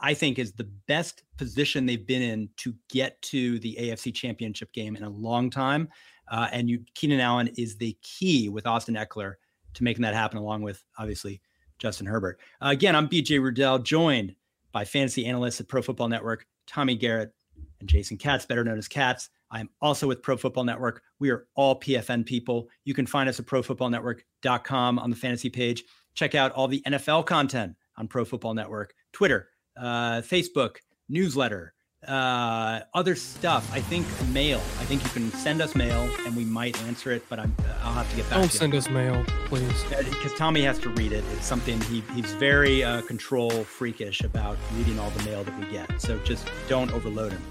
I 0.00 0.14
think 0.14 0.38
is 0.38 0.52
the 0.52 0.68
best 0.86 1.22
position 1.36 1.86
they've 1.86 2.06
been 2.06 2.22
in 2.22 2.48
to 2.58 2.74
get 2.90 3.20
to 3.22 3.58
the 3.60 3.76
AFC 3.80 4.12
Championship 4.12 4.72
game 4.72 4.96
in 4.96 5.04
a 5.04 5.10
long 5.10 5.50
time. 5.50 5.88
Uh, 6.30 6.48
and 6.52 6.68
you, 6.68 6.84
Keenan 6.94 7.20
Allen 7.20 7.48
is 7.56 7.76
the 7.76 7.96
key 8.02 8.48
with 8.48 8.66
Austin 8.66 8.96
Ekeler 8.96 9.34
to 9.74 9.84
making 9.84 10.02
that 10.02 10.14
happen, 10.14 10.38
along 10.38 10.62
with 10.62 10.84
obviously 10.98 11.40
Justin 11.78 12.06
Herbert. 12.06 12.40
Uh, 12.60 12.68
again, 12.68 12.96
I'm 12.96 13.08
BJ 13.08 13.40
Rudell, 13.40 13.82
joined 13.82 14.34
by 14.72 14.84
fantasy 14.84 15.26
analysts 15.26 15.60
at 15.60 15.68
Pro 15.68 15.80
Football 15.80 16.08
Network, 16.08 16.46
Tommy 16.66 16.96
Garrett 16.96 17.32
and 17.80 17.88
Jason 17.88 18.16
Katz, 18.16 18.44
better 18.44 18.64
known 18.64 18.78
as 18.78 18.88
Katz. 18.88 19.30
I'm 19.50 19.70
also 19.80 20.06
with 20.06 20.22
Pro 20.22 20.36
Football 20.36 20.64
Network. 20.64 21.02
We 21.18 21.30
are 21.30 21.46
all 21.54 21.78
PFN 21.78 22.26
people. 22.26 22.68
You 22.84 22.94
can 22.94 23.06
find 23.06 23.28
us 23.28 23.40
at 23.40 23.46
profootballnetwork.com 23.46 24.98
on 24.98 25.10
the 25.10 25.16
fantasy 25.16 25.50
page. 25.50 25.84
Check 26.14 26.34
out 26.34 26.52
all 26.52 26.68
the 26.68 26.82
NFL 26.86 27.26
content 27.26 27.76
on 27.96 28.08
Pro 28.08 28.24
Football 28.24 28.54
Network, 28.54 28.94
Twitter, 29.12 29.48
uh, 29.76 30.20
Facebook, 30.20 30.76
newsletter, 31.08 31.74
uh, 32.06 32.80
other 32.94 33.14
stuff. 33.16 33.68
I 33.72 33.80
think 33.80 34.06
mail. 34.28 34.58
I 34.78 34.84
think 34.84 35.02
you 35.02 35.10
can 35.10 35.32
send 35.32 35.60
us 35.60 35.74
mail 35.74 36.08
and 36.24 36.36
we 36.36 36.44
might 36.44 36.80
answer 36.84 37.10
it, 37.10 37.24
but 37.28 37.38
I'm, 37.38 37.54
I'll 37.82 37.92
have 37.92 38.08
to 38.10 38.16
get 38.16 38.28
back. 38.30 38.38
Don't 38.38 38.52
send 38.52 38.74
us 38.74 38.88
mail, 38.88 39.24
please. 39.46 39.84
Because 39.88 40.34
Tommy 40.34 40.62
has 40.62 40.78
to 40.80 40.90
read 40.90 41.12
it. 41.12 41.24
It's 41.32 41.46
something 41.46 41.80
he, 41.82 42.02
he's 42.14 42.32
very 42.34 42.84
uh, 42.84 43.02
control 43.02 43.50
freakish 43.50 44.20
about 44.20 44.56
reading 44.76 44.98
all 44.98 45.10
the 45.10 45.24
mail 45.24 45.42
that 45.44 45.58
we 45.58 45.66
get. 45.66 46.00
So 46.00 46.18
just 46.18 46.48
don't 46.68 46.92
overload 46.92 47.32
him. 47.32 47.42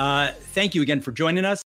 Uh, 0.00 0.32
thank 0.54 0.74
you 0.74 0.80
again 0.80 1.02
for 1.02 1.12
joining 1.12 1.44
us. 1.44 1.58